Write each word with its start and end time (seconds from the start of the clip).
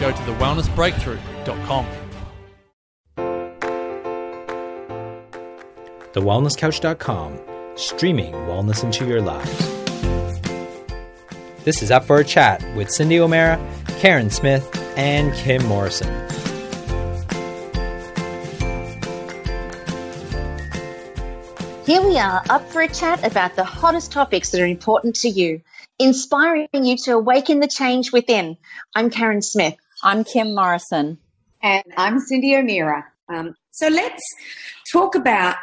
go 0.00 0.10
to 0.10 0.18
thewellnessbreakthrough.com. 0.22 1.86
TheWellnessCouch.com, 6.12 7.38
streaming 7.76 8.32
wellness 8.32 8.82
into 8.82 9.06
your 9.06 9.20
lives. 9.20 9.58
This 11.64 11.82
is 11.82 11.90
Up 11.90 12.04
for 12.04 12.18
a 12.18 12.24
Chat 12.24 12.64
with 12.74 12.90
Cindy 12.90 13.20
O'Meara, 13.20 13.60
Karen 13.98 14.30
Smith, 14.30 14.68
and 14.96 15.32
Kim 15.34 15.64
Morrison. 15.66 16.08
Here 21.86 22.02
we 22.02 22.18
are, 22.18 22.42
up 22.48 22.68
for 22.70 22.82
a 22.82 22.88
chat 22.88 23.24
about 23.26 23.56
the 23.56 23.64
hottest 23.64 24.12
topics 24.12 24.50
that 24.50 24.60
are 24.60 24.66
important 24.66 25.16
to 25.16 25.28
you, 25.28 25.60
inspiring 25.98 26.68
you 26.72 26.96
to 26.98 27.12
awaken 27.12 27.60
the 27.60 27.68
change 27.68 28.12
within. 28.12 28.56
I'm 28.94 29.10
Karen 29.10 29.42
Smith. 29.42 29.76
I'm 30.02 30.24
Kim 30.24 30.54
Morrison. 30.54 31.18
And 31.62 31.84
I'm 31.98 32.20
Cindy 32.20 32.56
O'Meara. 32.56 33.04
Um, 33.28 33.54
so 33.70 33.88
let's 33.88 34.22
talk 34.90 35.14
about 35.14 35.56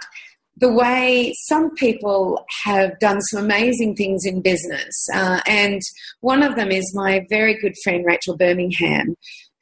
the 0.58 0.72
way 0.72 1.34
some 1.48 1.74
people 1.74 2.46
have 2.66 3.00
done 3.00 3.20
some 3.22 3.44
amazing 3.44 3.96
things 3.96 4.26
in 4.26 4.42
business. 4.42 4.94
Uh, 5.14 5.42
and 5.48 5.82
one 6.22 6.44
of 6.44 6.56
them 6.56 6.72
is 6.72 6.94
my 6.96 7.26
very 7.30 7.60
good 7.60 7.74
friend 7.84 8.06
Rachel 8.06 8.38
Bermingham, 8.38 9.16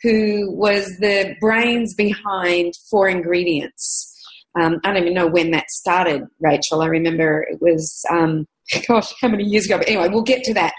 who 0.03 0.51
was 0.51 0.85
the 0.99 1.35
brains 1.39 1.93
behind 1.95 2.73
Four 2.89 3.07
Ingredients. 3.07 4.11
Um, 4.59 4.79
I 4.83 4.93
don't 4.93 5.03
even 5.03 5.13
know 5.13 5.27
when 5.27 5.51
that 5.51 5.69
started, 5.69 6.23
Rachel. 6.39 6.81
I 6.81 6.87
remember 6.87 7.45
it 7.49 7.61
was, 7.61 8.03
um, 8.09 8.45
gosh, 8.87 9.13
how 9.21 9.27
many 9.27 9.43
years 9.43 9.65
ago? 9.65 9.77
But 9.77 9.89
anyway, 9.89 10.09
we'll 10.09 10.23
get 10.23 10.43
to 10.43 10.53
that. 10.53 10.73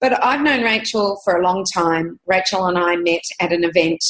But 0.00 0.22
I've 0.24 0.42
known 0.42 0.62
Rachel 0.62 1.18
for 1.24 1.36
a 1.36 1.42
long 1.42 1.64
time. 1.74 2.18
Rachel 2.26 2.66
and 2.66 2.78
I 2.78 2.96
met 2.96 3.22
at 3.40 3.52
an 3.52 3.64
event 3.64 4.00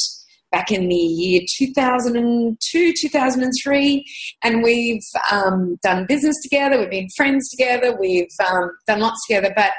back 0.51 0.71
in 0.71 0.87
the 0.87 0.95
year 0.95 1.41
2002, 1.57 2.93
2003, 3.01 4.05
and 4.43 4.63
we've 4.63 5.03
um, 5.31 5.77
done 5.83 6.05
business 6.05 6.35
together. 6.41 6.79
We've 6.79 6.89
been 6.89 7.09
friends 7.15 7.49
together. 7.49 7.95
We've 7.97 8.27
um, 8.49 8.71
done 8.87 8.99
lots 8.99 9.25
together. 9.27 9.51
But 9.55 9.71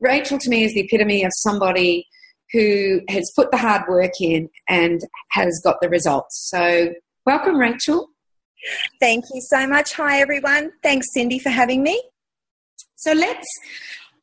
Rachel, 0.00 0.38
to 0.38 0.50
me, 0.50 0.64
is 0.64 0.74
the 0.74 0.80
epitome 0.80 1.24
of 1.24 1.32
somebody 1.34 2.06
who 2.52 3.00
has 3.08 3.30
put 3.36 3.50
the 3.50 3.56
hard 3.56 3.82
work 3.88 4.12
in 4.20 4.48
and 4.68 5.00
has 5.30 5.60
got 5.64 5.76
the 5.80 5.88
results. 5.88 6.48
So, 6.50 6.92
welcome, 7.26 7.56
Rachel. 7.56 8.08
Thank 9.00 9.24
you 9.32 9.40
so 9.40 9.66
much. 9.66 9.92
Hi, 9.94 10.20
everyone. 10.20 10.72
Thanks, 10.82 11.06
Cindy, 11.12 11.38
for 11.38 11.50
having 11.50 11.82
me. 11.82 12.02
So 12.96 13.12
let's 13.12 13.46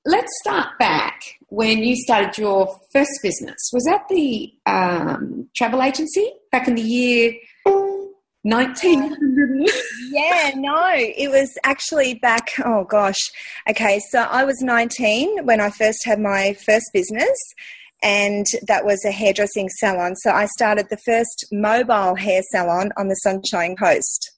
let's 0.06 0.32
start 0.42 0.78
back 0.78 1.22
when 1.48 1.80
you 1.80 1.96
started 1.96 2.38
your 2.38 2.78
first 2.94 3.12
business. 3.24 3.58
Was 3.74 3.84
that 3.86 4.08
the 4.10 4.54
um, 4.66 5.50
travel 5.56 5.82
agency 5.82 6.32
back 6.52 6.68
in 6.68 6.76
the 6.76 6.82
year 6.82 7.34
nineteen? 8.44 9.16
yeah, 10.12 10.52
no, 10.56 10.92
it 10.94 11.32
was 11.32 11.58
actually 11.64 12.16
back. 12.16 12.50
Oh 12.64 12.84
gosh. 12.84 13.20
Okay, 13.70 14.00
so 14.12 14.24
I 14.24 14.44
was 14.44 14.62
19 14.62 15.46
when 15.46 15.60
I 15.62 15.70
first 15.70 16.06
had 16.06 16.20
my 16.20 16.54
first 16.66 16.86
business. 16.94 17.38
And 18.06 18.46
that 18.68 18.86
was 18.86 19.04
a 19.04 19.12
hairdressing 19.12 19.68
salon. 19.68 20.16
So 20.18 20.30
I 20.30 20.46
started 20.46 20.90
the 20.90 20.98
first 20.98 21.48
mobile 21.52 22.14
hair 22.14 22.42
salon 22.52 22.92
on 22.98 23.08
the 23.08 23.16
Sunshine 23.16 23.76
Coast. 23.76 24.32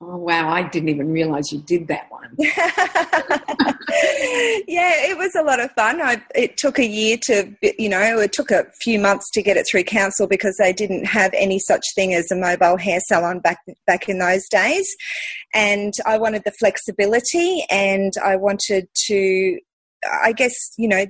Oh, 0.00 0.16
wow. 0.16 0.48
I 0.48 0.64
didn't 0.64 0.88
even 0.88 1.12
realize 1.12 1.52
you 1.52 1.60
did 1.60 1.86
that 1.86 2.10
one. 2.10 2.34
yeah, 4.66 4.90
it 5.06 5.16
was 5.16 5.36
a 5.36 5.44
lot 5.44 5.60
of 5.60 5.70
fun. 5.72 6.00
I, 6.00 6.20
it 6.34 6.56
took 6.56 6.80
a 6.80 6.84
year 6.84 7.16
to, 7.26 7.54
you 7.78 7.88
know, 7.88 8.18
it 8.18 8.32
took 8.32 8.50
a 8.50 8.64
few 8.80 8.98
months 8.98 9.30
to 9.30 9.42
get 9.42 9.56
it 9.56 9.64
through 9.70 9.84
council 9.84 10.26
because 10.26 10.56
they 10.58 10.72
didn't 10.72 11.04
have 11.04 11.32
any 11.34 11.60
such 11.60 11.84
thing 11.94 12.12
as 12.12 12.28
a 12.32 12.36
mobile 12.36 12.76
hair 12.76 12.98
salon 13.06 13.38
back, 13.38 13.58
back 13.86 14.08
in 14.08 14.18
those 14.18 14.48
days. 14.48 14.92
And 15.54 15.94
I 16.04 16.18
wanted 16.18 16.42
the 16.44 16.50
flexibility 16.58 17.64
and 17.70 18.12
I 18.24 18.34
wanted 18.34 18.88
to, 19.06 19.60
I 20.24 20.32
guess, 20.32 20.54
you 20.76 20.88
know, 20.88 21.06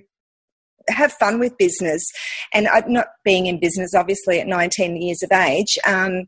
have 0.88 1.12
fun 1.14 1.38
with 1.38 1.56
business. 1.58 2.04
And 2.52 2.68
I, 2.68 2.82
not 2.86 3.08
being 3.24 3.46
in 3.46 3.60
business, 3.60 3.94
obviously, 3.94 4.40
at 4.40 4.46
19 4.46 5.00
years 5.00 5.22
of 5.22 5.32
age, 5.32 5.78
um, 5.86 6.26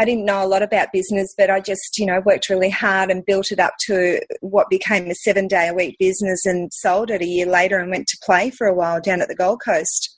I 0.00 0.04
didn't 0.04 0.26
know 0.26 0.44
a 0.44 0.46
lot 0.46 0.62
about 0.62 0.92
business, 0.92 1.34
but 1.36 1.50
I 1.50 1.58
just, 1.58 1.98
you 1.98 2.06
know, 2.06 2.20
worked 2.24 2.48
really 2.48 2.70
hard 2.70 3.10
and 3.10 3.26
built 3.26 3.50
it 3.50 3.58
up 3.58 3.74
to 3.86 4.20
what 4.40 4.70
became 4.70 5.10
a 5.10 5.14
seven 5.14 5.48
day 5.48 5.68
a 5.68 5.74
week 5.74 5.96
business 5.98 6.46
and 6.46 6.72
sold 6.72 7.10
it 7.10 7.20
a 7.20 7.26
year 7.26 7.46
later 7.46 7.78
and 7.78 7.90
went 7.90 8.06
to 8.08 8.18
play 8.22 8.50
for 8.50 8.68
a 8.68 8.74
while 8.74 9.00
down 9.00 9.20
at 9.20 9.28
the 9.28 9.34
Gold 9.34 9.60
Coast. 9.64 10.16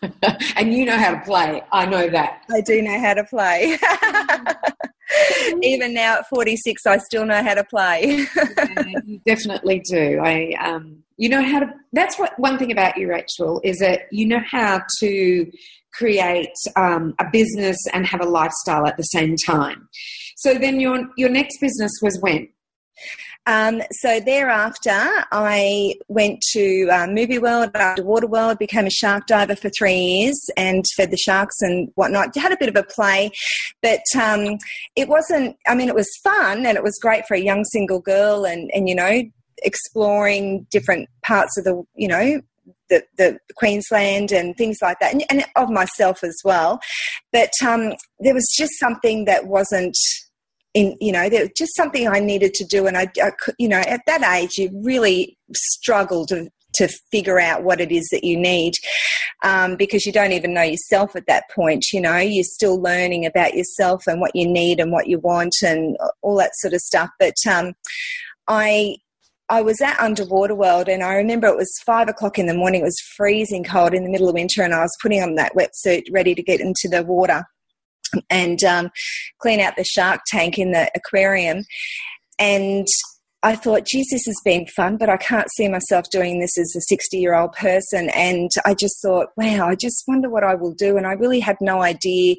and 0.56 0.72
you 0.72 0.84
know 0.84 0.96
how 0.96 1.10
to 1.10 1.20
play. 1.22 1.62
I 1.72 1.86
know 1.86 2.08
that. 2.08 2.42
I 2.50 2.60
do 2.60 2.80
know 2.80 2.98
how 3.00 3.14
to 3.14 3.24
play. 3.24 3.76
Even 5.62 5.94
now 5.94 6.18
at 6.18 6.28
46, 6.28 6.86
I 6.86 6.98
still 6.98 7.24
know 7.24 7.42
how 7.42 7.54
to 7.54 7.64
play. 7.64 8.26
yeah, 8.36 8.84
you 9.04 9.20
definitely 9.26 9.82
do. 9.90 10.20
I, 10.22 10.54
um, 10.60 11.02
you 11.16 11.28
know 11.28 11.42
how 11.42 11.60
to. 11.60 11.72
That's 11.92 12.18
what 12.18 12.38
one 12.38 12.58
thing 12.58 12.72
about 12.72 12.96
you, 12.96 13.08
Rachel, 13.08 13.60
is 13.64 13.78
that 13.78 14.02
you 14.10 14.26
know 14.26 14.40
how 14.48 14.82
to 15.00 15.50
create 15.92 16.54
um, 16.76 17.14
a 17.18 17.24
business 17.30 17.76
and 17.92 18.06
have 18.06 18.20
a 18.20 18.26
lifestyle 18.26 18.86
at 18.86 18.96
the 18.96 19.02
same 19.02 19.36
time. 19.46 19.88
So 20.36 20.54
then 20.54 20.80
your 20.80 21.08
your 21.16 21.28
next 21.28 21.60
business 21.60 21.92
was 22.02 22.18
when? 22.20 22.48
Um, 23.46 23.82
so 23.90 24.20
thereafter, 24.20 24.90
I 25.32 25.94
went 26.08 26.42
to 26.52 26.88
uh, 26.92 27.06
Movie 27.06 27.38
World, 27.38 27.70
after 27.74 28.04
Water 28.04 28.26
World, 28.26 28.58
became 28.58 28.86
a 28.86 28.90
shark 28.90 29.26
diver 29.26 29.56
for 29.56 29.70
three 29.70 29.94
years 29.94 30.38
and 30.56 30.84
fed 30.96 31.10
the 31.10 31.16
sharks 31.16 31.56
and 31.60 31.90
whatnot. 31.94 32.36
Had 32.36 32.52
a 32.52 32.56
bit 32.56 32.68
of 32.68 32.76
a 32.76 32.82
play, 32.82 33.30
but 33.82 34.02
um, 34.20 34.58
it 34.94 35.08
wasn't. 35.08 35.56
I 35.66 35.74
mean, 35.74 35.88
it 35.88 35.94
was 35.94 36.08
fun 36.22 36.66
and 36.66 36.76
it 36.76 36.84
was 36.84 36.98
great 37.00 37.24
for 37.26 37.34
a 37.34 37.40
young 37.40 37.64
single 37.64 38.00
girl, 38.00 38.44
and 38.44 38.70
and 38.74 38.88
you 38.88 38.94
know, 38.94 39.22
exploring 39.62 40.66
different 40.70 41.08
parts 41.22 41.56
of 41.56 41.64
the 41.64 41.82
you 41.94 42.08
know 42.08 42.40
the, 42.90 43.04
the 43.16 43.38
Queensland 43.56 44.32
and 44.32 44.54
things 44.56 44.78
like 44.82 44.98
that, 45.00 45.12
and, 45.12 45.24
and 45.30 45.44
of 45.56 45.70
myself 45.70 46.22
as 46.22 46.38
well. 46.44 46.80
But 47.32 47.52
um, 47.64 47.94
there 48.18 48.34
was 48.34 48.52
just 48.56 48.78
something 48.78 49.24
that 49.24 49.46
wasn't 49.46 49.96
in 50.74 50.96
you 51.00 51.12
know 51.12 51.28
there 51.28 51.42
was 51.42 51.50
just 51.56 51.76
something 51.76 52.08
I 52.08 52.20
needed 52.20 52.54
to 52.54 52.64
do, 52.64 52.86
and 52.86 52.96
I, 52.96 53.08
I 53.22 53.32
you 53.58 53.68
know 53.68 53.78
at 53.80 54.02
that 54.06 54.22
age 54.22 54.58
you 54.58 54.70
really 54.84 55.36
struggle 55.54 56.26
to 56.26 56.48
to 56.74 56.88
figure 57.10 57.40
out 57.40 57.64
what 57.64 57.80
it 57.80 57.90
is 57.90 58.08
that 58.12 58.22
you 58.24 58.38
need. 58.38 58.74
um, 59.42 59.76
because 59.76 60.06
you 60.06 60.12
don't 60.12 60.32
even 60.32 60.54
know 60.54 60.62
yourself 60.62 61.16
at 61.16 61.26
that 61.26 61.44
point. 61.54 61.86
You 61.92 62.00
know, 62.00 62.18
you're 62.18 62.44
still 62.44 62.80
learning 62.80 63.26
about 63.26 63.54
yourself 63.54 64.06
and 64.06 64.20
what 64.20 64.34
you 64.34 64.46
need 64.46 64.80
and 64.80 64.92
what 64.92 65.08
you 65.08 65.18
want 65.18 65.54
and 65.64 65.96
all 66.22 66.36
that 66.36 66.54
sort 66.56 66.74
of 66.74 66.80
stuff. 66.80 67.10
But 67.18 67.34
um, 67.50 67.72
I 68.48 68.96
I 69.48 69.62
was 69.62 69.80
at 69.80 69.98
Underwater 69.98 70.54
World 70.54 70.88
and 70.88 71.02
I 71.02 71.14
remember 71.14 71.48
it 71.48 71.56
was 71.56 71.72
five 71.84 72.08
o'clock 72.08 72.38
in 72.38 72.46
the 72.46 72.54
morning. 72.54 72.82
It 72.82 72.84
was 72.84 73.00
freezing 73.16 73.64
cold 73.64 73.94
in 73.94 74.04
the 74.04 74.10
middle 74.10 74.28
of 74.28 74.34
winter 74.34 74.62
and 74.62 74.72
I 74.74 74.80
was 74.82 74.96
putting 75.02 75.22
on 75.22 75.34
that 75.36 75.54
wetsuit 75.56 76.04
ready 76.12 76.36
to 76.36 76.42
get 76.42 76.60
into 76.60 76.88
the 76.88 77.02
water 77.02 77.44
and 78.28 78.62
um, 78.64 78.90
clean 79.38 79.60
out 79.60 79.76
the 79.76 79.84
shark 79.84 80.20
tank 80.26 80.58
in 80.58 80.72
the 80.72 80.90
aquarium. 80.94 81.64
And 82.38 82.86
I 83.42 83.56
thought, 83.56 83.86
geez, 83.86 84.08
this 84.10 84.26
has 84.26 84.38
been 84.44 84.66
fun, 84.66 84.98
but 84.98 85.08
I 85.08 85.16
can't 85.16 85.50
see 85.52 85.66
myself 85.66 86.10
doing 86.10 86.40
this 86.40 86.58
as 86.58 86.74
a 86.76 86.80
60 86.82 87.16
year 87.16 87.34
old 87.34 87.52
person. 87.52 88.10
And 88.10 88.50
I 88.66 88.74
just 88.74 89.00
thought, 89.00 89.28
wow, 89.34 89.66
I 89.66 89.76
just 89.76 90.04
wonder 90.06 90.28
what 90.28 90.44
I 90.44 90.54
will 90.54 90.74
do. 90.74 90.98
And 90.98 91.06
I 91.06 91.12
really 91.12 91.40
had 91.40 91.56
no 91.58 91.80
idea 91.80 92.36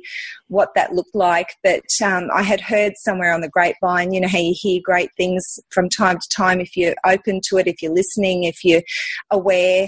what 0.47 0.69
that 0.75 0.93
looked 0.93 1.15
like. 1.15 1.55
But 1.63 1.81
um, 2.05 2.29
I 2.31 2.43
had 2.43 2.61
heard 2.61 2.93
somewhere 2.97 3.33
on 3.33 3.41
the 3.41 3.49
grapevine, 3.49 4.13
you 4.13 4.21
know, 4.21 4.27
how 4.27 4.37
you 4.37 4.53
hear 4.55 4.79
great 4.83 5.09
things 5.17 5.43
from 5.71 5.89
time 5.89 6.19
to 6.19 6.35
time 6.35 6.61
if 6.61 6.77
you're 6.77 6.95
open 7.03 7.41
to 7.49 7.57
it, 7.57 7.67
if 7.67 7.81
you're 7.81 7.93
listening, 7.93 8.43
if 8.43 8.63
you're 8.63 8.83
aware, 9.31 9.87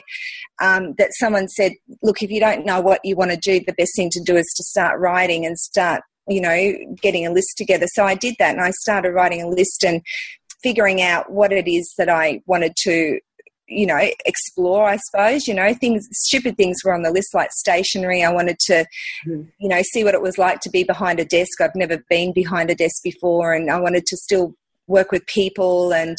um, 0.62 0.96
that 0.98 1.14
someone 1.14 1.48
said, 1.48 1.74
look, 2.02 2.24
if 2.24 2.32
you 2.32 2.40
don't 2.40 2.66
know 2.66 2.82
what 2.82 3.02
you 3.04 3.16
want 3.16 3.30
to 3.30 3.38
do, 3.38 3.64
the 3.64 3.76
best 3.78 3.96
thing 3.96 4.10
to 4.10 4.24
do 4.24 4.36
is 4.36 4.52
to 4.58 4.64
start 4.64 5.00
writing 5.00 5.46
and 5.46 5.60
start 5.60 6.02
you 6.28 6.40
know, 6.40 6.74
getting 7.02 7.26
a 7.26 7.32
list 7.32 7.58
together. 7.58 7.86
So 7.88 8.06
I 8.06 8.16
did 8.16 8.36
that 8.40 8.56
and 8.56 8.64
I 8.64 8.72
started 8.72 9.12
writing 9.12 9.42
a 9.42 9.48
list 9.50 9.84
and 9.84 10.02
figuring 10.64 11.02
out 11.02 11.32
what 11.32 11.52
it 11.52 11.68
is 11.68 11.94
that 11.98 12.10
I 12.10 12.42
wanted 12.48 12.76
to 12.84 13.20
you 13.68 13.86
know 13.86 14.00
explore 14.26 14.90
i 14.90 14.98
suppose 14.98 15.48
you 15.48 15.54
know 15.54 15.74
things 15.74 16.08
stupid 16.12 16.58
things 16.58 16.78
were 16.84 16.94
on 16.94 17.02
the 17.02 17.12
list 17.12 17.34
like 17.34 17.50
stationery. 17.52 18.24
I 18.24 18.32
wanted 18.32 18.60
to 18.68 18.86
mm. 19.26 19.48
you 19.60 19.70
know 19.70 19.82
see 19.82 20.04
what 20.04 20.14
it 20.14 20.22
was 20.22 20.38
like 20.38 20.60
to 20.62 20.70
be 20.70 20.84
behind 20.84 21.20
a 21.20 21.26
desk. 21.26 21.62
I've 21.62 21.76
never 21.76 22.04
been 22.10 22.34
behind 22.34 22.70
a 22.70 22.76
desk 22.76 23.02
before 23.04 23.54
and 23.54 23.70
i 23.72 23.80
wanted 23.80 24.06
to 24.08 24.18
still 24.18 24.56
work 24.88 25.12
with 25.12 25.26
people 25.28 25.94
and 25.94 26.18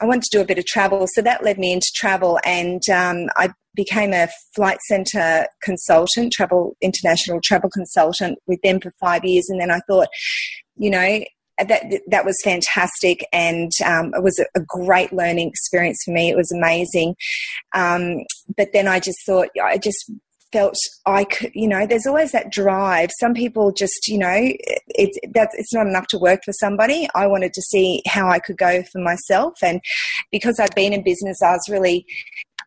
i 0.00 0.06
wanted 0.06 0.22
to 0.24 0.38
do 0.38 0.40
a 0.40 0.46
bit 0.46 0.58
of 0.58 0.66
travel. 0.66 1.06
So 1.08 1.22
that 1.22 1.44
led 1.44 1.58
me 1.58 1.72
into 1.72 1.90
travel 1.94 2.38
and 2.44 2.82
um, 2.88 3.28
i 3.36 3.50
became 3.74 4.12
a 4.12 4.28
Flight 4.56 4.78
Centre 4.88 5.46
consultant 5.62 6.32
travel 6.32 6.76
international 6.80 7.40
travel 7.42 7.70
consultant 7.70 8.38
with 8.46 8.60
them 8.62 8.80
for 8.80 8.92
five 9.00 9.24
years. 9.24 9.48
And 9.48 9.60
then 9.60 9.70
i 9.70 9.80
thought 9.88 10.08
you 10.76 10.90
know 10.90 11.24
that 11.66 12.00
that 12.08 12.24
was 12.24 12.36
fantastic, 12.44 13.26
and 13.32 13.72
um, 13.84 14.12
it 14.14 14.22
was 14.22 14.38
a, 14.54 14.60
great 14.60 15.12
learning 15.12 15.48
experience 15.48 15.98
for 16.04 16.12
me. 16.12 16.28
It 16.28 16.36
was 16.36 16.52
amazing. 16.52 17.16
Um, 17.74 18.24
but 18.56 18.72
then 18.72 18.86
I 18.86 19.00
just 19.00 19.18
thought, 19.24 19.48
I 19.62 19.78
just 19.78 20.10
felt 20.52 20.76
I 21.06 21.24
could, 21.24 21.50
you 21.54 21.68
know, 21.68 21.86
there's 21.86 22.06
always 22.06 22.32
that 22.32 22.50
drive. 22.50 23.10
Some 23.18 23.34
people 23.34 23.72
just, 23.72 24.08
you 24.08 24.18
know, 24.18 24.52
it's 24.88 25.18
that's 25.32 25.54
it's 25.56 25.74
not 25.74 25.86
enough 25.86 26.06
to 26.08 26.18
work 26.18 26.40
for 26.44 26.52
somebody. 26.52 27.08
I 27.14 27.26
wanted 27.26 27.52
to 27.54 27.62
see 27.62 28.02
how 28.06 28.28
I 28.28 28.38
could 28.38 28.56
go 28.56 28.82
for 28.92 29.00
myself, 29.00 29.54
and 29.62 29.80
because 30.30 30.58
I'd 30.60 30.74
been 30.74 30.92
in 30.92 31.02
business, 31.02 31.42
I 31.42 31.52
was 31.52 31.68
really 31.68 32.06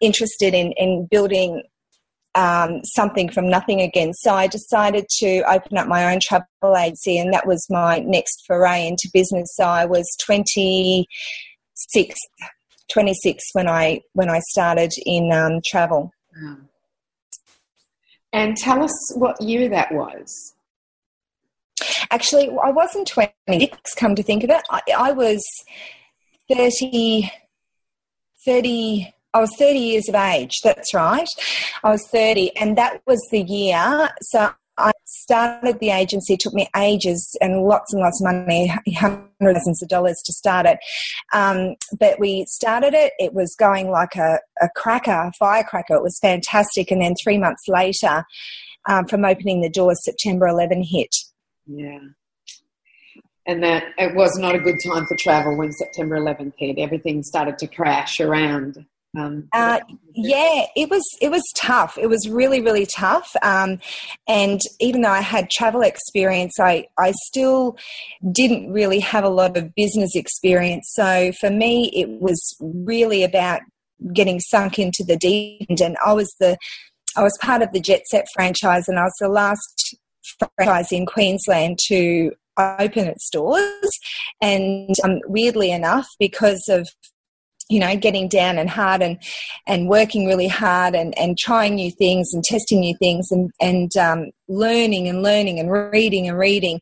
interested 0.01 0.53
in 0.53 0.73
in 0.77 1.07
building 1.09 1.63
um, 2.35 2.81
something 2.83 3.29
from 3.29 3.49
nothing 3.49 3.81
again. 3.81 4.13
So 4.13 4.33
I 4.33 4.47
decided 4.47 5.05
to 5.19 5.43
open 5.49 5.77
up 5.77 5.87
my 5.87 6.13
own 6.13 6.19
travel 6.21 6.77
agency, 6.77 7.17
and 7.17 7.33
that 7.33 7.47
was 7.47 7.65
my 7.69 7.99
next 7.99 8.43
foray 8.47 8.87
into 8.87 9.09
business. 9.13 9.53
So 9.55 9.65
I 9.65 9.85
was 9.85 10.07
26, 10.25 12.15
26 12.91 13.43
when 13.53 13.67
I 13.67 14.01
when 14.13 14.29
I 14.29 14.39
started 14.49 14.93
in 15.05 15.31
um, 15.31 15.59
travel. 15.65 16.11
And 18.33 18.55
tell 18.55 18.81
us 18.81 19.13
what 19.15 19.41
year 19.41 19.67
that 19.69 19.91
was. 19.91 20.55
Actually, 22.09 22.49
I 22.63 22.69
wasn't 22.69 23.07
26, 23.07 23.95
come 23.95 24.15
to 24.15 24.23
think 24.23 24.43
of 24.43 24.49
it. 24.49 24.61
I, 24.69 24.81
I 24.97 25.11
was 25.11 25.43
30, 26.49 27.29
30 28.45 29.13
I 29.33 29.39
was 29.39 29.55
30 29.57 29.79
years 29.79 30.09
of 30.09 30.15
age. 30.15 30.59
That's 30.63 30.93
right. 30.93 31.27
I 31.83 31.91
was 31.91 32.05
30, 32.11 32.55
and 32.57 32.77
that 32.77 33.01
was 33.07 33.19
the 33.31 33.41
year. 33.41 34.09
So 34.23 34.51
I 34.77 34.91
started 35.05 35.79
the 35.79 35.91
agency. 35.91 36.33
It 36.33 36.39
took 36.39 36.53
me 36.53 36.67
ages 36.75 37.37
and 37.41 37.63
lots 37.63 37.93
and 37.93 38.01
lots 38.01 38.21
of 38.21 38.33
money, 38.33 38.73
hundreds 38.95 39.81
of 39.81 39.89
dollars 39.89 40.21
to 40.25 40.33
start 40.33 40.65
it. 40.65 40.79
Um, 41.33 41.75
but 41.99 42.19
we 42.19 42.45
started 42.47 42.93
it. 42.93 43.13
It 43.19 43.33
was 43.33 43.55
going 43.57 43.89
like 43.89 44.15
a, 44.15 44.39
a 44.61 44.69
cracker, 44.75 45.11
a 45.11 45.31
firecracker. 45.39 45.95
It 45.95 46.03
was 46.03 46.19
fantastic. 46.21 46.91
And 46.91 47.01
then 47.01 47.15
three 47.23 47.37
months 47.37 47.63
later, 47.67 48.25
um, 48.89 49.05
from 49.05 49.25
opening 49.25 49.61
the 49.61 49.69
doors, 49.69 50.03
September 50.03 50.47
11 50.47 50.83
hit. 50.83 51.15
Yeah. 51.67 51.99
And 53.45 53.63
that 53.63 53.85
it 53.97 54.15
was 54.15 54.37
not 54.37 54.55
a 54.55 54.59
good 54.59 54.77
time 54.85 55.05
for 55.05 55.15
travel 55.15 55.57
when 55.57 55.71
September 55.71 56.19
11th 56.19 56.53
hit. 56.57 56.77
Everything 56.77 57.23
started 57.23 57.57
to 57.59 57.67
crash 57.67 58.19
around. 58.19 58.85
Um, 59.17 59.49
uh, 59.53 59.79
yeah, 60.13 60.65
it 60.75 60.89
was 60.89 61.03
it 61.21 61.29
was 61.29 61.43
tough. 61.55 61.97
It 61.97 62.07
was 62.07 62.29
really 62.29 62.61
really 62.61 62.85
tough. 62.85 63.35
Um, 63.41 63.79
and 64.27 64.61
even 64.79 65.01
though 65.01 65.09
I 65.09 65.21
had 65.21 65.49
travel 65.49 65.81
experience, 65.81 66.59
I 66.59 66.87
I 66.97 67.11
still 67.25 67.77
didn't 68.31 68.71
really 68.71 68.99
have 68.99 69.23
a 69.23 69.29
lot 69.29 69.57
of 69.57 69.75
business 69.75 70.15
experience. 70.15 70.89
So 70.93 71.31
for 71.39 71.49
me, 71.49 71.91
it 71.93 72.21
was 72.21 72.55
really 72.61 73.23
about 73.23 73.61
getting 74.13 74.39
sunk 74.39 74.79
into 74.79 75.03
the 75.03 75.17
deep 75.17 75.65
end. 75.69 75.81
And 75.81 75.97
I 76.05 76.13
was 76.13 76.33
the 76.39 76.57
I 77.17 77.23
was 77.23 77.37
part 77.41 77.61
of 77.61 77.73
the 77.73 77.81
Jet 77.81 78.07
Set 78.07 78.27
franchise, 78.33 78.87
and 78.87 78.97
I 78.97 79.03
was 79.03 79.17
the 79.19 79.29
last 79.29 79.95
franchise 80.57 80.91
in 80.91 81.05
Queensland 81.05 81.79
to 81.87 82.31
open 82.57 83.07
its 83.07 83.29
doors. 83.29 83.99
And 84.41 84.95
um, 85.03 85.19
weirdly 85.25 85.71
enough, 85.71 86.07
because 86.19 86.63
of 86.69 86.87
you 87.71 87.79
know 87.79 87.95
getting 87.95 88.27
down 88.27 88.57
and 88.57 88.69
hard 88.69 89.01
and 89.01 89.17
and 89.65 89.87
working 89.87 90.27
really 90.27 90.47
hard 90.47 90.93
and 90.95 91.17
and 91.17 91.37
trying 91.37 91.75
new 91.75 91.91
things 91.91 92.33
and 92.33 92.43
testing 92.43 92.79
new 92.81 92.95
things 92.99 93.31
and 93.31 93.49
and 93.59 93.95
um, 93.97 94.29
learning 94.47 95.07
and 95.07 95.23
learning 95.23 95.59
and 95.59 95.71
reading 95.71 96.27
and 96.27 96.37
reading 96.37 96.79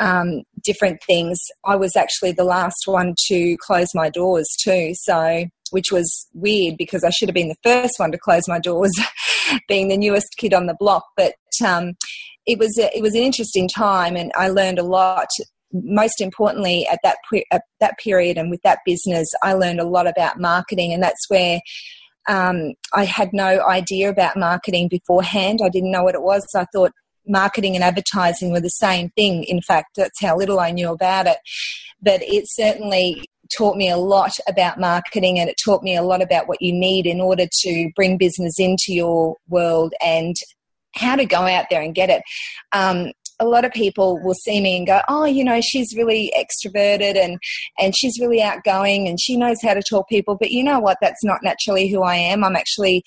um, 0.00 0.42
different 0.64 0.98
things. 1.06 1.38
I 1.64 1.76
was 1.76 1.94
actually 1.96 2.32
the 2.32 2.44
last 2.44 2.82
one 2.86 3.14
to 3.28 3.56
close 3.60 3.88
my 3.94 4.10
doors 4.10 4.48
too 4.62 4.92
so 4.94 5.44
which 5.70 5.92
was 5.92 6.26
weird 6.34 6.76
because 6.76 7.04
i 7.04 7.10
should 7.10 7.28
have 7.28 7.34
been 7.34 7.46
the 7.46 7.54
first 7.62 7.94
one 7.98 8.10
to 8.10 8.18
close 8.18 8.48
my 8.48 8.58
doors 8.58 8.90
being 9.68 9.88
the 9.88 9.96
newest 9.96 10.36
kid 10.36 10.54
on 10.54 10.66
the 10.66 10.76
block. 10.78 11.04
But 11.16 11.34
um, 11.64 11.94
it 12.46 12.58
was 12.58 12.78
a, 12.78 12.96
it 12.96 13.02
was 13.02 13.14
an 13.14 13.22
interesting 13.22 13.68
time 13.68 14.16
and 14.16 14.32
I 14.36 14.48
learned 14.48 14.78
a 14.78 14.84
lot 14.84 15.28
most 15.72 16.20
importantly 16.20 16.86
at 16.90 16.98
that 17.02 17.16
at 17.50 17.62
that 17.80 17.98
period 17.98 18.36
and 18.36 18.50
with 18.50 18.60
that 18.62 18.80
business 18.84 19.28
i 19.42 19.52
learned 19.52 19.80
a 19.80 19.86
lot 19.86 20.06
about 20.06 20.40
marketing 20.40 20.92
and 20.92 21.02
that's 21.02 21.28
where 21.28 21.60
um, 22.28 22.72
i 22.92 23.04
had 23.04 23.32
no 23.32 23.66
idea 23.66 24.10
about 24.10 24.36
marketing 24.36 24.88
beforehand. 24.88 25.60
I 25.64 25.68
didn't 25.68 25.92
know 25.92 26.04
what 26.04 26.14
it 26.14 26.22
was. 26.22 26.46
I 26.54 26.66
thought 26.72 26.92
marketing 27.26 27.74
and 27.74 27.84
advertising 27.84 28.52
were 28.52 28.60
the 28.60 28.68
same 28.68 29.10
thing. 29.10 29.44
In 29.44 29.60
fact 29.60 29.96
that's 29.96 30.20
how 30.20 30.36
little 30.36 30.60
i 30.60 30.70
knew 30.70 30.90
about 30.90 31.26
it. 31.26 31.38
But 32.02 32.22
it 32.22 32.44
certainly 32.46 33.24
taught 33.56 33.76
me 33.76 33.90
a 33.90 33.96
lot 33.96 34.32
about 34.48 34.78
marketing 34.78 35.38
and 35.38 35.48
it 35.48 35.56
taught 35.62 35.82
me 35.82 35.96
a 35.96 36.02
lot 36.02 36.22
about 36.22 36.48
what 36.48 36.62
you 36.62 36.72
need 36.72 37.06
in 37.06 37.20
order 37.20 37.46
to 37.62 37.90
bring 37.96 38.16
business 38.16 38.54
into 38.58 38.92
your 38.92 39.36
world 39.48 39.92
and 40.04 40.36
how 40.94 41.16
to 41.16 41.24
go 41.24 41.40
out 41.40 41.66
there 41.70 41.82
and 41.82 41.94
get 41.94 42.10
it. 42.10 42.22
Um, 42.72 43.12
a 43.40 43.46
lot 43.46 43.64
of 43.64 43.72
people 43.72 44.22
will 44.22 44.34
see 44.34 44.60
me 44.60 44.76
and 44.76 44.86
go, 44.86 45.00
"Oh, 45.08 45.24
you 45.24 45.42
know, 45.42 45.60
she's 45.60 45.96
really 45.96 46.32
extroverted 46.36 47.16
and 47.16 47.38
and 47.78 47.96
she's 47.96 48.20
really 48.20 48.42
outgoing 48.42 49.08
and 49.08 49.18
she 49.20 49.36
knows 49.36 49.58
how 49.62 49.74
to 49.74 49.82
talk 49.82 50.08
people." 50.08 50.36
But 50.38 50.50
you 50.50 50.62
know 50.62 50.78
what? 50.78 50.98
That's 51.00 51.24
not 51.24 51.40
naturally 51.42 51.88
who 51.88 52.02
I 52.02 52.16
am. 52.16 52.44
I'm 52.44 52.56
actually 52.56 53.02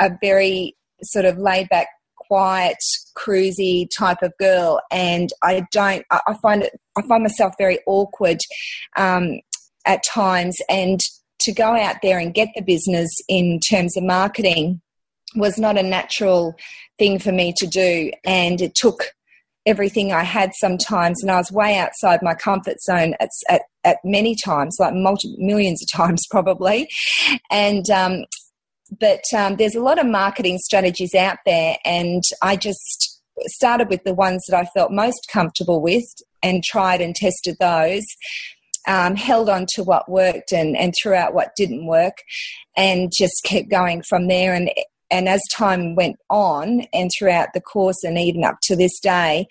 a 0.00 0.10
very 0.20 0.76
sort 1.02 1.24
of 1.24 1.38
laid 1.38 1.68
back, 1.68 1.88
quiet, 2.16 2.76
cruisy 3.16 3.88
type 3.96 4.22
of 4.22 4.32
girl, 4.38 4.80
and 4.90 5.30
I 5.42 5.66
don't. 5.72 6.04
I 6.10 6.34
find 6.42 6.62
it. 6.62 6.78
I 6.96 7.02
find 7.02 7.22
myself 7.22 7.54
very 7.58 7.78
awkward 7.86 8.38
um, 8.96 9.40
at 9.86 10.02
times, 10.04 10.56
and 10.68 11.00
to 11.40 11.52
go 11.52 11.74
out 11.74 11.96
there 12.02 12.18
and 12.18 12.34
get 12.34 12.48
the 12.54 12.62
business 12.62 13.10
in 13.28 13.60
terms 13.70 13.96
of 13.96 14.04
marketing 14.04 14.82
was 15.36 15.58
not 15.58 15.78
a 15.78 15.82
natural 15.82 16.54
thing 16.98 17.18
for 17.18 17.32
me 17.32 17.54
to 17.56 17.66
do, 17.66 18.10
and 18.24 18.60
it 18.60 18.74
took 18.74 19.12
everything 19.66 20.12
I 20.12 20.22
had 20.22 20.52
sometimes, 20.54 21.22
and 21.22 21.30
I 21.30 21.36
was 21.36 21.52
way 21.52 21.76
outside 21.76 22.20
my 22.22 22.34
comfort 22.34 22.80
zone 22.80 23.14
at, 23.20 23.30
at, 23.48 23.62
at 23.84 23.98
many 24.04 24.36
times, 24.44 24.76
like 24.80 24.94
multi 24.94 25.34
millions 25.38 25.82
of 25.82 25.90
times 25.96 26.26
probably. 26.30 26.88
And 27.50 27.88
um, 27.90 28.24
but 28.98 29.22
um, 29.36 29.56
there's 29.56 29.76
a 29.76 29.82
lot 29.82 30.00
of 30.00 30.06
marketing 30.06 30.58
strategies 30.58 31.14
out 31.14 31.38
there, 31.46 31.76
and 31.84 32.22
I 32.42 32.56
just 32.56 33.20
started 33.46 33.88
with 33.88 34.04
the 34.04 34.14
ones 34.14 34.44
that 34.48 34.56
I 34.56 34.68
felt 34.74 34.92
most 34.92 35.28
comfortable 35.32 35.80
with 35.80 36.04
and 36.42 36.64
tried 36.64 37.00
and 37.00 37.14
tested 37.14 37.56
those. 37.60 38.04
Um, 38.88 39.14
held 39.14 39.50
on 39.50 39.66
to 39.74 39.84
what 39.84 40.10
worked 40.10 40.52
and, 40.52 40.74
and 40.74 40.94
threw 41.00 41.12
out 41.12 41.34
what 41.34 41.50
didn't 41.54 41.86
work 41.86 42.14
and 42.78 43.12
just 43.14 43.44
kept 43.44 43.68
going 43.68 44.02
from 44.08 44.26
there. 44.26 44.54
And 44.54 44.70
and 45.10 45.28
as 45.28 45.42
time 45.52 45.94
went 45.94 46.16
on 46.28 46.82
and 46.92 47.10
throughout 47.16 47.48
the 47.54 47.60
course 47.60 48.02
and 48.04 48.18
even 48.18 48.44
up 48.44 48.56
to 48.62 48.76
this 48.76 48.98
day 49.00 49.46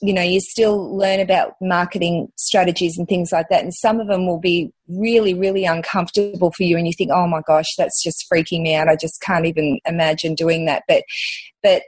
you 0.00 0.12
know 0.12 0.22
you 0.22 0.40
still 0.40 0.96
learn 0.96 1.20
about 1.20 1.54
marketing 1.60 2.28
strategies 2.36 2.96
and 2.96 3.08
things 3.08 3.32
like 3.32 3.48
that. 3.48 3.62
And 3.62 3.74
some 3.74 3.98
of 3.98 4.06
them 4.06 4.26
will 4.26 4.38
be 4.38 4.72
really 4.86 5.34
really 5.34 5.64
uncomfortable 5.64 6.52
for 6.56 6.62
you 6.62 6.76
and 6.76 6.86
you 6.86 6.92
think 6.96 7.10
oh 7.12 7.26
my 7.26 7.42
gosh 7.46 7.66
that's 7.76 8.02
just 8.02 8.24
freaking 8.32 8.62
me 8.62 8.74
out. 8.74 8.88
I 8.88 8.96
just 8.96 9.20
can't 9.20 9.46
even 9.46 9.80
imagine 9.86 10.34
doing 10.34 10.66
that. 10.66 10.84
But 10.86 11.02
but 11.62 11.82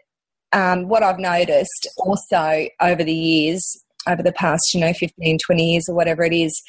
um, 0.52 0.88
what 0.88 1.02
i've 1.02 1.18
noticed 1.18 1.88
also 1.98 2.66
over 2.80 3.04
the 3.04 3.14
years 3.14 3.84
over 4.08 4.22
the 4.22 4.32
past 4.32 4.74
you 4.74 4.80
know 4.80 4.92
15 4.92 5.38
20 5.46 5.64
years 5.64 5.84
or 5.88 5.94
whatever 5.94 6.24
it 6.24 6.32
is 6.32 6.60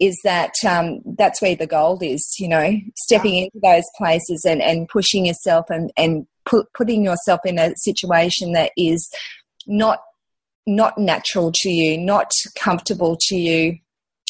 is 0.00 0.18
that 0.24 0.54
um, 0.66 1.00
that's 1.18 1.42
where 1.42 1.54
the 1.54 1.66
gold 1.66 2.02
is 2.02 2.34
you 2.38 2.48
know 2.48 2.72
stepping 2.96 3.36
into 3.36 3.60
those 3.62 3.84
places 3.96 4.44
and, 4.48 4.62
and 4.62 4.88
pushing 4.88 5.26
yourself 5.26 5.66
and, 5.68 5.92
and 5.96 6.26
put, 6.46 6.66
putting 6.74 7.04
yourself 7.04 7.40
in 7.44 7.58
a 7.58 7.72
situation 7.76 8.52
that 8.52 8.72
is 8.76 9.08
not 9.66 10.00
not 10.66 10.98
natural 10.98 11.50
to 11.52 11.70
you, 11.70 11.98
not 11.98 12.30
comfortable 12.58 13.16
to 13.18 13.36
you, 13.36 13.78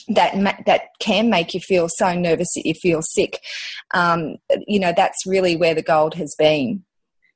that 0.09 0.39
ma- 0.39 0.57
that 0.67 0.83
can 1.01 1.31
make 1.31 1.55
you 1.55 1.61
feel 1.61 1.89
so 1.89 2.15
nervous 2.15 2.49
that 2.55 2.67
you 2.67 2.75
feel 2.75 3.03
sick. 3.03 3.39
Um, 3.93 4.37
you 4.67 4.81
know, 4.81 4.93
that's 4.97 5.27
really 5.27 5.57
where 5.57 5.75
the 5.75 5.83
gold 5.83 6.15
has 6.15 6.35
been. 6.39 6.85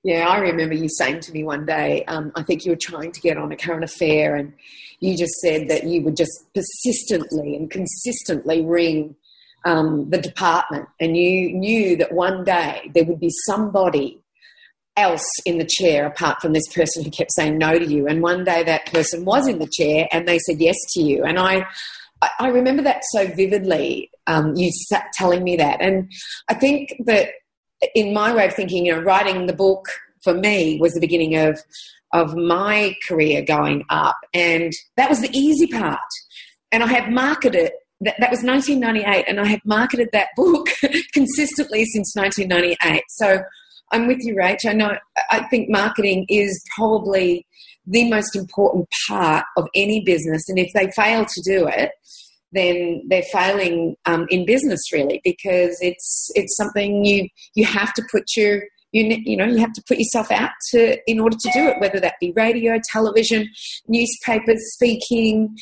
Yeah, 0.04 0.28
I 0.28 0.38
remember 0.38 0.74
you 0.74 0.88
saying 0.90 1.20
to 1.20 1.32
me 1.32 1.44
one 1.44 1.64
day, 1.64 2.04
um, 2.04 2.30
I 2.36 2.42
think 2.42 2.64
you 2.64 2.72
were 2.72 2.78
trying 2.80 3.10
to 3.10 3.20
get 3.22 3.38
on 3.38 3.50
a 3.50 3.56
current 3.56 3.84
affair, 3.84 4.36
and 4.36 4.52
you 5.00 5.16
just 5.16 5.32
said 5.40 5.68
that 5.68 5.84
you 5.84 6.02
would 6.02 6.14
just 6.16 6.46
persistently 6.54 7.56
and 7.56 7.70
consistently 7.70 8.62
ring 8.62 9.16
um, 9.64 10.10
the 10.10 10.18
department, 10.18 10.88
and 11.00 11.16
you 11.16 11.54
knew 11.54 11.96
that 11.96 12.12
one 12.12 12.44
day 12.44 12.90
there 12.94 13.04
would 13.04 13.18
be 13.18 13.30
somebody 13.46 14.20
else 14.96 15.26
in 15.46 15.56
the 15.56 15.68
chair 15.68 16.06
apart 16.06 16.40
from 16.40 16.52
this 16.52 16.68
person 16.68 17.02
who 17.02 17.10
kept 17.10 17.32
saying 17.32 17.56
no 17.56 17.78
to 17.78 17.86
you. 17.86 18.06
And 18.06 18.22
one 18.22 18.44
day 18.44 18.62
that 18.62 18.92
person 18.92 19.24
was 19.24 19.48
in 19.48 19.58
the 19.58 19.68
chair 19.72 20.06
and 20.12 20.28
they 20.28 20.38
said 20.38 20.60
yes 20.60 20.76
to 20.92 21.02
you. 21.02 21.24
And 21.24 21.36
I, 21.36 21.66
I 22.38 22.48
remember 22.48 22.82
that 22.82 23.02
so 23.10 23.26
vividly. 23.26 24.10
Um, 24.28 24.54
you 24.54 24.70
telling 25.18 25.42
me 25.42 25.56
that, 25.56 25.80
and 25.80 26.12
I 26.48 26.54
think 26.54 26.94
that 27.06 27.30
in 27.94 28.12
my 28.12 28.34
way 28.34 28.46
of 28.46 28.54
thinking, 28.54 28.86
you 28.86 28.94
know, 28.94 29.02
writing 29.02 29.46
the 29.46 29.52
book 29.52 29.86
for 30.22 30.34
me 30.34 30.78
was 30.80 30.94
the 30.94 31.00
beginning 31.00 31.36
of 31.36 31.60
of 32.12 32.36
my 32.36 32.94
career 33.08 33.42
going 33.42 33.84
up, 33.90 34.16
and 34.32 34.72
that 34.96 35.10
was 35.10 35.20
the 35.20 35.36
easy 35.36 35.66
part. 35.66 35.98
And 36.70 36.82
I 36.82 36.86
had 36.86 37.10
marketed 37.10 37.72
that, 38.00 38.14
that 38.20 38.30
was 38.30 38.42
1998, 38.42 39.24
and 39.28 39.40
I 39.40 39.46
had 39.46 39.60
marketed 39.64 40.08
that 40.12 40.28
book 40.36 40.68
consistently 41.12 41.84
since 41.86 42.14
1998. 42.14 43.02
So 43.08 43.42
I'm 43.92 44.06
with 44.06 44.18
you, 44.20 44.36
Rach. 44.36 44.64
I 44.66 44.72
know. 44.72 44.96
I 45.30 45.44
think 45.48 45.68
marketing 45.68 46.26
is 46.28 46.62
probably 46.76 47.46
the 47.86 48.08
most 48.08 48.34
important 48.34 48.88
part 49.08 49.44
of 49.56 49.66
any 49.74 50.00
business, 50.04 50.48
and 50.48 50.58
if 50.58 50.72
they 50.72 50.90
fail 50.92 51.24
to 51.24 51.42
do 51.42 51.66
it, 51.66 51.90
then 52.54 53.02
they're 53.08 53.22
failing 53.32 53.96
um, 54.06 54.26
in 54.30 54.46
business 54.46 54.80
really 54.92 55.20
because 55.24 55.76
it's 55.80 56.30
it's 56.34 56.56
something 56.56 57.04
you 57.04 57.28
you 57.54 57.64
have 57.64 57.92
to 57.94 58.02
put 58.10 58.24
your 58.36 58.62
you, 58.94 59.20
you 59.24 59.36
know 59.36 59.44
you 59.44 59.58
have 59.58 59.72
to 59.72 59.82
put 59.86 59.98
yourself 59.98 60.30
out 60.30 60.52
to 60.70 60.96
in 61.10 61.18
order 61.20 61.36
to 61.36 61.50
do 61.52 61.66
it 61.68 61.80
whether 61.80 62.00
that 62.00 62.14
be 62.20 62.32
radio 62.36 62.78
television 62.92 63.48
newspapers 63.88 64.60
speaking 64.72 65.54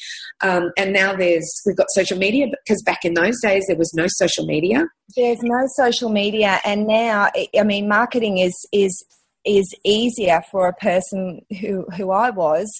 um, 0.42 0.70
and 0.76 0.92
now 0.92 1.16
there's 1.16 1.50
we've 1.66 1.76
got 1.76 1.86
social 1.90 2.18
media 2.18 2.46
because 2.46 2.82
back 2.82 3.04
in 3.04 3.14
those 3.14 3.40
days 3.40 3.64
there 3.66 3.76
was 3.76 3.92
no 3.94 4.06
social 4.08 4.44
media. 4.44 4.86
There's 5.16 5.42
no 5.42 5.66
social 5.76 6.10
media 6.10 6.60
and 6.64 6.86
now 6.86 7.30
i 7.58 7.62
mean 7.62 7.88
marketing 7.88 8.38
is 8.38 8.54
is 8.72 9.04
is 9.44 9.74
easier 9.84 10.40
for 10.50 10.68
a 10.68 10.72
person 10.74 11.40
who 11.60 11.84
who 11.96 12.10
i 12.10 12.30
was 12.30 12.70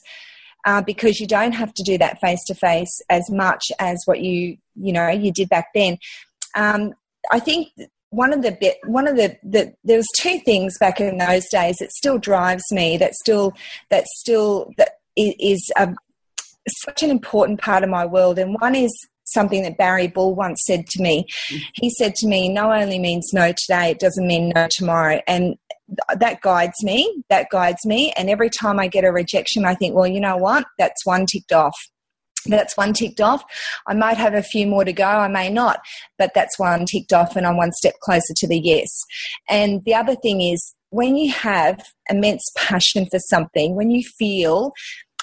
uh, 0.64 0.82
because 0.82 1.20
you 1.20 1.26
don't 1.26 1.52
have 1.52 1.72
to 1.74 1.82
do 1.82 1.98
that 1.98 2.20
face 2.20 2.42
to 2.46 2.54
face 2.54 3.00
as 3.10 3.30
much 3.30 3.70
as 3.78 4.00
what 4.04 4.20
you 4.20 4.56
you 4.74 4.92
know 4.92 5.08
you 5.08 5.32
did 5.32 5.48
back 5.48 5.68
then. 5.74 5.98
Um, 6.54 6.92
I 7.30 7.40
think 7.40 7.68
one 8.10 8.32
of 8.32 8.42
the 8.42 8.52
bit 8.52 8.78
one 8.84 9.08
of 9.08 9.16
the, 9.16 9.36
the 9.42 9.74
there 9.84 9.96
was 9.96 10.08
two 10.18 10.38
things 10.40 10.76
back 10.78 11.00
in 11.00 11.18
those 11.18 11.48
days 11.50 11.76
that 11.78 11.92
still 11.92 12.18
drives 12.18 12.64
me 12.70 12.96
that 12.98 13.14
still 13.14 13.52
that 13.90 14.04
still 14.06 14.70
that 14.76 14.98
is 15.16 15.70
a, 15.76 15.94
such 16.84 17.02
an 17.02 17.10
important 17.10 17.60
part 17.60 17.82
of 17.82 17.90
my 17.90 18.06
world. 18.06 18.38
And 18.38 18.56
one 18.60 18.74
is 18.74 18.92
something 19.32 19.62
that 19.62 19.78
Barry 19.78 20.08
Bull 20.08 20.34
once 20.34 20.62
said 20.64 20.86
to 20.88 21.02
me. 21.02 21.26
He 21.74 21.90
said 21.90 22.14
to 22.16 22.26
me, 22.26 22.48
No 22.48 22.72
only 22.72 22.98
means 22.98 23.30
no 23.32 23.52
today, 23.52 23.90
it 23.90 23.98
doesn't 23.98 24.26
mean 24.26 24.52
no 24.54 24.68
tomorrow. 24.70 25.20
And 25.26 25.56
that 26.16 26.40
guides 26.40 26.82
me. 26.82 27.22
That 27.28 27.48
guides 27.50 27.84
me. 27.84 28.12
And 28.16 28.30
every 28.30 28.48
time 28.48 28.80
I 28.80 28.88
get 28.88 29.04
a 29.04 29.12
rejection, 29.12 29.64
I 29.64 29.74
think, 29.74 29.94
Well, 29.94 30.06
you 30.06 30.20
know 30.20 30.36
what? 30.36 30.64
That's 30.78 31.04
one 31.04 31.26
ticked 31.26 31.52
off 31.52 31.74
that's 32.46 32.76
one 32.76 32.92
ticked 32.92 33.20
off. 33.20 33.44
I 33.86 33.94
might 33.94 34.16
have 34.16 34.34
a 34.34 34.42
few 34.42 34.66
more 34.66 34.84
to 34.84 34.92
go, 34.92 35.04
I 35.04 35.28
may 35.28 35.48
not, 35.48 35.80
but 36.18 36.32
that's 36.34 36.58
one 36.58 36.86
ticked 36.86 37.12
off, 37.12 37.36
and 37.36 37.46
I'm 37.46 37.56
one 37.56 37.72
step 37.72 37.94
closer 38.02 38.34
to 38.34 38.48
the 38.48 38.58
yes. 38.58 38.88
And 39.48 39.84
the 39.84 39.94
other 39.94 40.16
thing 40.16 40.40
is, 40.40 40.74
when 40.90 41.16
you 41.16 41.32
have 41.32 41.80
immense 42.10 42.50
passion 42.56 43.06
for 43.10 43.18
something, 43.18 43.76
when 43.76 43.90
you 43.90 44.02
feel 44.18 44.72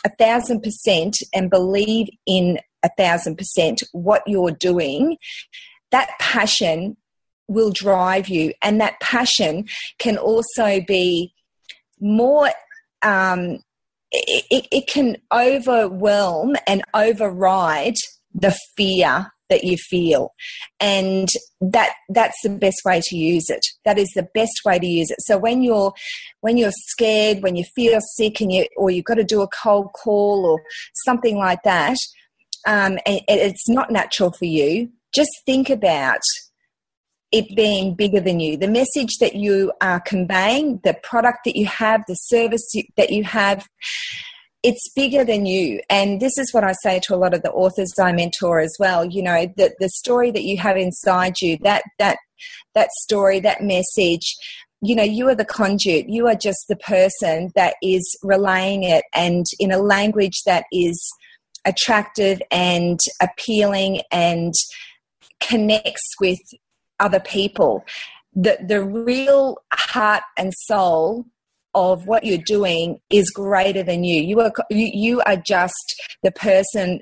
a 0.06 0.10
thousand 0.18 0.62
percent 0.62 1.18
and 1.34 1.50
believe 1.50 2.08
in 2.25 2.58
a 2.83 2.89
thousand 2.98 3.38
percent 3.38 3.81
what 3.91 4.24
you're 4.25 4.51
doing, 4.51 5.17
that 5.91 6.09
passion 6.19 6.98
will 7.48 7.71
drive 7.71 8.27
you, 8.27 8.53
and 8.62 8.79
that 8.79 9.00
passion 9.00 9.67
can 9.98 10.17
also 10.17 10.81
be 10.88 11.33
more 12.00 12.50
um, 13.01 13.59
it, 14.12 14.67
it 14.71 14.88
can 14.88 15.17
overwhelm 15.31 16.55
and 16.67 16.83
override 16.93 17.95
the 18.33 18.57
fear 18.75 19.31
that 19.50 19.63
you 19.63 19.77
feel. 19.77 20.33
And 20.79 21.27
that 21.59 21.93
that's 22.09 22.38
the 22.43 22.50
best 22.50 22.81
way 22.86 23.01
to 23.03 23.15
use 23.15 23.50
it. 23.50 23.65
That 23.86 23.98
is 23.98 24.09
the 24.15 24.27
best 24.33 24.62
way 24.65 24.79
to 24.79 24.86
use 24.86 25.09
it. 25.09 25.17
So 25.21 25.38
when 25.38 25.63
you're 25.63 25.93
when 26.41 26.57
you're 26.57 26.71
scared 26.71 27.41
when 27.41 27.55
you 27.55 27.65
feel 27.75 28.00
sick 28.15 28.39
and 28.41 28.51
you 28.51 28.67
or 28.77 28.91
you've 28.91 29.05
got 29.05 29.15
to 29.15 29.24
do 29.24 29.41
a 29.41 29.48
cold 29.48 29.91
call 29.93 30.45
or 30.45 30.62
something 31.05 31.38
like 31.38 31.63
that 31.63 31.98
um, 32.68 32.98
and 33.06 33.22
it's 33.28 33.70
not 33.70 33.92
natural 33.92 34.32
for 34.32 34.46
you 34.46 34.89
just 35.13 35.32
think 35.46 35.70
about 35.70 36.22
it 37.32 37.56
being 37.56 37.94
bigger 37.94 38.20
than 38.20 38.39
you. 38.39 38.58
The 38.58 38.68
message 38.68 39.18
that 39.20 39.36
you 39.36 39.72
are 39.82 40.00
conveying, 40.00 40.80
the 40.84 40.96
product 41.04 41.39
that 41.46 41.56
you 41.56 41.68
have, 41.68 42.04
the 42.08 42.16
service 42.16 42.68
that 42.98 43.12
you 43.12 43.24
have, 43.24 43.68
it's 44.63 44.92
bigger 44.96 45.24
than 45.24 45.46
you. 45.46 45.80
And 45.89 46.20
this 46.20 46.38
is 46.38 46.54
what 46.54 46.63
I 46.63 46.74
say 46.84 47.00
to 47.04 47.16
a 47.16 47.18
lot 47.18 47.34
of 47.34 47.44
the 47.44 47.51
authors 47.51 47.94
I 48.00 48.12
mentor 48.12 48.60
as 48.60 48.75
well. 48.80 49.06
You 49.06 49.24
know, 49.24 49.46
the, 49.58 49.74
the 49.80 49.89
story 49.89 50.32
that 50.32 50.44
you 50.44 50.58
have 50.58 50.75
inside 50.75 51.36
you, 51.42 51.58
that, 51.62 51.84
that, 52.00 52.18
that 52.74 52.89
story, 53.04 53.39
that 53.42 53.63
message, 53.63 54.36
you 54.82 54.96
know, 54.96 55.04
you 55.04 55.28
are 55.30 55.36
the 55.36 55.46
conduit. 55.46 56.10
You 56.10 56.28
are 56.28 56.36
just 56.36 56.66
the 56.68 56.75
person 56.78 57.51
that 57.56 57.75
is 57.84 58.18
relaying 58.24 58.84
it 58.84 59.04
and 59.13 59.46
in 59.60 59.72
a 59.72 59.78
language 59.78 60.42
that 60.46 60.66
is 60.74 61.00
attractive 61.69 62.41
and 62.51 62.99
appealing 63.21 64.01
and 64.11 64.53
connects 65.39 66.09
with 66.19 66.39
other 66.99 67.19
people. 67.19 67.85
The, 68.33 68.57
the 68.65 68.83
real 68.83 69.57
heart 69.71 70.23
and 70.38 70.51
soul 70.53 71.25
of 71.75 72.07
what 72.07 72.25
you're 72.25 72.39
doing 72.39 72.99
is 73.11 73.29
greater 73.29 73.83
than 73.83 74.03
you. 74.03 74.21
You 74.21 74.39
are, 74.41 74.51
you, 74.69 74.89
you 74.91 75.21
are 75.21 75.38
just 75.38 76.01
the 76.23 76.31
person 76.31 77.01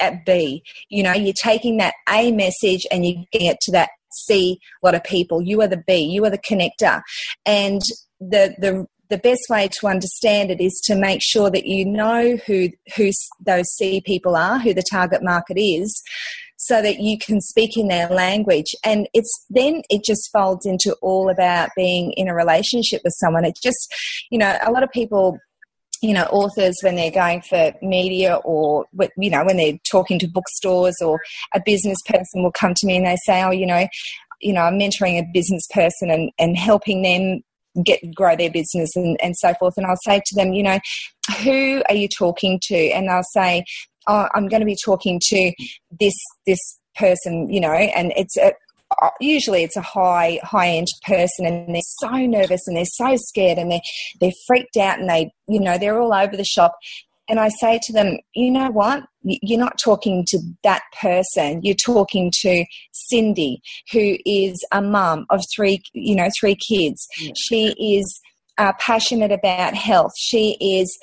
at 0.00 0.24
B. 0.26 0.62
You 0.88 1.02
know, 1.02 1.12
you're 1.12 1.32
taking 1.32 1.76
that 1.78 1.94
A 2.08 2.32
message 2.32 2.86
and 2.90 3.04
getting 3.32 3.48
it 3.48 3.58
to 3.62 3.72
that 3.72 3.90
C 4.12 4.58
lot 4.82 4.94
of 4.94 5.04
people. 5.04 5.40
You 5.40 5.62
are 5.62 5.68
the 5.68 5.82
B. 5.86 5.98
You 5.98 6.24
are 6.24 6.30
the 6.30 6.38
connector. 6.38 7.00
And 7.46 7.80
the, 8.18 8.54
the, 8.58 8.86
the 9.10 9.18
best 9.18 9.42
way 9.50 9.68
to 9.68 9.88
understand 9.88 10.50
it 10.50 10.60
is 10.60 10.80
to 10.84 10.94
make 10.94 11.20
sure 11.22 11.50
that 11.50 11.66
you 11.66 11.84
know 11.84 12.36
who 12.46 12.70
who 12.96 13.10
those 13.44 13.68
C 13.74 14.00
people 14.00 14.36
are, 14.36 14.58
who 14.58 14.72
the 14.72 14.84
target 14.88 15.22
market 15.22 15.60
is, 15.60 16.02
so 16.56 16.80
that 16.80 17.00
you 17.00 17.18
can 17.18 17.40
speak 17.40 17.76
in 17.76 17.88
their 17.88 18.08
language. 18.08 18.74
And 18.84 19.08
it's 19.12 19.44
then 19.50 19.82
it 19.90 20.04
just 20.04 20.30
folds 20.32 20.64
into 20.64 20.94
all 21.02 21.28
about 21.28 21.70
being 21.76 22.12
in 22.12 22.28
a 22.28 22.34
relationship 22.34 23.02
with 23.02 23.14
someone. 23.18 23.44
It 23.44 23.58
just, 23.62 23.92
you 24.30 24.38
know, 24.38 24.56
a 24.64 24.70
lot 24.70 24.82
of 24.82 24.90
people 24.90 25.38
you 26.02 26.14
know 26.14 26.24
authors 26.24 26.76
when 26.82 26.96
they're 26.96 27.10
going 27.10 27.42
for 27.42 27.72
media 27.82 28.36
or 28.44 28.86
you 29.18 29.28
know 29.28 29.44
when 29.44 29.58
they're 29.58 29.78
talking 29.90 30.18
to 30.18 30.26
bookstores 30.26 30.96
or 31.02 31.20
a 31.54 31.60
business 31.66 31.98
person 32.06 32.42
will 32.42 32.52
come 32.52 32.72
to 32.74 32.86
me 32.86 32.96
and 32.96 33.04
they 33.04 33.16
say 33.26 33.42
oh 33.42 33.50
you 33.50 33.66
know 33.66 33.86
you 34.40 34.50
know 34.50 34.62
i'm 34.62 34.78
mentoring 34.78 35.18
a 35.18 35.30
business 35.34 35.66
person 35.74 36.10
and, 36.10 36.30
and 36.38 36.56
helping 36.56 37.02
them 37.02 37.42
get 37.84 38.00
grow 38.14 38.36
their 38.36 38.50
business 38.50 38.90
and, 38.96 39.18
and 39.22 39.36
so 39.36 39.54
forth. 39.54 39.74
And 39.76 39.86
i'll 39.86 39.96
say 40.04 40.20
to 40.24 40.34
them 40.34 40.52
you 40.52 40.62
know 40.62 40.78
who 41.42 41.82
are 41.88 41.94
you 41.94 42.08
talking 42.08 42.58
to? 42.64 42.76
And 42.90 43.08
they'll 43.08 43.22
say 43.32 43.64
oh, 44.08 44.28
I'm 44.34 44.48
going 44.48 44.60
to 44.60 44.66
be 44.66 44.76
talking 44.84 45.20
to 45.22 45.52
this 45.98 46.14
this 46.46 46.58
person, 46.96 47.48
you 47.50 47.60
know, 47.60 47.72
and 47.72 48.12
it's 48.16 48.36
a, 48.36 48.52
usually 49.20 49.62
it's 49.62 49.76
a 49.76 49.82
high 49.82 50.40
high 50.42 50.68
end 50.68 50.88
person 51.06 51.46
and 51.46 51.74
they're 51.74 51.82
so 52.00 52.10
nervous 52.10 52.62
and 52.66 52.76
they're 52.76 52.84
so 52.84 53.14
scared 53.16 53.58
and 53.58 53.70
they 53.70 53.80
they're 54.20 54.32
freaked 54.46 54.76
out 54.76 54.98
and 54.98 55.08
they 55.08 55.30
you 55.46 55.60
know 55.60 55.78
they're 55.78 56.00
all 56.00 56.12
over 56.12 56.36
the 56.36 56.44
shop 56.44 56.76
and 57.30 57.38
I 57.38 57.48
say 57.60 57.78
to 57.84 57.92
them, 57.92 58.18
you 58.34 58.50
know 58.50 58.70
what? 58.70 59.04
You're 59.22 59.60
not 59.60 59.78
talking 59.78 60.24
to 60.28 60.40
that 60.64 60.82
person. 61.00 61.60
You're 61.62 61.76
talking 61.76 62.32
to 62.40 62.64
Cindy, 62.90 63.62
who 63.92 64.16
is 64.26 64.64
a 64.72 64.82
mum 64.82 65.26
of 65.30 65.40
three, 65.54 65.80
you 65.92 66.16
know, 66.16 66.28
three 66.38 66.56
kids. 66.56 67.06
Yeah. 67.20 67.32
She 67.36 67.96
is 67.96 68.20
uh, 68.58 68.72
passionate 68.80 69.30
about 69.30 69.74
health. 69.74 70.10
She 70.18 70.56
is 70.60 70.98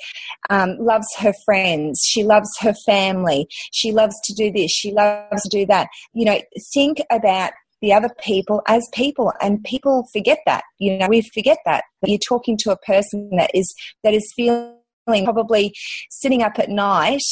um, 0.50 0.76
loves 0.78 1.08
her 1.18 1.32
friends. 1.46 2.02
She 2.06 2.24
loves 2.24 2.50
her 2.60 2.74
family. 2.84 3.46
She 3.72 3.90
loves 3.90 4.14
to 4.24 4.34
do 4.34 4.52
this. 4.52 4.70
She 4.70 4.92
loves 4.92 5.42
to 5.42 5.48
do 5.48 5.64
that. 5.66 5.88
You 6.12 6.26
know, 6.26 6.40
think 6.74 6.98
about 7.10 7.52
the 7.80 7.94
other 7.94 8.10
people 8.20 8.60
as 8.66 8.86
people 8.92 9.32
and 9.40 9.62
people 9.62 10.04
forget 10.12 10.40
that 10.46 10.64
you 10.80 10.98
know 10.98 11.06
we 11.08 11.22
forget 11.32 11.58
that 11.64 11.84
you're 12.04 12.18
talking 12.18 12.56
to 12.56 12.72
a 12.72 12.76
person 12.78 13.30
that 13.36 13.52
is 13.54 13.72
that 14.02 14.12
is 14.12 14.32
feeling 14.34 14.77
probably 15.24 15.74
sitting 16.10 16.42
up 16.42 16.58
at 16.58 16.68
night 16.68 17.22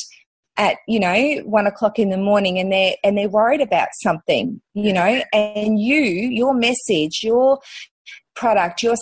at 0.56 0.76
you 0.88 0.98
know 0.98 1.36
one 1.44 1.66
o'clock 1.66 1.98
in 1.98 2.10
the 2.10 2.16
morning 2.16 2.58
and 2.58 2.72
they're 2.72 2.94
and 3.04 3.16
they're 3.16 3.28
worried 3.28 3.60
about 3.60 3.88
something 4.02 4.60
you 4.74 4.92
know 4.92 5.22
and 5.32 5.78
you 5.80 6.00
your 6.00 6.54
message 6.54 7.20
your 7.22 7.58
product 8.34 8.82
your 8.82 8.94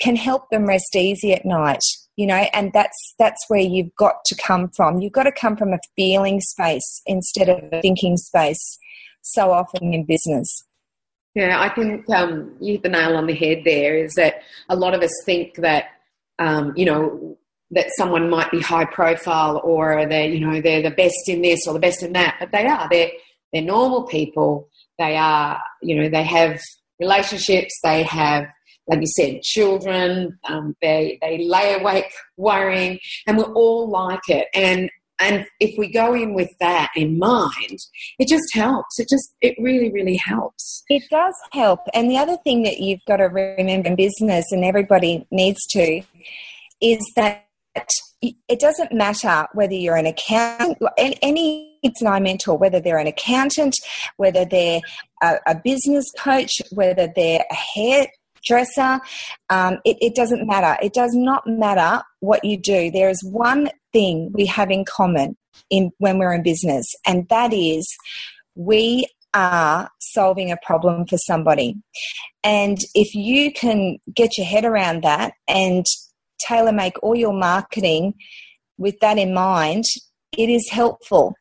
can 0.00 0.16
help 0.16 0.48
them 0.50 0.66
rest 0.66 0.94
easy 0.94 1.32
at 1.32 1.44
night 1.44 1.82
you 2.16 2.26
know 2.26 2.46
and 2.52 2.72
that's 2.72 3.14
that's 3.18 3.44
where 3.48 3.60
you've 3.60 3.94
got 3.96 4.16
to 4.26 4.34
come 4.34 4.68
from. 4.74 5.00
You've 5.00 5.12
got 5.12 5.24
to 5.24 5.32
come 5.32 5.56
from 5.56 5.72
a 5.72 5.78
feeling 5.96 6.40
space 6.40 7.02
instead 7.06 7.48
of 7.48 7.62
a 7.72 7.80
thinking 7.80 8.16
space 8.16 8.78
so 9.22 9.52
often 9.52 9.92
in 9.92 10.04
business. 10.04 10.64
Yeah 11.34 11.60
i 11.60 11.68
think 11.68 12.08
um, 12.10 12.54
you 12.60 12.72
hit 12.72 12.82
the 12.82 12.88
nail 12.88 13.16
on 13.16 13.26
the 13.26 13.34
head 13.34 13.62
there 13.64 13.96
is 13.96 14.14
that 14.14 14.42
a 14.68 14.76
lot 14.76 14.94
of 14.94 15.02
us 15.02 15.12
think 15.24 15.56
that 15.56 15.84
um, 16.38 16.72
you 16.76 16.86
know 16.86 17.38
that 17.72 17.90
someone 17.96 18.30
might 18.30 18.50
be 18.50 18.60
high 18.60 18.84
profile 18.84 19.60
or 19.64 20.06
they're 20.06 20.28
you 20.28 20.40
know 20.40 20.60
they're 20.60 20.82
the 20.82 20.90
best 20.90 21.28
in 21.28 21.42
this 21.42 21.66
or 21.66 21.74
the 21.74 21.80
best 21.80 22.02
in 22.02 22.12
that 22.12 22.36
but 22.38 22.52
they 22.52 22.66
are. 22.66 22.88
They're 22.90 23.10
they're 23.52 23.62
normal 23.62 24.04
people. 24.04 24.68
They 24.98 25.16
are 25.16 25.60
you 25.82 25.96
know 25.96 26.08
they 26.08 26.24
have 26.24 26.60
relationships. 27.00 27.74
They 27.82 28.02
have 28.04 28.46
like 28.86 29.00
you 29.00 29.06
said 29.06 29.42
children. 29.42 30.38
Um, 30.48 30.76
they 30.80 31.18
they 31.20 31.44
lay 31.44 31.74
awake 31.74 32.12
worrying 32.36 32.98
and 33.26 33.36
we're 33.36 33.52
all 33.52 33.88
like 33.90 34.28
it. 34.28 34.48
And 34.54 34.90
and 35.18 35.46
if 35.60 35.74
we 35.78 35.90
go 35.90 36.12
in 36.12 36.34
with 36.34 36.50
that 36.60 36.90
in 36.94 37.18
mind 37.18 37.78
it 38.18 38.28
just 38.28 38.54
helps. 38.54 38.98
It 39.00 39.08
just 39.08 39.34
it 39.40 39.56
really 39.58 39.90
really 39.90 40.16
helps. 40.16 40.84
It 40.88 41.02
does 41.10 41.34
help. 41.52 41.80
And 41.94 42.10
the 42.10 42.18
other 42.18 42.36
thing 42.44 42.62
that 42.62 42.78
you've 42.78 43.04
got 43.08 43.16
to 43.16 43.24
remember 43.24 43.88
in 43.88 43.96
business 43.96 44.44
and 44.52 44.64
everybody 44.64 45.26
needs 45.30 45.66
to 45.70 46.02
is 46.80 47.12
that 47.16 47.45
it 48.22 48.60
doesn't 48.60 48.92
matter 48.92 49.46
whether 49.52 49.74
you're 49.74 49.96
an 49.96 50.06
accountant, 50.06 50.78
any 50.98 51.80
I 52.04 52.20
mentor, 52.20 52.56
whether 52.56 52.80
they're 52.80 52.98
an 52.98 53.06
accountant, 53.06 53.76
whether 54.16 54.44
they're 54.44 54.80
a, 55.22 55.36
a 55.46 55.54
business 55.54 56.10
coach, 56.18 56.60
whether 56.72 57.08
they're 57.14 57.44
a 57.50 57.54
hairdresser, 57.54 59.00
um, 59.50 59.78
it, 59.84 59.96
it 60.00 60.14
doesn't 60.14 60.46
matter. 60.46 60.76
It 60.82 60.94
does 60.94 61.14
not 61.14 61.46
matter 61.46 62.02
what 62.20 62.44
you 62.44 62.56
do. 62.56 62.90
There 62.90 63.10
is 63.10 63.22
one 63.24 63.70
thing 63.92 64.30
we 64.34 64.46
have 64.46 64.70
in 64.70 64.84
common 64.84 65.36
in 65.70 65.92
when 65.98 66.18
we're 66.18 66.34
in 66.34 66.42
business, 66.42 66.86
and 67.06 67.28
that 67.28 67.52
is 67.52 67.86
we 68.54 69.06
are 69.34 69.90
solving 70.00 70.50
a 70.50 70.56
problem 70.64 71.06
for 71.06 71.18
somebody. 71.18 71.76
And 72.42 72.78
if 72.94 73.14
you 73.14 73.52
can 73.52 73.98
get 74.14 74.38
your 74.38 74.46
head 74.46 74.64
around 74.64 75.02
that 75.02 75.34
and 75.46 75.84
tailor 76.40 76.72
make 76.72 77.02
all 77.02 77.14
your 77.14 77.32
marketing 77.32 78.14
with 78.78 78.98
that 79.00 79.18
in 79.18 79.32
mind, 79.34 79.84
it 80.36 80.48
is 80.48 80.68
helpful. 80.70 81.34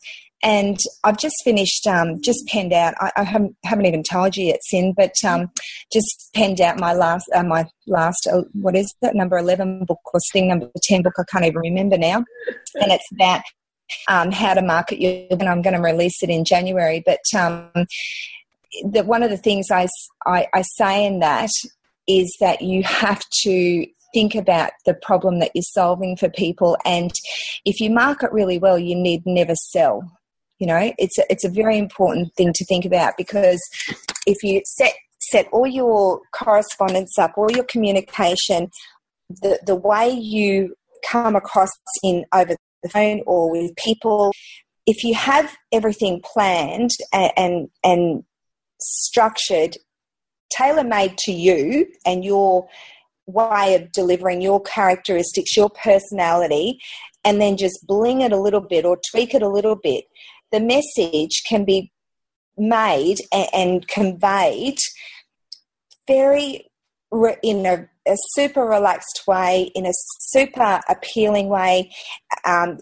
And 0.44 0.78
I've 1.04 1.18
just 1.18 1.36
finished, 1.44 1.88
um, 1.88 2.22
just 2.22 2.46
penned 2.48 2.72
out. 2.72 2.94
I, 3.00 3.12
I 3.18 3.24
haven't, 3.24 3.56
haven't, 3.66 3.88
even 3.88 4.04
told 4.04 4.38
you 4.38 4.46
yet, 4.46 4.60
Sin, 4.62 4.94
but 4.96 5.14
um, 5.26 5.50
just 5.92 6.30
penned 6.36 6.62
out 6.62 6.80
my 6.80 6.94
last, 6.94 7.26
uh, 7.34 7.44
my 7.44 7.66
last, 7.88 8.28
uh, 8.32 8.44
what 8.54 8.76
is 8.76 8.94
that 9.02 9.16
number 9.16 9.38
eleven 9.38 9.86
book 9.86 10.00
or 10.14 10.20
thing 10.32 10.48
number 10.48 10.70
ten 10.84 11.02
book? 11.02 11.14
I 11.18 11.24
can't 11.32 11.46
even 11.46 11.58
remember 11.58 11.98
now. 11.98 12.24
And 12.76 12.92
it's 12.92 13.12
about 13.12 13.42
um, 14.08 14.32
how 14.32 14.54
to 14.54 14.62
market 14.62 15.00
you, 15.00 15.26
And 15.32 15.50
I'm 15.50 15.64
going 15.64 15.76
to 15.76 15.82
release 15.82 16.22
it 16.22 16.30
in 16.30 16.46
January. 16.46 17.04
But 17.04 17.22
um, 17.36 17.72
one 18.84 19.24
of 19.24 19.32
the 19.32 19.38
things 19.38 19.72
I, 19.72 19.88
I, 20.28 20.48
I 20.54 20.62
say 20.62 21.06
in 21.06 21.20
that 21.20 21.50
is 22.08 22.36
that 22.40 22.62
you 22.62 22.84
have 22.84 23.24
to 23.44 23.88
think 24.16 24.34
about 24.34 24.72
the 24.86 24.94
problem 24.94 25.40
that 25.40 25.52
you're 25.54 25.62
solving 25.62 26.16
for 26.16 26.30
people. 26.30 26.78
And 26.86 27.12
if 27.66 27.82
you 27.82 27.90
market 27.92 28.32
really 28.32 28.58
well, 28.58 28.80
you 28.80 28.96
need 28.96 29.24
never 29.26 29.56
sell. 29.56 30.10
You 30.58 30.68
know, 30.68 30.94
it's 30.98 31.20
a, 31.20 31.24
it's 31.30 31.44
a 31.44 31.50
very 31.50 31.78
important 31.78 32.34
thing 32.36 32.54
to 32.56 32.66
think 32.66 32.86
about 32.86 33.16
because 33.18 33.60
if 34.26 34.42
you 34.42 34.62
set 34.66 34.94
set 35.20 35.48
all 35.52 35.68
your 35.68 36.22
correspondence 36.32 37.20
up, 37.20 37.34
all 37.36 37.52
your 37.52 37.66
communication, 37.66 38.70
the 39.30 39.60
the 39.66 39.76
way 39.76 40.10
you 40.10 40.74
come 41.12 41.36
across 41.36 41.72
in 42.04 42.24
over 42.34 42.56
the 42.84 42.90
phone 42.90 43.22
or 43.28 43.52
with 43.52 43.76
people, 43.76 44.32
if 44.86 45.04
you 45.04 45.14
have 45.14 45.54
everything 45.74 46.22
planned 46.24 46.92
and 47.12 47.34
and, 47.36 47.70
and 47.84 48.24
structured, 48.80 49.76
tailor 50.50 50.86
made 50.86 51.18
to 51.18 51.34
you 51.34 51.88
and 52.06 52.24
your 52.24 52.66
way 53.28 53.76
of 53.76 53.92
delivering 53.92 54.42
your 54.42 54.62
characteristics, 54.62 55.56
your 55.56 55.70
personality, 55.70 56.80
and 57.24 57.42
then 57.42 57.58
just 57.58 57.86
bling 57.88 58.22
it 58.22 58.32
a 58.32 58.40
little 58.40 58.62
bit 58.62 58.86
or 58.86 59.00
tweak 59.12 59.34
it 59.34 59.42
a 59.42 59.50
little 59.50 59.76
bit, 59.76 60.06
the 60.52 60.60
message 60.60 61.44
can 61.48 61.66
be 61.66 61.92
made 62.58 63.18
and, 63.54 63.88
conveyed 63.88 64.78
very 66.08 66.70
in 67.44 67.66
a, 67.66 67.88
a, 68.08 68.16
super 68.34 68.66
relaxed 68.66 69.24
way, 69.28 69.72
in 69.74 69.86
a 69.86 69.92
super 70.30 70.82
appealing 70.88 71.50
way, 71.50 71.92
um, 72.46 72.78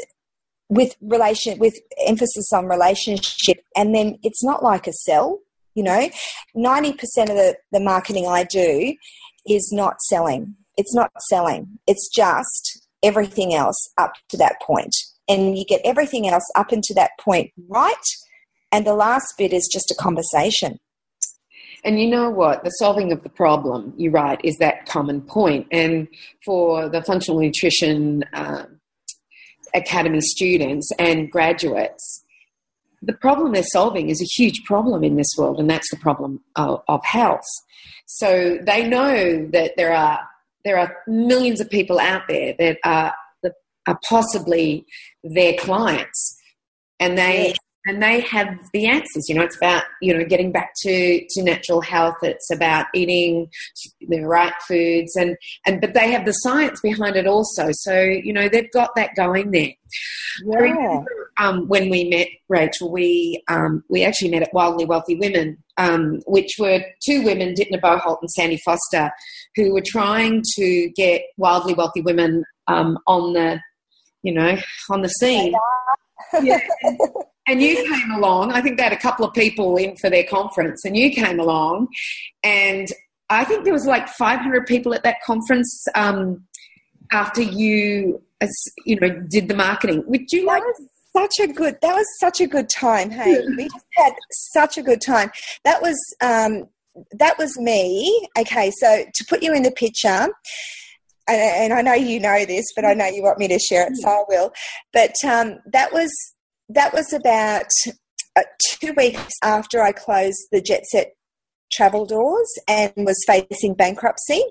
with 0.69 0.95
relation 1.01 1.59
with 1.59 1.75
emphasis 2.07 2.51
on 2.51 2.65
relationship, 2.65 3.57
and 3.77 3.93
then 3.93 4.17
it's 4.23 4.43
not 4.43 4.63
like 4.63 4.87
a 4.87 4.93
sell. 4.93 5.39
You 5.75 5.83
know, 5.83 6.09
ninety 6.55 6.93
percent 6.93 7.29
of 7.29 7.35
the, 7.35 7.55
the 7.71 7.79
marketing 7.79 8.27
I 8.27 8.43
do 8.43 8.95
is 9.47 9.71
not 9.71 10.01
selling. 10.01 10.55
It's 10.77 10.95
not 10.95 11.11
selling. 11.29 11.79
It's 11.87 12.09
just 12.13 12.85
everything 13.03 13.53
else 13.53 13.91
up 13.97 14.13
to 14.29 14.37
that 14.37 14.55
point. 14.61 14.95
And 15.27 15.57
you 15.57 15.65
get 15.65 15.81
everything 15.83 16.27
else 16.27 16.45
up 16.55 16.73
into 16.73 16.93
that 16.95 17.11
point 17.19 17.51
right. 17.69 17.95
And 18.71 18.85
the 18.85 18.95
last 18.95 19.33
bit 19.37 19.53
is 19.53 19.69
just 19.71 19.91
a 19.91 19.95
conversation. 19.95 20.79
And 21.85 21.99
you 21.99 22.07
know 22.07 22.29
what? 22.29 22.63
The 22.63 22.69
solving 22.71 23.11
of 23.11 23.23
the 23.23 23.29
problem, 23.29 23.93
you're 23.97 24.11
right, 24.11 24.39
is 24.43 24.55
that 24.57 24.85
common 24.85 25.21
point. 25.21 25.67
And 25.71 26.07
for 26.45 26.87
the 26.87 27.01
functional 27.03 27.39
nutrition 27.41 28.23
uh, 28.33 28.65
academy 29.75 30.21
students 30.21 30.89
and 30.97 31.29
graduates, 31.29 32.22
the 33.05 33.13
problem 33.13 33.51
they're 33.51 33.63
solving 33.63 34.09
is 34.09 34.21
a 34.21 34.41
huge 34.41 34.63
problem 34.65 35.03
in 35.03 35.15
this 35.15 35.33
world, 35.37 35.59
and 35.59 35.69
that's 35.69 35.89
the 35.91 35.97
problem 35.97 36.41
of, 36.55 36.81
of 36.87 37.03
health. 37.03 37.45
So 38.05 38.57
they 38.61 38.87
know 38.87 39.45
that 39.47 39.73
there 39.77 39.93
are 39.93 40.19
there 40.63 40.77
are 40.77 40.95
millions 41.07 41.59
of 41.59 41.69
people 41.69 41.99
out 41.99 42.23
there 42.27 42.55
that 42.57 42.77
are 42.85 43.13
that 43.43 43.53
are 43.87 43.99
possibly 44.07 44.85
their 45.23 45.53
clients, 45.53 46.37
and 46.99 47.17
they 47.17 47.53
and 47.85 48.01
they 48.01 48.21
have 48.21 48.47
the 48.71 48.87
answers. 48.87 49.27
You 49.27 49.35
know, 49.35 49.41
it's 49.41 49.57
about 49.57 49.83
you 50.01 50.17
know 50.17 50.23
getting 50.25 50.51
back 50.51 50.71
to 50.83 51.25
to 51.27 51.43
natural 51.43 51.81
health. 51.81 52.15
It's 52.21 52.49
about 52.51 52.87
eating 52.93 53.49
the 54.01 54.21
right 54.21 54.53
foods, 54.67 55.15
and 55.15 55.35
and 55.65 55.81
but 55.81 55.93
they 55.93 56.11
have 56.11 56.25
the 56.25 56.31
science 56.31 56.79
behind 56.81 57.15
it 57.15 57.27
also. 57.27 57.69
So 57.71 58.01
you 58.01 58.31
know 58.33 58.47
they've 58.47 58.71
got 58.71 58.95
that 58.95 59.15
going 59.15 59.51
there. 59.51 59.73
Yeah. 60.45 61.03
Um, 61.37 61.67
when 61.67 61.89
we 61.89 62.09
met 62.09 62.27
Rachel, 62.49 62.91
we 62.91 63.43
um, 63.47 63.83
we 63.89 64.03
actually 64.03 64.31
met 64.31 64.43
at 64.43 64.53
Wildly 64.53 64.85
Wealthy 64.85 65.15
Women, 65.15 65.57
um, 65.77 66.21
which 66.25 66.51
were 66.59 66.83
two 67.03 67.23
women, 67.23 67.53
Dymphna 67.53 67.81
Boholt 67.81 68.19
and 68.21 68.29
Sandy 68.31 68.57
Forster, 68.57 69.11
who 69.55 69.73
were 69.73 69.83
trying 69.85 70.43
to 70.55 70.89
get 70.95 71.23
wildly 71.37 71.73
wealthy 71.73 72.01
women 72.01 72.43
um, 72.67 72.97
on 73.07 73.33
the 73.33 73.59
you 74.21 74.33
know 74.33 74.57
on 74.89 75.01
the 75.01 75.09
scene. 75.09 75.53
yeah. 76.43 76.59
And 77.45 77.61
you 77.61 77.75
came 77.75 78.11
along. 78.11 78.53
I 78.53 78.61
think 78.61 78.77
they 78.77 78.83
had 78.83 78.93
a 78.93 78.97
couple 78.97 79.25
of 79.25 79.33
people 79.33 79.75
in 79.75 79.97
for 79.97 80.09
their 80.09 80.23
conference, 80.23 80.85
and 80.85 80.95
you 80.95 81.11
came 81.11 81.41
along, 81.41 81.89
and 82.41 82.87
I 83.29 83.43
think 83.43 83.63
there 83.63 83.73
was 83.73 83.85
like 83.85 84.07
500 84.07 84.65
people 84.65 84.93
at 84.93 85.03
that 85.03 85.17
conference 85.25 85.85
um, 85.95 86.45
after 87.11 87.41
you, 87.41 88.21
as 88.41 88.51
you 88.85 88.99
know, 88.99 89.09
did 89.29 89.47
the 89.47 89.55
marketing. 89.55 90.03
Would 90.07 90.31
you 90.31 90.45
like? 90.45 90.63
Such 91.15 91.39
a 91.39 91.47
good. 91.47 91.77
That 91.81 91.95
was 91.95 92.07
such 92.19 92.41
a 92.41 92.47
good 92.47 92.69
time. 92.69 93.11
Hey, 93.11 93.39
we 93.57 93.65
just 93.65 93.85
had 93.95 94.13
such 94.31 94.77
a 94.77 94.83
good 94.83 95.01
time. 95.01 95.31
That 95.63 95.81
was 95.81 95.97
um, 96.21 96.67
that 97.11 97.37
was 97.37 97.57
me. 97.57 98.27
Okay, 98.37 98.71
so 98.79 99.03
to 99.13 99.25
put 99.25 99.43
you 99.43 99.53
in 99.53 99.63
the 99.63 99.71
picture, 99.71 100.27
and, 101.27 101.71
and 101.71 101.73
I 101.73 101.81
know 101.81 101.93
you 101.93 102.19
know 102.19 102.45
this, 102.45 102.65
but 102.75 102.85
I 102.85 102.93
know 102.93 103.07
you 103.07 103.23
want 103.23 103.39
me 103.39 103.47
to 103.47 103.59
share 103.59 103.87
it, 103.87 103.95
so 103.95 104.09
I 104.09 104.23
will. 104.27 104.53
But 104.91 105.15
um, 105.25 105.59
that 105.71 105.93
was 105.93 106.11
that 106.69 106.93
was 106.93 107.13
about 107.13 107.67
uh, 108.35 108.43
two 108.71 108.93
weeks 108.93 109.33
after 109.43 109.81
I 109.81 109.91
closed 109.91 110.47
the 110.51 110.61
Jet 110.61 110.85
Set 110.85 111.13
travel 111.71 112.05
doors 112.05 112.51
and 112.67 112.91
was 112.97 113.23
facing 113.25 113.73
bankruptcy 113.73 114.43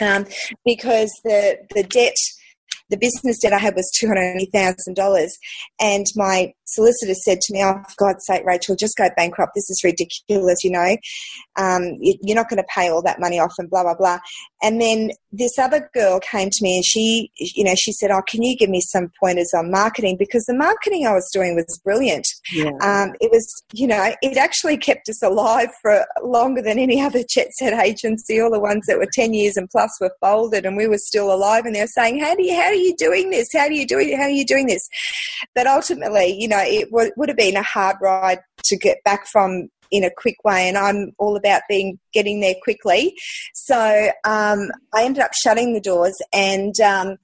um, 0.00 0.26
because 0.64 1.10
the 1.24 1.58
the 1.74 1.82
debt 1.84 2.16
the 2.90 2.96
business 2.96 3.38
debt 3.40 3.52
I 3.52 3.58
had 3.58 3.74
was 3.74 3.90
$280,000. 4.00 5.28
And 5.80 6.06
my 6.14 6.52
solicitor 6.64 7.14
said 7.14 7.40
to 7.40 7.52
me, 7.52 7.62
Oh, 7.62 7.82
for 7.88 7.94
God's 8.06 8.26
sake, 8.26 8.44
Rachel, 8.44 8.76
just 8.76 8.96
go 8.96 9.08
bankrupt. 9.16 9.52
This 9.54 9.70
is 9.70 9.82
ridiculous, 9.84 10.62
you 10.62 10.70
know. 10.70 10.96
Um, 11.56 11.96
you're 12.00 12.36
not 12.36 12.48
going 12.48 12.62
to 12.62 12.68
pay 12.74 12.88
all 12.88 13.02
that 13.02 13.20
money 13.20 13.38
off 13.38 13.54
and 13.58 13.70
blah, 13.70 13.82
blah, 13.82 13.96
blah. 13.96 14.18
And 14.62 14.80
then 14.80 15.10
this 15.36 15.58
other 15.58 15.88
girl 15.94 16.20
came 16.20 16.50
to 16.50 16.58
me 16.62 16.76
and 16.76 16.84
she, 16.84 17.30
you 17.36 17.64
know, 17.64 17.74
she 17.76 17.92
said, 17.92 18.10
Oh, 18.10 18.22
can 18.26 18.42
you 18.42 18.56
give 18.56 18.70
me 18.70 18.80
some 18.80 19.10
pointers 19.20 19.50
on 19.56 19.70
marketing? 19.70 20.16
Because 20.18 20.44
the 20.44 20.54
marketing 20.54 21.06
I 21.06 21.12
was 21.12 21.28
doing 21.32 21.54
was 21.54 21.80
brilliant. 21.84 22.26
Yeah. 22.52 22.70
Um, 22.82 23.14
it 23.20 23.30
was, 23.30 23.46
you 23.72 23.86
know, 23.86 24.14
it 24.22 24.36
actually 24.36 24.76
kept 24.76 25.08
us 25.08 25.22
alive 25.22 25.68
for 25.82 26.04
longer 26.22 26.62
than 26.62 26.78
any 26.78 27.00
other 27.00 27.22
jet 27.28 27.48
set 27.58 27.72
agency. 27.72 28.40
All 28.40 28.50
the 28.50 28.60
ones 28.60 28.86
that 28.86 28.98
were 28.98 29.08
10 29.12 29.34
years 29.34 29.56
and 29.56 29.68
plus 29.70 29.90
were 30.00 30.14
folded 30.20 30.64
and 30.64 30.76
we 30.76 30.86
were 30.86 30.98
still 30.98 31.32
alive. 31.32 31.64
And 31.66 31.74
they're 31.74 31.86
saying, 31.86 32.20
How 32.20 32.34
do 32.34 32.44
you, 32.44 32.54
how 32.54 32.68
are 32.68 32.74
you 32.74 32.94
doing 32.96 33.30
this? 33.30 33.48
How 33.52 33.68
do 33.68 33.74
you 33.74 33.86
do 33.86 33.98
it? 33.98 34.16
How 34.16 34.24
are 34.24 34.30
you 34.30 34.46
doing 34.46 34.66
this? 34.66 34.88
But 35.54 35.66
ultimately, 35.66 36.36
you 36.38 36.48
know, 36.48 36.62
it 36.62 36.90
w- 36.90 37.12
would 37.16 37.28
have 37.28 37.38
been 37.38 37.56
a 37.56 37.62
hard 37.62 37.96
ride 38.00 38.40
to 38.64 38.76
get 38.76 39.02
back 39.04 39.26
from 39.26 39.68
in 39.90 40.04
a 40.04 40.10
quick 40.16 40.36
way 40.44 40.68
and 40.68 40.76
I'm 40.76 41.12
all 41.18 41.36
about 41.36 41.62
being 41.68 41.98
getting 42.12 42.40
there 42.40 42.54
quickly. 42.62 43.14
So 43.54 44.10
um, 44.24 44.70
I 44.94 45.04
ended 45.04 45.22
up 45.22 45.32
shutting 45.34 45.74
the 45.74 45.80
doors 45.80 46.16
and 46.32 46.78
um, 46.80 47.16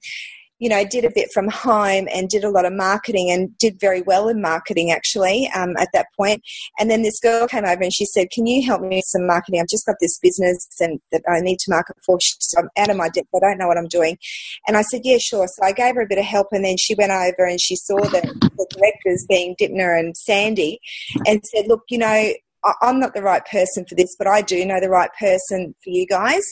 you 0.63 0.69
know, 0.69 0.85
did 0.85 1.03
a 1.03 1.11
bit 1.13 1.29
from 1.33 1.49
home 1.49 2.07
and 2.09 2.29
did 2.29 2.45
a 2.45 2.49
lot 2.49 2.63
of 2.63 2.71
marketing 2.71 3.29
and 3.29 3.57
did 3.57 3.77
very 3.81 4.01
well 4.01 4.29
in 4.29 4.41
marketing 4.41 4.91
actually 4.91 5.49
um, 5.53 5.75
at 5.77 5.89
that 5.91 6.05
point. 6.15 6.41
And 6.79 6.89
then 6.89 7.01
this 7.01 7.19
girl 7.19 7.49
came 7.49 7.65
over 7.65 7.83
and 7.83 7.93
she 7.93 8.05
said, 8.05 8.29
"Can 8.31 8.47
you 8.47 8.65
help 8.65 8.81
me 8.81 8.95
with 8.95 9.05
some 9.07 9.27
marketing? 9.27 9.59
I've 9.59 9.67
just 9.67 9.85
got 9.85 9.97
this 9.99 10.17
business 10.19 10.65
and 10.79 11.01
that 11.11 11.21
I 11.27 11.41
need 11.41 11.59
to 11.59 11.69
market 11.69 11.97
for. 12.05 12.17
So 12.39 12.61
I'm 12.61 12.69
out 12.77 12.89
of 12.89 12.95
my 12.95 13.09
depth. 13.09 13.27
I 13.35 13.39
don't 13.41 13.57
know 13.57 13.67
what 13.67 13.77
I'm 13.77 13.89
doing." 13.89 14.17
And 14.65 14.77
I 14.77 14.83
said, 14.83 15.01
"Yeah, 15.03 15.17
sure." 15.19 15.47
So 15.47 15.65
I 15.65 15.73
gave 15.73 15.95
her 15.95 16.01
a 16.01 16.07
bit 16.07 16.17
of 16.17 16.23
help, 16.23 16.47
and 16.53 16.63
then 16.63 16.77
she 16.77 16.95
went 16.95 17.11
over 17.11 17.45
and 17.45 17.59
she 17.59 17.75
saw 17.75 17.97
the, 17.97 18.21
the 18.21 18.67
directors 18.69 19.25
being 19.27 19.57
Dymphna 19.59 19.99
and 19.99 20.15
Sandy, 20.15 20.79
and 21.27 21.43
said, 21.45 21.67
"Look, 21.67 21.81
you 21.89 21.97
know." 21.97 22.33
I'm 22.81 22.99
not 22.99 23.13
the 23.13 23.21
right 23.21 23.45
person 23.45 23.85
for 23.87 23.95
this, 23.95 24.15
but 24.17 24.27
I 24.27 24.41
do 24.41 24.65
know 24.65 24.79
the 24.79 24.89
right 24.89 25.09
person 25.19 25.75
for 25.83 25.89
you 25.89 26.05
guys. 26.07 26.43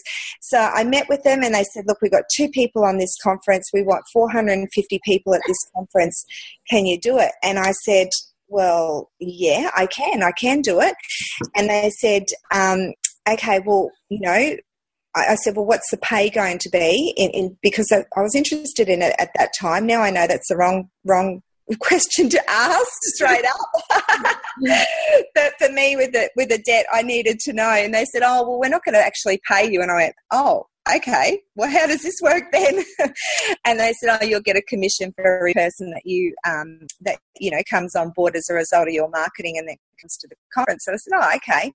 So 0.41 0.57
I 0.59 0.83
met 0.83 1.07
with 1.09 1.23
them 1.23 1.43
and 1.43 1.55
they 1.55 1.63
said, 1.63 1.85
look, 1.87 1.99
we've 2.01 2.11
got 2.11 2.23
two 2.33 2.49
people 2.49 2.83
on 2.83 2.97
this 2.97 3.15
conference. 3.23 3.69
We 3.73 3.83
want 3.83 4.03
450 4.11 4.99
people 5.03 5.33
at 5.33 5.41
this 5.47 5.57
conference. 5.75 6.25
Can 6.69 6.85
you 6.85 6.99
do 6.99 7.17
it? 7.17 7.31
And 7.43 7.59
I 7.59 7.71
said, 7.85 8.09
well, 8.47 9.09
yeah, 9.19 9.71
I 9.75 9.87
can. 9.87 10.23
I 10.23 10.31
can 10.31 10.61
do 10.61 10.81
it. 10.81 10.95
And 11.55 11.69
they 11.69 11.89
said, 11.89 12.25
um, 12.53 12.93
okay, 13.27 13.59
well, 13.65 13.89
you 14.09 14.19
know, 14.19 14.55
I, 15.15 15.35
said, 15.35 15.55
well, 15.55 15.65
what's 15.65 15.89
the 15.91 15.97
pay 15.97 16.29
going 16.29 16.57
to 16.59 16.69
be? 16.69 17.13
In, 17.17 17.31
in 17.31 17.57
because 17.61 17.91
I, 17.91 18.05
I 18.17 18.21
was 18.21 18.35
interested 18.35 18.87
in 18.87 19.01
it 19.01 19.13
at 19.19 19.31
that 19.35 19.51
time. 19.59 19.85
Now 19.85 20.01
I 20.01 20.09
know 20.09 20.25
that's 20.27 20.47
the 20.47 20.55
wrong 20.55 20.89
wrong 21.05 21.41
question 21.79 22.29
to 22.29 22.49
ask 22.49 22.91
straight 23.15 23.45
up. 23.45 24.07
but 25.35 25.53
for 25.57 25.71
me, 25.71 25.95
with 25.95 26.11
the 26.11 26.29
with 26.35 26.49
the 26.49 26.57
debt, 26.59 26.85
I 26.91 27.01
needed 27.01 27.39
to 27.41 27.53
know, 27.53 27.69
and 27.69 27.93
they 27.93 28.05
said, 28.05 28.23
"Oh, 28.23 28.47
well, 28.47 28.59
we're 28.59 28.69
not 28.69 28.83
going 28.83 28.95
to 28.95 29.05
actually 29.05 29.39
pay 29.47 29.69
you." 29.71 29.81
And 29.81 29.91
I 29.91 29.95
went, 29.95 30.15
"Oh, 30.31 30.67
okay. 30.95 31.41
Well, 31.55 31.69
how 31.69 31.87
does 31.87 32.03
this 32.03 32.19
work 32.21 32.51
then?" 32.51 32.83
and 33.65 33.79
they 33.79 33.93
said, 33.93 34.19
"Oh, 34.21 34.25
you'll 34.25 34.41
get 34.41 34.57
a 34.57 34.61
commission 34.63 35.13
for 35.13 35.37
every 35.37 35.53
person 35.53 35.91
that 35.91 36.05
you 36.05 36.33
um, 36.47 36.79
that 37.01 37.19
you 37.39 37.51
know 37.51 37.61
comes 37.69 37.95
on 37.95 38.11
board 38.15 38.35
as 38.35 38.49
a 38.49 38.53
result 38.53 38.87
of 38.87 38.93
your 38.93 39.09
marketing, 39.09 39.57
and 39.57 39.67
then 39.67 39.77
comes 40.01 40.17
to 40.17 40.27
the 40.27 40.35
conference." 40.53 40.85
So 40.85 40.93
I 40.93 40.97
said, 40.97 41.13
"Oh, 41.15 41.35
okay." 41.37 41.73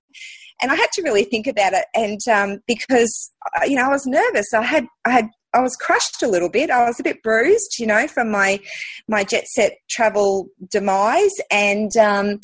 And 0.61 0.71
I 0.71 0.75
had 0.75 0.91
to 0.93 1.03
really 1.03 1.23
think 1.23 1.47
about 1.47 1.73
it, 1.73 1.85
and 1.93 2.19
um, 2.31 2.59
because 2.67 3.31
uh, 3.59 3.65
you 3.65 3.75
know 3.75 3.85
I 3.85 3.89
was 3.89 4.05
nervous, 4.05 4.53
I 4.53 4.63
had 4.63 4.87
I 5.05 5.11
had 5.11 5.29
I 5.57 5.61
was 5.61 5.75
crushed 5.75 6.21
a 6.21 6.27
little 6.27 6.49
bit. 6.49 6.69
I 6.69 6.85
was 6.85 6.99
a 6.99 7.03
bit 7.03 7.23
bruised, 7.23 7.79
you 7.79 7.87
know, 7.87 8.07
from 8.07 8.29
my 8.29 8.59
my 9.07 9.23
jet 9.23 9.47
set 9.47 9.77
travel 9.89 10.49
demise, 10.69 11.33
and 11.49 11.95
um, 11.97 12.39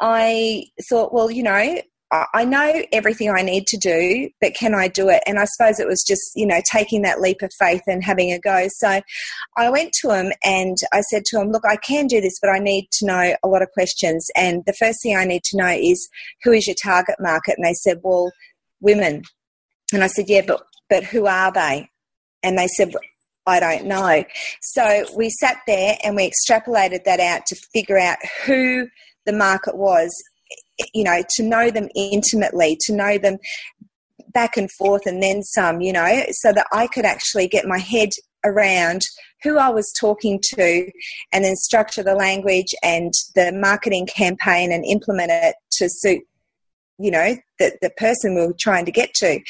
I 0.00 0.66
thought, 0.88 1.12
well, 1.12 1.30
you 1.30 1.42
know, 1.42 1.80
I 2.12 2.44
know 2.44 2.84
everything 2.92 3.30
I 3.30 3.42
need 3.42 3.66
to 3.66 3.76
do, 3.76 4.30
but 4.40 4.54
can 4.54 4.76
I 4.76 4.86
do 4.86 5.08
it? 5.08 5.24
And 5.26 5.40
I 5.40 5.44
suppose 5.44 5.80
it 5.80 5.88
was 5.88 6.04
just, 6.04 6.30
you 6.36 6.46
know, 6.46 6.60
taking 6.70 7.02
that 7.02 7.20
leap 7.20 7.42
of 7.42 7.50
faith 7.58 7.82
and 7.88 8.04
having 8.04 8.32
a 8.32 8.38
go. 8.38 8.68
So 8.76 9.00
I 9.56 9.70
went 9.70 9.92
to 10.02 10.12
him 10.12 10.32
and 10.44 10.76
I 10.92 11.00
said 11.00 11.24
to 11.26 11.40
him, 11.40 11.50
Look, 11.50 11.64
I 11.68 11.76
can 11.76 12.06
do 12.06 12.20
this, 12.20 12.38
but 12.40 12.50
I 12.50 12.60
need 12.60 12.88
to 12.92 13.06
know 13.06 13.34
a 13.42 13.48
lot 13.48 13.62
of 13.62 13.72
questions. 13.72 14.28
And 14.36 14.62
the 14.66 14.72
first 14.72 15.02
thing 15.02 15.16
I 15.16 15.24
need 15.24 15.42
to 15.44 15.56
know 15.56 15.66
is 15.66 16.08
who 16.44 16.52
is 16.52 16.68
your 16.68 16.76
target 16.80 17.16
market? 17.18 17.56
And 17.58 17.66
they 17.66 17.74
said, 17.74 17.98
Well, 18.04 18.30
women. 18.80 19.24
And 19.92 20.04
I 20.04 20.06
said, 20.06 20.28
Yeah, 20.28 20.42
but 20.46 20.62
but 20.88 21.02
who 21.02 21.26
are 21.26 21.50
they? 21.50 21.90
And 22.42 22.58
they 22.58 22.68
said, 22.68 22.92
I 23.46 23.60
don't 23.60 23.86
know. 23.86 24.24
So 24.60 25.04
we 25.16 25.30
sat 25.30 25.58
there 25.66 25.96
and 26.02 26.16
we 26.16 26.30
extrapolated 26.30 27.04
that 27.04 27.20
out 27.20 27.46
to 27.46 27.56
figure 27.72 27.98
out 27.98 28.18
who 28.44 28.88
the 29.24 29.32
market 29.32 29.76
was, 29.76 30.10
you 30.94 31.04
know, 31.04 31.22
to 31.36 31.42
know 31.42 31.70
them 31.70 31.88
intimately, 31.94 32.76
to 32.82 32.94
know 32.94 33.18
them 33.18 33.38
back 34.32 34.56
and 34.56 34.70
forth 34.72 35.06
and 35.06 35.22
then 35.22 35.42
some, 35.42 35.80
you 35.80 35.92
know, 35.92 36.24
so 36.30 36.52
that 36.52 36.66
I 36.72 36.86
could 36.88 37.04
actually 37.04 37.48
get 37.48 37.66
my 37.66 37.78
head 37.78 38.10
around 38.44 39.02
who 39.42 39.58
I 39.58 39.70
was 39.70 39.92
talking 39.98 40.40
to 40.54 40.90
and 41.32 41.44
then 41.44 41.56
structure 41.56 42.02
the 42.02 42.14
language 42.14 42.74
and 42.82 43.12
the 43.34 43.52
marketing 43.52 44.06
campaign 44.06 44.72
and 44.72 44.84
implement 44.84 45.30
it 45.30 45.54
to 45.72 45.88
suit 45.88 46.22
you 46.98 47.10
know 47.10 47.36
the, 47.58 47.76
the 47.80 47.90
person 47.96 48.34
we 48.34 48.46
were 48.46 48.54
trying 48.58 48.84
to 48.84 48.92
get 48.92 49.14
to. 49.14 49.40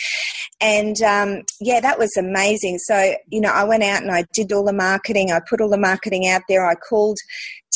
And 0.60 1.00
um, 1.02 1.42
yeah 1.60 1.80
that 1.80 1.98
was 1.98 2.16
amazing. 2.16 2.78
So 2.78 3.14
you 3.28 3.40
know 3.40 3.50
i 3.50 3.64
went 3.64 3.82
out 3.82 4.02
and 4.02 4.10
i 4.10 4.24
did 4.32 4.52
all 4.52 4.64
the 4.64 4.72
marketing. 4.72 5.30
I 5.30 5.40
put 5.48 5.60
all 5.60 5.70
the 5.70 5.78
marketing 5.78 6.28
out 6.28 6.42
there. 6.48 6.66
I 6.66 6.74
called 6.74 7.18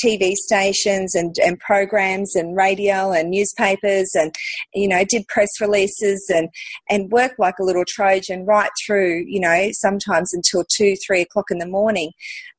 tv 0.03 0.33
stations 0.33 1.15
and, 1.15 1.35
and 1.45 1.59
programs 1.59 2.35
and 2.35 2.57
radio 2.57 3.13
and 3.13 3.31
newspapers 3.31 4.11
and 4.15 4.35
you 4.75 4.89
know 4.89 5.05
did 5.05 5.27
press 5.29 5.49
releases 5.61 6.31
and 6.35 6.49
and 6.89 7.11
worked 7.11 7.39
like 7.39 7.59
a 7.61 7.65
little 7.65 7.85
trojan 7.87 8.45
right 8.47 8.71
through 8.85 9.25
you 9.27 9.41
know 9.41 9.69
sometimes 9.73 10.33
until 10.33 10.65
two 10.77 10.95
three 11.05 11.21
o'clock 11.21 11.47
in 11.51 11.59
the 11.59 11.67
morning 11.67 12.13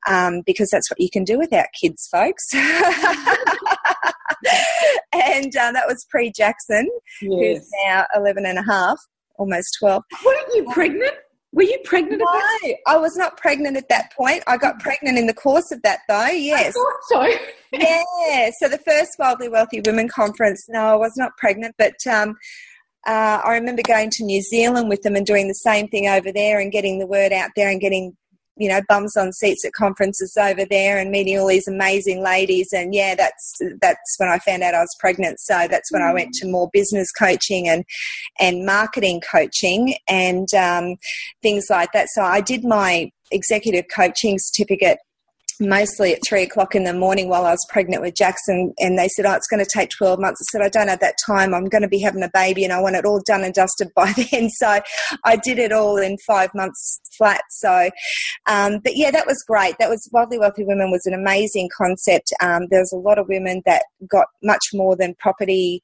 um, 0.08 0.42
because 0.44 0.68
that's 0.70 0.90
what 0.90 1.00
you 1.00 1.08
can 1.10 1.24
do 1.24 1.38
without 1.38 1.66
kids 1.80 2.08
folks 2.10 2.44
and 5.12 5.54
uh, 5.56 5.72
that 5.72 5.86
was 5.86 6.04
pre 6.10 6.30
Jackson, 6.30 6.88
yes. 7.20 7.58
who's 7.58 7.70
now 7.86 8.06
11 8.16 8.46
and 8.46 8.58
a 8.58 8.62
half, 8.62 8.98
almost 9.36 9.76
12. 9.80 10.02
Weren't 10.24 10.54
you 10.54 10.70
pregnant? 10.72 11.14
Were 11.54 11.64
you 11.64 11.78
pregnant 11.84 12.22
no, 12.22 12.74
I 12.86 12.96
was 12.96 13.14
not 13.14 13.36
pregnant 13.36 13.76
at 13.76 13.90
that 13.90 14.10
point. 14.16 14.42
I 14.46 14.56
got 14.56 14.80
pregnant 14.80 15.18
in 15.18 15.26
the 15.26 15.34
course 15.34 15.70
of 15.70 15.82
that, 15.82 15.98
though. 16.08 16.28
Yes. 16.28 16.74
so. 17.08 17.28
yeah. 17.72 18.50
So 18.58 18.68
the 18.68 18.80
first 18.86 19.16
Wildly 19.18 19.50
Wealthy 19.50 19.82
Women 19.84 20.08
Conference. 20.08 20.64
No, 20.70 20.80
I 20.80 20.94
was 20.94 21.12
not 21.16 21.36
pregnant, 21.36 21.74
but 21.76 21.94
um, 22.10 22.36
uh, 23.06 23.40
I 23.44 23.52
remember 23.52 23.82
going 23.86 24.08
to 24.10 24.24
New 24.24 24.40
Zealand 24.40 24.88
with 24.88 25.02
them 25.02 25.14
and 25.14 25.26
doing 25.26 25.48
the 25.48 25.54
same 25.54 25.88
thing 25.88 26.08
over 26.08 26.32
there 26.32 26.58
and 26.58 26.72
getting 26.72 26.98
the 26.98 27.06
word 27.06 27.32
out 27.32 27.50
there 27.54 27.68
and 27.68 27.82
getting 27.82 28.16
you 28.56 28.68
know 28.68 28.80
bums 28.88 29.16
on 29.16 29.32
seats 29.32 29.64
at 29.64 29.72
conferences 29.72 30.36
over 30.36 30.64
there 30.64 30.98
and 30.98 31.10
meeting 31.10 31.38
all 31.38 31.48
these 31.48 31.68
amazing 31.68 32.22
ladies. 32.22 32.68
And 32.72 32.94
yeah 32.94 33.14
that's 33.14 33.58
that's 33.80 34.14
when 34.18 34.28
I 34.28 34.38
found 34.38 34.62
out 34.62 34.74
I 34.74 34.80
was 34.80 34.96
pregnant. 35.00 35.40
So 35.40 35.66
that's 35.68 35.90
when 35.92 36.02
I 36.02 36.12
went 36.12 36.32
to 36.34 36.48
more 36.48 36.70
business 36.72 37.10
coaching 37.12 37.68
and 37.68 37.84
and 38.38 38.64
marketing 38.64 39.20
coaching 39.30 39.94
and 40.08 40.52
um, 40.54 40.96
things 41.42 41.66
like 41.70 41.92
that. 41.92 42.08
So 42.10 42.22
I 42.22 42.40
did 42.40 42.64
my 42.64 43.10
executive 43.30 43.86
coaching 43.94 44.36
certificate 44.38 44.98
mostly 45.62 46.12
at 46.12 46.20
three 46.26 46.42
o'clock 46.42 46.74
in 46.74 46.84
the 46.84 46.92
morning 46.92 47.28
while 47.28 47.46
I 47.46 47.52
was 47.52 47.66
pregnant 47.68 48.02
with 48.02 48.14
Jackson. 48.14 48.72
And 48.78 48.98
they 48.98 49.08
said, 49.08 49.26
Oh, 49.26 49.32
it's 49.32 49.48
going 49.48 49.64
to 49.64 49.70
take 49.70 49.90
12 49.90 50.18
months. 50.20 50.40
I 50.42 50.46
said, 50.50 50.64
I 50.64 50.68
don't 50.68 50.88
have 50.88 51.00
that 51.00 51.16
time. 51.26 51.54
I'm 51.54 51.66
going 51.66 51.82
to 51.82 51.88
be 51.88 52.00
having 52.00 52.22
a 52.22 52.30
baby 52.32 52.64
and 52.64 52.72
I 52.72 52.80
want 52.80 52.96
it 52.96 53.04
all 53.04 53.22
done 53.24 53.44
and 53.44 53.54
dusted 53.54 53.88
by 53.94 54.12
then. 54.30 54.48
So 54.50 54.80
I 55.24 55.36
did 55.36 55.58
it 55.58 55.72
all 55.72 55.96
in 55.98 56.16
five 56.26 56.50
months 56.54 57.00
flat. 57.16 57.42
So, 57.50 57.90
um, 58.46 58.80
but 58.82 58.96
yeah, 58.96 59.10
that 59.10 59.26
was 59.26 59.42
great. 59.46 59.76
That 59.78 59.90
was 59.90 60.08
Wildly 60.12 60.38
Wealthy 60.38 60.64
Women 60.64 60.90
was 60.90 61.06
an 61.06 61.14
amazing 61.14 61.68
concept. 61.76 62.32
Um, 62.42 62.66
there 62.70 62.80
was 62.80 62.92
a 62.92 62.96
lot 62.96 63.18
of 63.18 63.28
women 63.28 63.62
that 63.66 63.84
got 64.10 64.26
much 64.42 64.64
more 64.74 64.96
than 64.96 65.14
property 65.18 65.82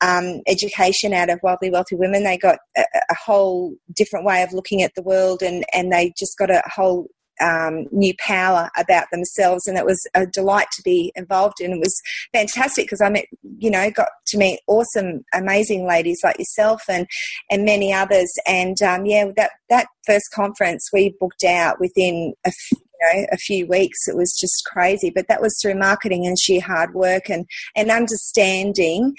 um, 0.00 0.42
education 0.46 1.12
out 1.12 1.30
of 1.30 1.40
wildly 1.42 1.70
wealthy 1.70 1.96
women. 1.96 2.24
They 2.24 2.38
got 2.38 2.58
a, 2.76 2.84
a, 3.10 3.14
whole 3.14 3.74
different 3.94 4.24
way 4.24 4.42
of 4.42 4.52
looking 4.52 4.82
at 4.82 4.92
the 4.94 5.02
world, 5.02 5.42
and 5.42 5.64
and 5.72 5.92
they 5.92 6.12
just 6.16 6.38
got 6.38 6.50
a 6.50 6.62
whole 6.66 7.08
um, 7.40 7.86
new 7.92 8.14
power 8.18 8.70
about 8.76 9.06
themselves, 9.12 9.66
and 9.66 9.76
it 9.76 9.84
was 9.84 10.00
a 10.14 10.26
delight 10.26 10.68
to 10.72 10.82
be 10.82 11.12
involved 11.14 11.60
in. 11.60 11.72
It 11.72 11.78
was 11.78 12.00
fantastic 12.32 12.84
because 12.84 13.00
I 13.00 13.08
met, 13.10 13.26
you 13.58 13.70
know, 13.70 13.90
got 13.90 14.08
to 14.28 14.38
meet 14.38 14.60
awesome, 14.66 15.24
amazing 15.32 15.86
ladies 15.86 16.20
like 16.22 16.38
yourself 16.38 16.82
and 16.88 17.06
and 17.50 17.64
many 17.64 17.92
others. 17.92 18.32
And 18.46 18.80
um, 18.82 19.06
yeah, 19.06 19.26
that 19.36 19.52
that 19.68 19.88
first 20.06 20.30
conference 20.34 20.88
we 20.92 21.14
booked 21.20 21.44
out 21.44 21.80
within 21.80 22.34
a 22.46 22.52
you 22.72 22.78
know 23.02 23.26
a 23.32 23.36
few 23.36 23.66
weeks. 23.66 24.06
It 24.06 24.16
was 24.16 24.36
just 24.38 24.64
crazy, 24.66 25.10
but 25.10 25.26
that 25.28 25.42
was 25.42 25.56
through 25.60 25.78
marketing 25.78 26.26
and 26.26 26.38
sheer 26.38 26.60
hard 26.60 26.94
work 26.94 27.28
and 27.28 27.46
and 27.76 27.90
understanding 27.90 29.14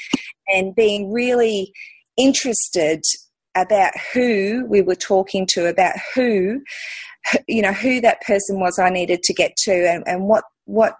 and 0.48 0.76
being 0.76 1.12
really 1.12 1.72
interested 2.18 3.02
about 3.56 3.94
who 4.14 4.66
we 4.70 4.82
were 4.82 4.96
talking 4.96 5.48
to, 5.52 5.68
about 5.68 5.96
who, 6.14 6.62
you 7.48 7.62
know, 7.62 7.74
who 7.74 8.02
that 8.02 8.22
person 8.22 8.60
was 8.60 8.80
I 8.80 8.90
needed 8.90 9.24
to 9.24 9.34
get 9.34 9.56
to 9.64 9.72
and, 9.72 10.04
and 10.06 10.26
what, 10.26 10.44
what, 10.66 10.96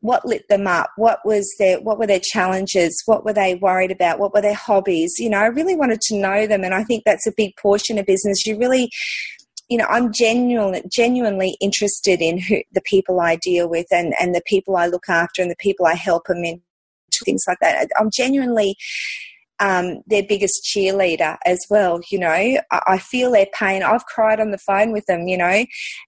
what 0.00 0.24
lit 0.24 0.48
them 0.48 0.68
up 0.68 0.88
what 0.94 1.18
was 1.24 1.52
their 1.58 1.80
what 1.80 1.98
were 1.98 2.06
their 2.06 2.20
challenges 2.22 3.02
what 3.06 3.24
were 3.24 3.32
they 3.32 3.56
worried 3.56 3.90
about 3.90 4.20
what 4.20 4.32
were 4.32 4.40
their 4.40 4.54
hobbies 4.54 5.12
you 5.18 5.28
know 5.28 5.38
i 5.38 5.46
really 5.46 5.74
wanted 5.74 6.00
to 6.00 6.14
know 6.14 6.46
them 6.46 6.62
and 6.62 6.72
i 6.72 6.84
think 6.84 7.02
that's 7.04 7.26
a 7.26 7.32
big 7.36 7.50
portion 7.60 7.98
of 7.98 8.06
business. 8.06 8.46
You 8.46 8.56
really 8.56 8.88
you 9.68 9.76
know 9.76 9.86
i'm 9.90 10.12
genuinely 10.12 10.84
genuinely 10.88 11.56
interested 11.60 12.20
in 12.20 12.38
who 12.38 12.62
the 12.70 12.80
people 12.82 13.18
i 13.18 13.34
deal 13.42 13.68
with 13.68 13.86
and 13.90 14.14
and 14.20 14.36
the 14.36 14.42
people 14.46 14.76
i 14.76 14.86
look 14.86 15.08
after 15.08 15.42
and 15.42 15.50
the 15.50 15.56
people 15.58 15.84
i 15.84 15.94
help 15.94 16.26
and 16.28 16.42
mentor 16.42 16.62
things 17.24 17.44
like 17.46 17.58
that. 17.60 17.88
I'm 17.98 18.10
genuinely 18.12 18.76
um, 19.60 20.02
their 20.06 20.22
biggest 20.22 20.64
cheerleader 20.64 21.36
as 21.44 21.58
well. 21.68 22.00
You 22.10 22.20
know, 22.20 22.28
I, 22.28 22.60
I, 22.70 22.98
feel 22.98 23.32
their 23.32 23.48
pain. 23.52 23.82
I've 23.82 24.06
cried 24.06 24.40
on 24.40 24.50
the 24.50 24.58
phone 24.58 24.92
with 24.92 25.06
them. 25.06 25.26
You 25.26 25.38
know, 25.38 25.64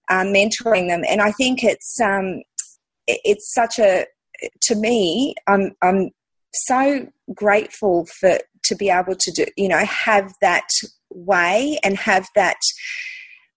um, 0.09 0.29
mentoring 0.29 0.89
them, 0.89 1.03
and 1.09 1.21
I 1.21 1.33
think 1.33 1.65
it's 1.65 2.01
um, 2.01 2.43
it, 3.07 3.21
it's 3.25 3.53
such 3.53 3.79
a 3.79 4.07
to 4.63 4.75
me. 4.75 5.35
I'm 5.47 5.73
I'm 5.83 6.11
so 6.53 7.07
grateful 7.35 8.07
for 8.07 8.39
to 8.65 8.77
be 8.77 8.91
able 8.91 9.17
to 9.17 9.33
do 9.33 9.47
you 9.57 9.69
know 9.69 9.85
have 9.85 10.33
that 10.41 10.69
way 11.11 11.79
and 11.83 11.97
have 11.97 12.27
that 12.35 12.59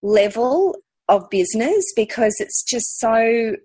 level 0.02 0.76
of 1.08 1.30
business 1.30 1.84
because 1.96 2.36
it's 2.40 2.64
just 2.64 3.00
so 3.00 3.56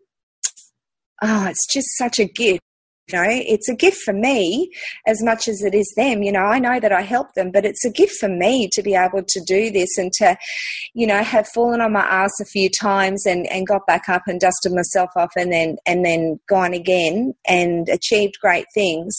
oh 1.23 1.47
it's 1.47 1.67
just 1.73 1.97
such 1.97 2.19
a 2.19 2.25
gift 2.25 2.62
know 3.12 3.25
it's 3.27 3.68
a 3.68 3.75
gift 3.75 3.99
for 3.99 4.12
me 4.12 4.71
as 5.07 5.23
much 5.23 5.49
as 5.49 5.62
it 5.62 5.75
is 5.75 5.92
them 5.97 6.23
you 6.23 6.33
know 6.33 6.40
i 6.44 6.59
know 6.59 6.79
that 6.79 6.92
i 6.92 7.01
help 7.01 7.33
them 7.35 7.51
but 7.51 7.64
it's 7.64 7.85
a 7.85 7.90
gift 7.90 8.12
for 8.18 8.29
me 8.29 8.68
to 8.71 8.83
be 8.83 8.94
able 8.94 9.23
to 9.27 9.40
do 9.47 9.71
this 9.71 9.97
and 9.97 10.12
to 10.12 10.37
you 10.94 11.07
know 11.07 11.23
have 11.23 11.49
fallen 11.49 11.81
on 11.81 11.92
my 11.92 12.01
ass 12.01 12.40
a 12.40 12.44
few 12.44 12.68
times 12.68 13.25
and 13.27 13.47
and 13.47 13.66
got 13.66 13.87
back 13.87 14.09
up 14.09 14.23
and 14.27 14.40
dusted 14.40 14.73
myself 14.73 15.11
off 15.16 15.31
and 15.37 15.53
then 15.53 15.77
and 15.87 16.05
then 16.05 16.38
gone 16.49 16.75
again 16.75 17.35
and 17.47 17.88
achieved 17.88 18.38
great 18.40 18.66
things. 18.75 19.14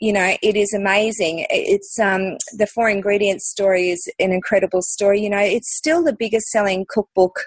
You 0.00 0.12
know 0.12 0.36
it 0.42 0.56
is 0.56 0.72
amazing. 0.74 1.46
It's 1.50 1.98
um 1.98 2.36
the 2.56 2.66
four 2.66 2.88
ingredients 2.88 3.50
story 3.50 3.90
is 3.90 4.12
an 4.18 4.32
incredible 4.32 4.82
story. 4.82 5.20
You 5.22 5.30
know 5.30 5.38
it's 5.38 5.76
still 5.76 6.02
the 6.02 6.16
biggest 6.16 6.46
selling 6.48 6.86
cookbook 6.88 7.44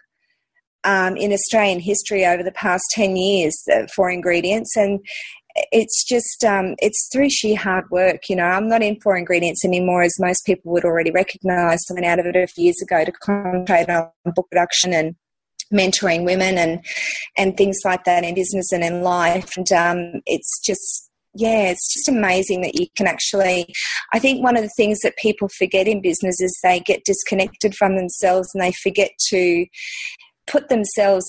um, 0.86 1.18
in 1.18 1.34
Australian 1.34 1.80
history 1.80 2.26
over 2.26 2.44
the 2.44 2.52
past 2.52 2.84
10 2.92 3.16
years 3.16 3.56
uh, 3.74 3.88
four 3.94 4.12
ingredients. 4.12 4.78
And 4.78 5.00
it's 5.72 6.04
just 6.04 6.44
um, 6.44 6.76
it's 6.80 7.10
through 7.12 7.30
sheer 7.30 7.58
hard 7.58 7.86
work 7.90 8.30
you 8.30 8.36
know. 8.36 8.44
I'm 8.44 8.68
not 8.68 8.84
in 8.84 9.00
four 9.02 9.18
ingredients 9.18 9.64
anymore 9.64 10.04
as 10.04 10.20
most 10.20 10.46
people 10.46 10.72
would 10.74 10.86
already 10.86 11.12
recognize. 11.12 11.84
I 11.90 11.94
went 11.94 12.06
out 12.06 12.20
of 12.20 12.26
it 12.26 12.36
a 12.36 12.48
few 12.48 12.66
years 12.66 12.82
ago 12.82 13.06
to 13.06 13.12
concentrate 13.12 13.90
on 13.90 14.10
book 14.34 14.48
production 14.50 14.94
and 14.94 15.16
mentoring 15.74 16.26
women 16.26 16.58
and 16.58 16.86
and 17.38 17.58
things 17.58 17.80
like 17.86 18.04
that 18.04 18.24
in 18.24 18.36
business 18.36 18.72
and 18.72 18.84
in 18.84 19.02
life. 19.02 19.56
And 19.58 19.72
um, 19.72 20.22
it's 20.26 20.60
just 20.64 21.10
yeah 21.36 21.70
it's 21.70 21.94
just 21.94 22.08
amazing 22.08 22.62
that 22.62 22.80
you 22.80 22.88
can 22.96 23.08
actually 23.08 23.68
i 24.14 24.20
think 24.20 24.42
one 24.42 24.56
of 24.56 24.64
the 24.64 24.72
things 24.78 25.00
that 25.02 25.18
people 25.18 25.50
forget 25.50 25.88
in 25.88 26.02
business 26.02 26.40
is 26.40 26.58
they 26.64 26.80
get 26.80 27.04
disconnected 27.04 27.76
from 27.76 27.98
themselves 27.98 28.50
and 28.54 28.64
they 28.64 28.72
forget 28.72 29.12
to 29.20 29.66
put 30.48 30.70
themselves 30.70 31.26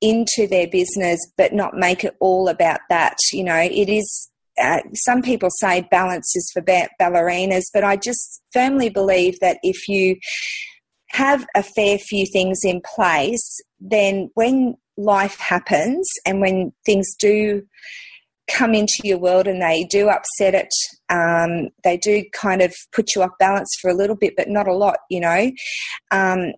into 0.00 0.46
their 0.48 0.66
business 0.68 1.20
but 1.36 1.52
not 1.52 1.74
make 1.74 2.04
it 2.04 2.16
all 2.20 2.48
about 2.48 2.80
that 2.88 3.16
you 3.32 3.44
know. 3.44 3.56
It 3.56 3.88
is 3.88 4.30
uh, 4.60 4.80
some 4.94 5.20
people 5.20 5.50
say 5.50 5.86
balance 5.90 6.34
is 6.34 6.50
for 6.52 6.62
ba- 6.62 6.88
ballerinas 7.00 7.64
but 7.74 7.84
i 7.84 7.94
just 7.94 8.42
firmly 8.52 8.88
believe 8.88 9.38
that 9.40 9.58
if 9.62 9.86
you 9.86 10.16
have 11.10 11.46
a 11.54 11.62
fair 11.62 11.98
few 11.98 12.26
things 12.26 12.60
in 12.64 12.80
place 12.94 13.60
then 13.80 14.30
when 14.34 14.74
life 14.96 15.38
happens 15.38 16.08
and 16.24 16.40
when 16.40 16.72
things 16.84 17.14
do 17.18 17.62
come 18.48 18.74
into 18.74 19.00
your 19.02 19.18
world 19.18 19.46
and 19.46 19.60
they 19.60 19.84
do 19.84 20.08
upset 20.08 20.54
it 20.54 20.72
um, 21.08 21.68
they 21.84 21.96
do 21.96 22.22
kind 22.32 22.62
of 22.62 22.74
put 22.92 23.14
you 23.14 23.22
off 23.22 23.30
balance 23.38 23.76
for 23.80 23.90
a 23.90 23.94
little 23.94 24.16
bit 24.16 24.34
but 24.36 24.48
not 24.48 24.68
a 24.68 24.74
lot 24.74 24.98
you 25.10 25.20
know 25.20 25.50
um, 26.12 26.52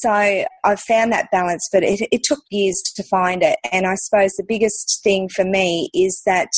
so 0.00 0.44
I've 0.64 0.80
found 0.80 1.12
that 1.12 1.30
balance, 1.30 1.68
but 1.72 1.82
it, 1.82 2.06
it 2.10 2.22
took 2.24 2.40
years 2.50 2.80
to 2.96 3.02
find 3.04 3.42
it. 3.42 3.58
And 3.72 3.86
I 3.86 3.94
suppose 3.94 4.30
the 4.32 4.44
biggest 4.46 5.00
thing 5.02 5.28
for 5.28 5.44
me 5.44 5.90
is 5.94 6.20
that 6.26 6.48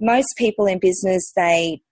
most 0.00 0.34
people 0.36 0.66
in 0.66 0.78
business, 0.78 1.32
they, 1.36 1.82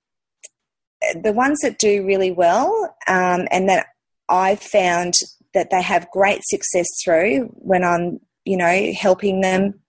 the 1.23 1.33
ones 1.33 1.59
that 1.63 1.79
do 1.79 2.05
really 2.05 2.31
well, 2.31 2.95
um, 3.09 3.47
and 3.51 3.69
that 3.69 3.87
I've 4.29 4.61
found 4.61 5.15
that 5.55 5.71
they 5.71 5.83
have 5.83 6.11
great 6.11 6.43
success 6.45 6.87
through 7.05 7.47
when 7.55 7.85
I'm, 7.85 8.21
you 8.45 8.57
know, 8.57 8.93
helping 8.93 9.41
them, 9.41 9.81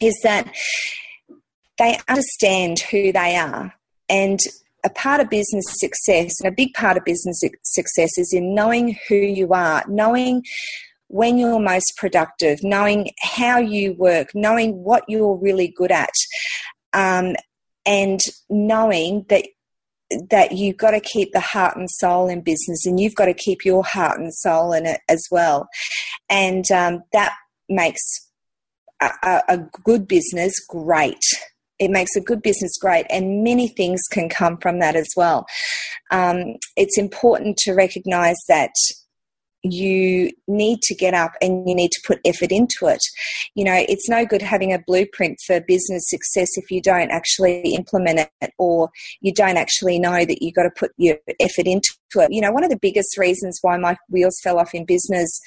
is 0.00 0.18
that 0.22 0.54
they 1.78 1.98
understand 2.08 2.80
who 2.80 3.12
they 3.12 3.36
are. 3.36 3.74
And 4.08 4.38
a 4.84 4.90
part 4.90 5.20
of 5.20 5.30
business 5.30 5.64
success 5.68 6.40
and 6.40 6.52
a 6.52 6.54
big 6.54 6.72
part 6.74 6.96
of 6.96 7.04
business 7.04 7.40
success 7.64 8.16
is 8.16 8.32
in 8.32 8.54
knowing 8.54 8.96
who 9.08 9.16
you 9.16 9.52
are, 9.52 9.84
knowing 9.88 10.42
when 11.08 11.38
you're 11.38 11.58
most 11.58 11.94
productive, 11.96 12.62
knowing 12.62 13.10
how 13.20 13.58
you 13.58 13.94
work, 13.94 14.28
knowing 14.34 14.84
what 14.84 15.04
you're 15.08 15.36
really 15.36 15.68
good 15.76 15.90
at, 15.90 16.12
um, 16.92 17.34
and 17.86 18.20
knowing 18.48 19.24
that 19.28 19.44
that 20.30 20.52
you've 20.52 20.78
got 20.78 20.92
to 20.92 21.00
keep 21.00 21.32
the 21.32 21.40
heart 21.40 21.76
and 21.76 21.90
soul 21.90 22.28
in 22.28 22.40
business, 22.40 22.86
and 22.86 22.98
you've 23.00 23.14
got 23.14 23.26
to 23.26 23.34
keep 23.34 23.64
your 23.64 23.84
heart 23.84 24.18
and 24.18 24.32
soul 24.32 24.72
in 24.72 24.86
it 24.86 25.00
as 25.08 25.22
well, 25.30 25.68
and 26.28 26.70
um, 26.70 27.02
that 27.12 27.34
makes 27.68 28.02
a, 29.00 29.42
a 29.48 29.58
good 29.84 30.08
business 30.08 30.52
great 30.68 31.22
it 31.78 31.90
makes 31.90 32.16
a 32.16 32.20
good 32.20 32.42
business 32.42 32.76
great, 32.78 33.06
and 33.10 33.42
many 33.42 33.68
things 33.68 34.02
can 34.10 34.28
come 34.28 34.58
from 34.58 34.78
that 34.80 34.96
as 34.96 35.08
well. 35.16 35.46
Um, 36.10 36.56
it's 36.76 36.98
important 36.98 37.56
to 37.58 37.74
recognize 37.74 38.36
that 38.48 38.72
you 39.62 40.30
need 40.46 40.80
to 40.82 40.94
get 40.94 41.14
up 41.14 41.32
and 41.42 41.68
you 41.68 41.74
need 41.74 41.90
to 41.90 42.00
put 42.06 42.20
effort 42.24 42.52
into 42.52 42.86
it. 42.86 43.00
You 43.54 43.64
know, 43.64 43.74
it's 43.88 44.08
no 44.08 44.24
good 44.24 44.42
having 44.42 44.72
a 44.72 44.78
blueprint 44.78 45.38
for 45.46 45.60
business 45.60 46.08
success 46.08 46.50
if 46.56 46.70
you 46.70 46.80
don't 46.80 47.10
actually 47.10 47.74
implement 47.74 48.30
it 48.40 48.52
or 48.58 48.90
you 49.20 49.32
don't 49.32 49.56
actually 49.56 49.98
know 49.98 50.24
that 50.24 50.42
you've 50.42 50.54
got 50.54 50.62
to 50.62 50.70
put 50.70 50.92
your 50.96 51.16
effort 51.40 51.66
into 51.66 51.90
it. 52.16 52.28
You 52.30 52.40
know, 52.40 52.52
one 52.52 52.64
of 52.64 52.70
the 52.70 52.78
biggest 52.80 53.18
reasons 53.18 53.58
why 53.60 53.76
my 53.76 53.96
wheels 54.08 54.38
fell 54.42 54.58
off 54.58 54.74
in 54.74 54.84
business 54.84 55.40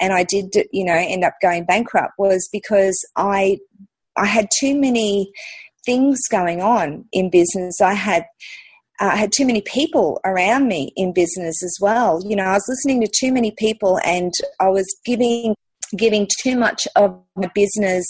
and 0.00 0.12
I 0.12 0.24
did, 0.24 0.52
you 0.72 0.84
know, 0.84 0.94
end 0.94 1.24
up 1.24 1.34
going 1.40 1.64
bankrupt 1.64 2.14
was 2.18 2.48
because 2.52 2.98
I 3.16 3.58
I 4.16 4.26
had 4.26 4.48
too 4.60 4.78
many 4.78 5.32
things 5.84 6.18
going 6.30 6.60
on 6.60 7.04
in 7.12 7.30
business. 7.30 7.80
I 7.80 7.94
had 7.94 8.26
uh, 9.00 9.06
I 9.06 9.16
had 9.16 9.32
too 9.32 9.46
many 9.46 9.60
people 9.60 10.20
around 10.24 10.68
me 10.68 10.92
in 10.96 11.12
business 11.12 11.62
as 11.62 11.76
well. 11.80 12.22
You 12.24 12.36
know, 12.36 12.44
I 12.44 12.52
was 12.52 12.66
listening 12.68 13.00
to 13.00 13.08
too 13.08 13.32
many 13.32 13.52
people, 13.58 13.98
and 14.04 14.32
I 14.60 14.68
was 14.68 14.86
giving 15.04 15.54
giving 15.96 16.28
too 16.40 16.56
much 16.56 16.86
of 16.96 17.20
my 17.36 17.48
business 17.54 18.04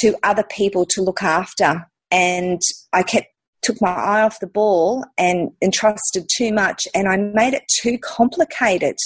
to 0.00 0.14
other 0.22 0.44
people 0.44 0.84
to 0.90 1.02
look 1.02 1.22
after, 1.22 1.86
and 2.10 2.60
I 2.92 3.02
kept 3.02 3.28
took 3.62 3.80
my 3.80 3.88
eye 3.88 4.22
off 4.22 4.40
the 4.40 4.46
ball 4.46 5.04
and 5.16 5.50
entrusted 5.62 6.28
too 6.36 6.52
much, 6.52 6.82
and 6.94 7.08
I 7.08 7.16
made 7.16 7.54
it 7.54 7.64
too 7.80 7.98
complicated, 7.98 8.96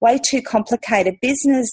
way 0.00 0.20
too 0.30 0.42
complicated. 0.42 1.18
Business, 1.20 1.70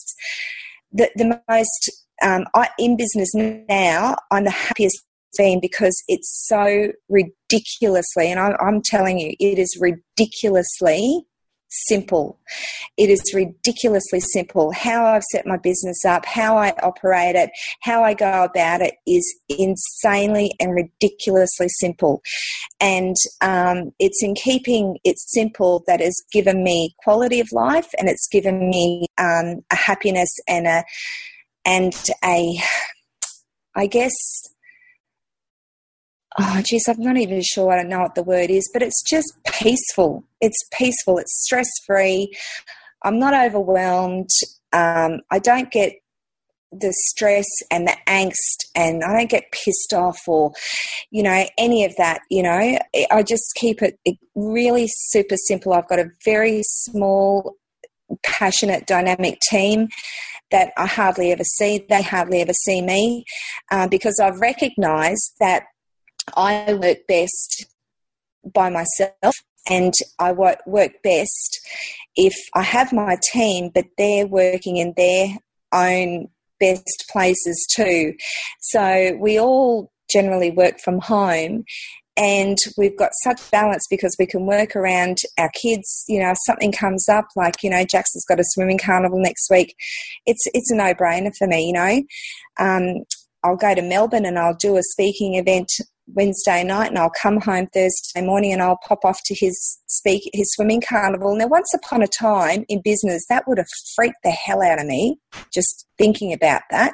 the 0.91 1.09
the 1.15 1.41
most 1.49 1.89
um, 2.21 2.45
I, 2.53 2.69
in 2.77 2.97
business 2.97 3.33
now, 3.33 4.15
I'm 4.31 4.43
the 4.43 4.51
happiest 4.51 5.03
theme 5.37 5.59
because 5.61 5.95
it's 6.07 6.45
so 6.47 6.91
ridiculously, 7.09 8.31
and 8.31 8.39
I, 8.39 8.55
I'm 8.59 8.81
telling 8.81 9.19
you, 9.19 9.35
it 9.39 9.59
is 9.59 9.77
ridiculously 9.79 11.25
simple. 11.69 12.39
It 12.97 13.09
is 13.09 13.33
ridiculously 13.33 14.19
simple. 14.19 14.71
How 14.71 15.05
I've 15.05 15.23
set 15.31 15.45
my 15.45 15.57
business 15.57 16.03
up, 16.05 16.25
how 16.25 16.57
I 16.57 16.71
operate 16.81 17.35
it, 17.35 17.51
how 17.81 18.03
I 18.03 18.13
go 18.13 18.43
about 18.43 18.81
it 18.81 18.95
is 19.07 19.39
insanely 19.47 20.51
and 20.59 20.73
ridiculously 20.73 21.69
simple. 21.69 22.21
And 22.79 23.15
um, 23.41 23.91
it's 23.99 24.23
in 24.23 24.35
keeping 24.35 24.97
it 25.03 25.19
simple 25.19 25.83
that 25.87 26.01
has 26.01 26.15
given 26.31 26.63
me 26.63 26.95
quality 27.03 27.39
of 27.39 27.51
life 27.51 27.89
and 27.97 28.09
it's 28.09 28.27
given 28.27 28.69
me 28.69 29.05
um, 29.17 29.61
a 29.71 29.75
happiness 29.75 30.29
and 30.47 30.67
a 30.67 30.83
and 31.65 31.93
a 32.23 32.57
I 33.75 33.85
guess 33.85 34.13
oh 36.39 36.61
geez, 36.65 36.87
I'm 36.87 37.01
not 37.01 37.17
even 37.17 37.41
sure. 37.41 37.71
I 37.71 37.77
don't 37.77 37.89
know 37.89 37.99
what 37.99 38.15
the 38.15 38.23
word 38.23 38.49
is, 38.49 38.69
but 38.71 38.81
it's 38.81 39.03
just 39.03 39.33
peaceful. 39.45 40.23
It's 40.41 40.57
peaceful. 40.73 41.17
It's 41.17 41.43
stress 41.43 41.69
free. 41.85 42.31
I'm 43.03 43.19
not 43.19 43.33
overwhelmed. 43.33 44.29
Um, 44.73 45.21
I 45.31 45.39
don't 45.39 45.71
get 45.71 45.93
the 46.71 46.93
stress 47.07 47.47
and 47.71 47.87
the 47.87 47.97
angst 48.07 48.67
and 48.75 49.03
I 49.03 49.17
don't 49.17 49.29
get 49.29 49.51
pissed 49.51 49.93
off 49.93 50.19
or, 50.27 50.53
you 51.09 51.23
know, 51.23 51.45
any 51.57 51.83
of 51.83 51.95
that, 51.97 52.21
you 52.29 52.43
know, 52.43 52.77
I 53.11 53.23
just 53.23 53.55
keep 53.55 53.81
it 53.81 53.97
really 54.35 54.85
super 54.87 55.35
simple. 55.35 55.73
I've 55.73 55.87
got 55.87 55.99
a 55.99 56.11
very 56.23 56.61
small, 56.63 57.55
passionate, 58.23 58.85
dynamic 58.85 59.39
team 59.49 59.87
that 60.51 60.71
I 60.77 60.85
hardly 60.85 61.31
ever 61.31 61.43
see. 61.43 61.85
They 61.89 62.03
hardly 62.03 62.41
ever 62.41 62.53
see 62.53 62.81
me 62.81 63.25
uh, 63.71 63.87
because 63.87 64.19
I've 64.21 64.39
recognized 64.39 65.33
that 65.39 65.63
I 66.35 66.73
work 66.73 67.07
best 67.07 67.65
by 68.53 68.69
myself 68.69 69.35
and 69.69 69.93
I 70.17 70.31
work 70.31 70.93
best 71.03 71.59
if 72.15 72.33
I 72.53 72.63
have 72.63 72.93
my 72.93 73.17
team, 73.31 73.71
but 73.73 73.85
they're 73.97 74.27
working 74.27 74.77
in 74.77 74.93
their 74.97 75.37
own 75.71 76.29
best 76.59 77.05
places 77.11 77.67
too. 77.75 78.13
So 78.59 79.17
we 79.19 79.39
all 79.39 79.91
generally 80.09 80.51
work 80.51 80.79
from 80.79 80.99
home 80.99 81.65
and 82.19 82.57
we've 82.77 82.97
got 82.97 83.11
such 83.23 83.49
balance 83.49 83.85
because 83.89 84.15
we 84.19 84.25
can 84.25 84.45
work 84.45 84.75
around 84.75 85.17
our 85.37 85.49
kids 85.61 86.03
you 86.07 86.19
know 86.19 86.31
if 86.31 86.37
something 86.45 86.71
comes 86.71 87.07
up 87.07 87.25
like 87.35 87.63
you 87.63 87.69
know 87.69 87.85
jackson's 87.85 88.25
got 88.27 88.39
a 88.39 88.43
swimming 88.43 88.77
carnival 88.77 89.21
next 89.21 89.49
week 89.49 89.75
it's 90.25 90.45
it's 90.53 90.71
a 90.71 90.75
no-brainer 90.75 91.31
for 91.37 91.47
me 91.47 91.67
you 91.67 91.73
know 91.73 92.03
um, 92.59 93.03
i'll 93.43 93.55
go 93.55 93.73
to 93.73 93.81
melbourne 93.81 94.25
and 94.25 94.37
i'll 94.37 94.55
do 94.55 94.75
a 94.75 94.83
speaking 94.83 95.35
event 95.35 95.69
Wednesday 96.13 96.63
night 96.63 96.89
and 96.89 96.97
I'll 96.97 97.11
come 97.21 97.39
home 97.41 97.67
Thursday 97.67 98.21
morning 98.21 98.53
and 98.53 98.61
I'll 98.61 98.79
pop 98.87 99.05
off 99.05 99.19
to 99.25 99.35
his 99.35 99.79
speak 99.87 100.29
his 100.33 100.51
swimming 100.53 100.81
carnival. 100.81 101.35
Now 101.35 101.47
once 101.47 101.73
upon 101.73 102.01
a 102.01 102.07
time 102.07 102.65
in 102.69 102.81
business 102.81 103.25
that 103.29 103.47
would 103.47 103.57
have 103.57 103.69
freaked 103.95 104.23
the 104.23 104.31
hell 104.31 104.61
out 104.61 104.79
of 104.79 104.85
me 104.85 105.19
just 105.53 105.85
thinking 105.97 106.33
about 106.33 106.61
that 106.71 106.93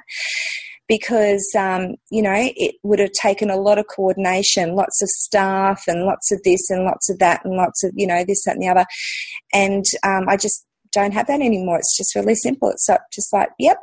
because 0.87 1.47
um, 1.57 1.95
you 2.11 2.21
know 2.21 2.33
it 2.35 2.75
would 2.83 2.99
have 2.99 3.11
taken 3.11 3.49
a 3.49 3.57
lot 3.57 3.79
of 3.79 3.85
coordination, 3.93 4.75
lots 4.75 5.01
of 5.01 5.09
staff 5.09 5.83
and 5.87 6.05
lots 6.05 6.31
of 6.31 6.41
this 6.43 6.69
and 6.69 6.85
lots 6.85 7.09
of 7.09 7.19
that 7.19 7.43
and 7.43 7.55
lots 7.55 7.83
of 7.83 7.91
you 7.95 8.07
know 8.07 8.23
this 8.25 8.43
that 8.45 8.55
and 8.55 8.63
the 8.63 8.67
other, 8.67 8.85
and 9.53 9.85
um, 10.03 10.27
I 10.27 10.37
just 10.37 10.65
don't 10.91 11.13
have 11.13 11.27
that 11.27 11.41
anymore. 11.41 11.77
It's 11.77 11.97
just 11.97 12.15
really 12.15 12.35
simple. 12.35 12.69
It's 12.69 12.87
just 13.11 13.33
like, 13.33 13.49
yep, 13.59 13.77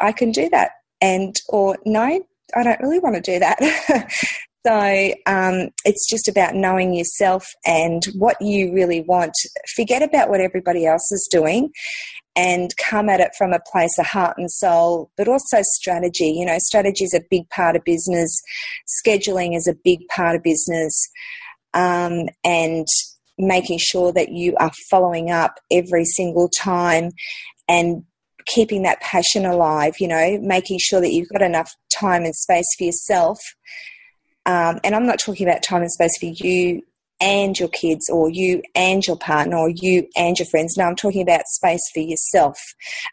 I 0.00 0.12
can 0.12 0.32
do 0.32 0.48
that, 0.50 0.72
and 1.00 1.36
or 1.48 1.76
no, 1.84 2.20
I 2.56 2.62
don't 2.62 2.80
really 2.80 2.98
want 2.98 3.16
to 3.16 3.20
do 3.20 3.38
that. 3.38 3.58
So 4.68 5.14
um, 5.24 5.70
it's 5.86 6.06
just 6.06 6.28
about 6.28 6.54
knowing 6.54 6.92
yourself 6.92 7.46
and 7.64 8.04
what 8.14 8.36
you 8.38 8.70
really 8.74 9.00
want. 9.00 9.32
Forget 9.74 10.02
about 10.02 10.28
what 10.28 10.42
everybody 10.42 10.84
else 10.84 11.10
is 11.10 11.26
doing 11.30 11.70
and 12.36 12.70
come 12.76 13.08
at 13.08 13.20
it 13.20 13.30
from 13.38 13.54
a 13.54 13.62
place 13.72 13.98
of 13.98 14.04
heart 14.04 14.36
and 14.36 14.50
soul, 14.50 15.10
but 15.16 15.26
also 15.26 15.62
strategy. 15.62 16.34
You 16.36 16.44
know, 16.44 16.58
strategy 16.58 17.04
is 17.04 17.14
a 17.14 17.24
big 17.30 17.48
part 17.48 17.76
of 17.76 17.84
business, 17.84 18.30
scheduling 19.06 19.56
is 19.56 19.66
a 19.66 19.78
big 19.84 20.00
part 20.14 20.36
of 20.36 20.42
business, 20.42 20.92
um, 21.72 22.26
and 22.44 22.86
making 23.38 23.78
sure 23.80 24.12
that 24.12 24.32
you 24.32 24.54
are 24.58 24.72
following 24.90 25.30
up 25.30 25.54
every 25.72 26.04
single 26.04 26.50
time 26.50 27.12
and 27.68 28.02
keeping 28.44 28.82
that 28.82 29.00
passion 29.00 29.46
alive, 29.46 29.94
you 29.98 30.08
know, 30.08 30.38
making 30.42 30.78
sure 30.78 31.00
that 31.00 31.12
you've 31.12 31.28
got 31.30 31.40
enough 31.40 31.72
time 31.98 32.24
and 32.24 32.34
space 32.36 32.66
for 32.76 32.84
yourself 32.84 33.38
um, 34.48 34.80
and 34.82 34.94
I'm 34.94 35.06
not 35.06 35.18
talking 35.18 35.46
about 35.46 35.62
time 35.62 35.82
and 35.82 35.92
space 35.92 36.16
for 36.18 36.26
you 36.26 36.82
and 37.20 37.58
your 37.58 37.68
kids 37.68 38.08
or 38.08 38.30
you 38.30 38.62
and 38.74 39.06
your 39.06 39.18
partner 39.18 39.58
or 39.58 39.68
you 39.68 40.08
and 40.16 40.38
your 40.38 40.46
friends. 40.46 40.74
No, 40.78 40.84
I'm 40.84 40.96
talking 40.96 41.20
about 41.20 41.42
space 41.48 41.82
for 41.92 42.00
yourself 42.00 42.56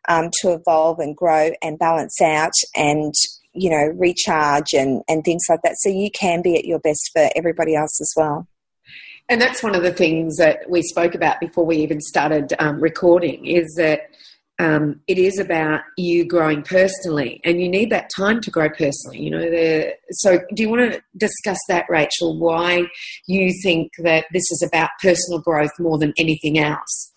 um, 0.08 0.30
to 0.42 0.54
evolve 0.54 1.00
and 1.00 1.16
grow 1.16 1.52
and 1.62 1.78
balance 1.78 2.22
out 2.22 2.54
and 2.74 3.14
you 3.52 3.70
know 3.70 3.94
recharge 3.98 4.74
and 4.74 5.02
and 5.08 5.24
things 5.24 5.44
like 5.50 5.62
that 5.64 5.76
so 5.78 5.90
you 5.90 6.12
can 6.12 6.42
be 6.42 6.58
at 6.58 6.66
your 6.66 6.80
best 6.80 7.10
for 7.14 7.30
everybody 7.38 7.74
else 7.74 8.02
as 8.02 8.12
well 8.18 8.46
and 9.30 9.40
that's 9.42 9.64
one 9.64 9.74
of 9.74 9.82
the 9.82 9.94
things 9.94 10.36
that 10.36 10.70
we 10.70 10.82
spoke 10.82 11.16
about 11.16 11.40
before 11.40 11.66
we 11.66 11.78
even 11.78 12.02
started 12.02 12.54
um, 12.60 12.82
recording 12.82 13.46
is 13.46 13.76
that 13.76 14.10
um, 14.58 15.02
it 15.08 15.18
is 15.18 15.38
about 15.38 15.82
you 15.98 16.26
growing 16.26 16.62
personally, 16.62 17.42
and 17.44 17.62
you 17.62 17.68
need 17.68 17.92
that 17.92 18.10
time 18.16 18.40
to 18.42 18.52
grow 18.52 18.70
personally. 18.70 19.22
You 19.22 19.32
know, 19.32 19.92
so 20.12 20.40
do 20.54 20.64
you 20.64 20.70
want 20.70 20.94
to 20.94 21.02
discuss 21.18 21.60
that, 21.68 21.86
Rachel? 21.90 22.40
Why 22.40 22.86
you 23.28 23.52
think 23.64 23.92
that 24.00 24.26
this 24.32 24.50
is 24.52 24.64
about 24.66 24.92
personal 25.02 25.40
growth 25.40 25.72
more 25.80 25.98
than 25.98 26.14
anything 26.18 26.58
else? 26.58 27.12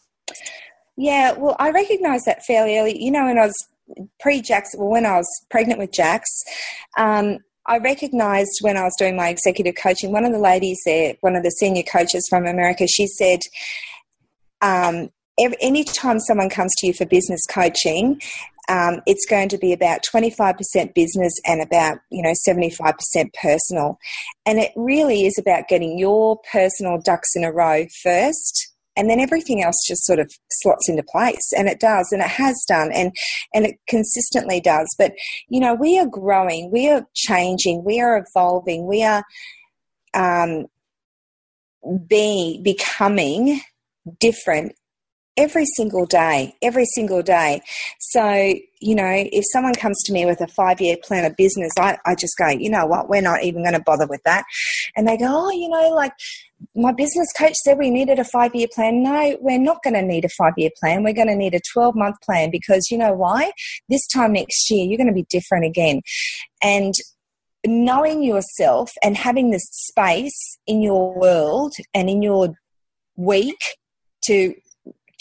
Yeah, 0.96 1.32
well, 1.32 1.54
I 1.60 1.70
recognised 1.70 2.26
that 2.26 2.44
fairly 2.44 2.76
early. 2.76 3.00
You 3.00 3.12
know, 3.12 3.26
when 3.26 3.38
I 3.38 3.46
was 3.46 3.68
pre 4.18 4.40
Jax, 4.40 4.70
well, 4.76 4.88
when 4.90 5.06
I 5.06 5.16
was 5.16 5.46
pregnant 5.48 5.78
with 5.78 5.92
Jax, 5.92 6.28
um, 6.98 7.38
I 7.66 7.78
recognized 7.78 8.58
when 8.62 8.76
I 8.76 8.82
was 8.82 8.96
doing 8.98 9.14
my 9.14 9.28
executive 9.28 9.76
coaching, 9.76 10.10
one 10.10 10.24
of 10.24 10.32
the 10.32 10.38
ladies 10.38 10.80
there, 10.84 11.14
one 11.20 11.36
of 11.36 11.44
the 11.44 11.50
senior 11.50 11.84
coaches 11.84 12.26
from 12.28 12.46
America, 12.46 12.88
she 12.88 13.06
said, 13.06 13.40
um, 14.60 15.10
every, 15.40 15.56
anytime 15.60 16.20
someone 16.20 16.50
comes 16.50 16.72
to 16.78 16.86
you 16.86 16.92
for 16.92 17.06
business 17.06 17.44
coaching, 17.48 18.20
um, 18.68 19.00
it's 19.06 19.26
going 19.28 19.48
to 19.48 19.58
be 19.58 19.72
about 19.72 20.00
25% 20.02 20.94
business 20.94 21.32
and 21.46 21.62
about 21.62 21.98
you 22.10 22.22
know 22.22 22.34
75% 22.46 22.94
personal. 23.40 23.98
And 24.44 24.58
it 24.58 24.72
really 24.76 25.26
is 25.26 25.38
about 25.38 25.68
getting 25.68 25.98
your 25.98 26.38
personal 26.52 27.00
ducks 27.00 27.30
in 27.34 27.44
a 27.44 27.52
row 27.52 27.86
first 28.02 28.72
and 28.98 29.08
then 29.08 29.20
everything 29.20 29.62
else 29.62 29.76
just 29.86 30.04
sort 30.04 30.18
of 30.18 30.30
slots 30.50 30.88
into 30.88 31.04
place. 31.04 31.52
And 31.56 31.68
it 31.68 31.78
does 31.78 32.08
and 32.10 32.20
it 32.20 32.28
has 32.28 32.62
done 32.68 32.90
and 32.92 33.12
and 33.54 33.64
it 33.64 33.76
consistently 33.88 34.60
does. 34.60 34.94
But 34.98 35.12
you 35.48 35.60
know 35.60 35.74
we 35.74 35.98
are 35.98 36.06
growing 36.06 36.70
we 36.70 36.90
are 36.90 37.06
changing 37.14 37.84
we 37.84 38.00
are 38.00 38.22
evolving 38.26 38.86
we 38.86 39.02
are 39.02 39.24
um, 40.14 40.66
being 42.06 42.62
becoming 42.62 43.60
different 44.18 44.72
every 45.38 45.64
single 45.76 46.04
day, 46.04 46.54
every 46.62 46.84
single 46.84 47.22
day. 47.22 47.62
So, 48.00 48.54
you 48.80 48.94
know, 48.94 49.10
if 49.10 49.44
someone 49.52 49.74
comes 49.74 50.02
to 50.04 50.12
me 50.12 50.26
with 50.26 50.40
a 50.40 50.48
five 50.48 50.80
year 50.80 50.96
plan 51.02 51.24
of 51.24 51.36
business, 51.36 51.72
I, 51.78 51.96
I 52.04 52.16
just 52.16 52.36
go, 52.36 52.48
you 52.48 52.68
know 52.68 52.84
what, 52.84 53.08
we're 53.08 53.22
not 53.22 53.44
even 53.44 53.62
going 53.62 53.74
to 53.74 53.82
bother 53.82 54.06
with 54.06 54.22
that. 54.24 54.44
And 54.96 55.06
they 55.06 55.16
go, 55.16 55.26
oh, 55.28 55.50
you 55.50 55.68
know, 55.68 55.90
like 55.90 56.12
my 56.74 56.92
business 56.92 57.28
coach 57.38 57.54
said 57.54 57.78
we 57.78 57.90
needed 57.90 58.18
a 58.18 58.24
five 58.24 58.54
year 58.54 58.66
plan. 58.74 59.02
No, 59.02 59.36
we're 59.40 59.60
not 59.60 59.82
going 59.84 59.94
to 59.94 60.02
need 60.02 60.24
a 60.24 60.28
five 60.30 60.54
year 60.56 60.70
plan. 60.80 61.04
We're 61.04 61.14
going 61.14 61.28
to 61.28 61.36
need 61.36 61.54
a 61.54 61.60
12 61.72 61.94
month 61.94 62.16
plan 62.22 62.50
because 62.50 62.88
you 62.90 62.98
know 62.98 63.12
why? 63.12 63.52
This 63.88 64.06
time 64.08 64.32
next 64.32 64.70
year, 64.70 64.84
you're 64.84 64.98
going 64.98 65.06
to 65.06 65.12
be 65.12 65.26
different 65.30 65.64
again. 65.64 66.02
And 66.62 66.94
knowing 67.64 68.22
yourself 68.22 68.90
and 69.02 69.16
having 69.16 69.50
this 69.50 69.68
space 69.70 70.58
in 70.66 70.82
your 70.82 71.18
world 71.18 71.74
and 71.94 72.08
in 72.08 72.22
your 72.22 72.54
week 73.16 73.58
to 74.24 74.54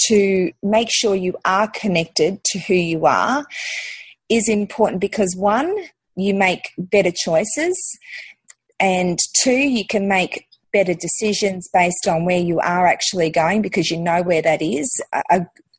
to 0.07 0.51
make 0.63 0.89
sure 0.91 1.15
you 1.15 1.35
are 1.45 1.67
connected 1.67 2.43
to 2.45 2.59
who 2.59 2.73
you 2.73 3.05
are 3.05 3.45
is 4.29 4.49
important 4.49 5.01
because 5.01 5.35
one, 5.35 5.75
you 6.15 6.33
make 6.33 6.71
better 6.77 7.11
choices, 7.11 7.77
and 8.79 9.19
two, 9.41 9.51
you 9.51 9.85
can 9.85 10.07
make 10.07 10.45
better 10.73 10.93
decisions 10.93 11.69
based 11.73 12.07
on 12.07 12.25
where 12.25 12.39
you 12.39 12.59
are 12.59 12.85
actually 12.85 13.29
going 13.29 13.61
because 13.61 13.89
you 13.89 13.99
know 13.99 14.21
where 14.21 14.41
that 14.41 14.61
is. 14.61 14.89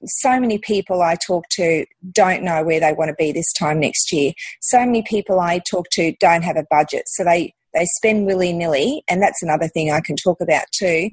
So 0.04 0.38
many 0.38 0.58
people 0.58 1.02
I 1.02 1.16
talk 1.16 1.44
to 1.52 1.84
don't 2.12 2.42
know 2.42 2.62
where 2.62 2.80
they 2.80 2.92
want 2.92 3.08
to 3.08 3.14
be 3.14 3.32
this 3.32 3.52
time 3.58 3.80
next 3.80 4.12
year. 4.12 4.32
So 4.60 4.78
many 4.78 5.02
people 5.02 5.40
I 5.40 5.60
talk 5.70 5.86
to 5.92 6.12
don't 6.20 6.42
have 6.42 6.56
a 6.56 6.66
budget, 6.70 7.02
so 7.06 7.24
they 7.24 7.54
they 7.74 7.86
spend 7.96 8.26
willy 8.26 8.52
nilly, 8.52 9.02
and 9.08 9.22
that's 9.22 9.42
another 9.42 9.68
thing 9.68 9.90
I 9.90 10.00
can 10.00 10.16
talk 10.16 10.40
about 10.40 10.64
too. 10.72 11.10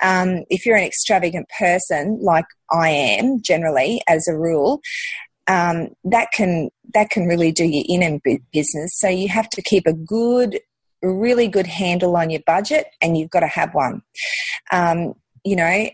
Um, 0.00 0.44
if 0.48 0.64
you're 0.64 0.76
an 0.76 0.84
extravagant 0.84 1.48
person, 1.58 2.18
like 2.22 2.46
I 2.70 2.90
am 2.90 3.42
generally 3.42 4.00
as 4.08 4.26
a 4.28 4.36
rule, 4.36 4.80
um, 5.48 5.88
that 6.04 6.28
can 6.32 6.70
that 6.94 7.10
can 7.10 7.26
really 7.26 7.52
do 7.52 7.64
you 7.64 7.84
in 7.86 8.02
in 8.02 8.20
business. 8.52 8.92
So 8.98 9.08
you 9.08 9.28
have 9.28 9.48
to 9.50 9.62
keep 9.62 9.86
a 9.86 9.92
good, 9.92 10.60
really 11.02 11.48
good 11.48 11.66
handle 11.66 12.16
on 12.16 12.30
your 12.30 12.42
budget, 12.46 12.86
and 13.00 13.16
you've 13.16 13.30
got 13.30 13.40
to 13.40 13.48
have 13.48 13.74
one. 13.74 14.02
Um, 14.70 15.14
you 15.44 15.56
know, 15.56 15.88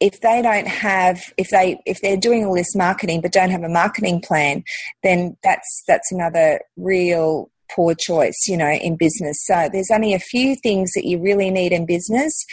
if 0.00 0.20
they 0.20 0.42
don't 0.42 0.68
have 0.68 1.20
if 1.36 1.50
they 1.50 1.80
if 1.86 2.00
they're 2.00 2.16
doing 2.16 2.44
all 2.44 2.54
this 2.54 2.74
marketing 2.74 3.20
but 3.20 3.32
don't 3.32 3.50
have 3.50 3.62
a 3.62 3.68
marketing 3.68 4.20
plan 4.20 4.62
then 5.02 5.36
that's 5.42 5.82
that's 5.88 6.12
another 6.12 6.60
real 6.76 7.50
poor 7.74 7.94
choice 7.98 8.46
you 8.46 8.56
know 8.56 8.70
in 8.70 8.96
business. 8.96 9.44
So 9.44 9.68
there's 9.72 9.90
only 9.92 10.14
a 10.14 10.18
few 10.18 10.56
things 10.56 10.90
that 10.94 11.04
you 11.04 11.20
really 11.20 11.50
need 11.50 11.72
in 11.72 11.86
business 11.86 12.44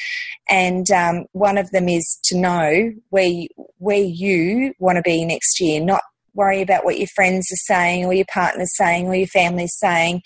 and 0.50 0.90
um, 0.92 1.26
one 1.32 1.58
of 1.58 1.72
them 1.72 1.90
is 1.90 2.20
to 2.26 2.38
know 2.38 2.92
where 3.10 3.26
you, 3.26 3.48
where 3.78 4.04
you 4.04 4.74
want 4.80 4.98
to 4.98 5.02
be 5.02 5.26
next 5.26 5.60
year 5.60 5.82
not 5.82 6.02
worry 6.36 6.62
about 6.62 6.84
what 6.84 7.00
your 7.00 7.08
friends 7.16 7.48
are 7.52 7.74
saying 7.74 8.06
or 8.06 8.14
your 8.14 8.26
partner's 8.32 8.76
saying 8.76 9.08
or 9.08 9.16
your 9.16 9.28
family's 9.28 9.76
saying 9.78 10.22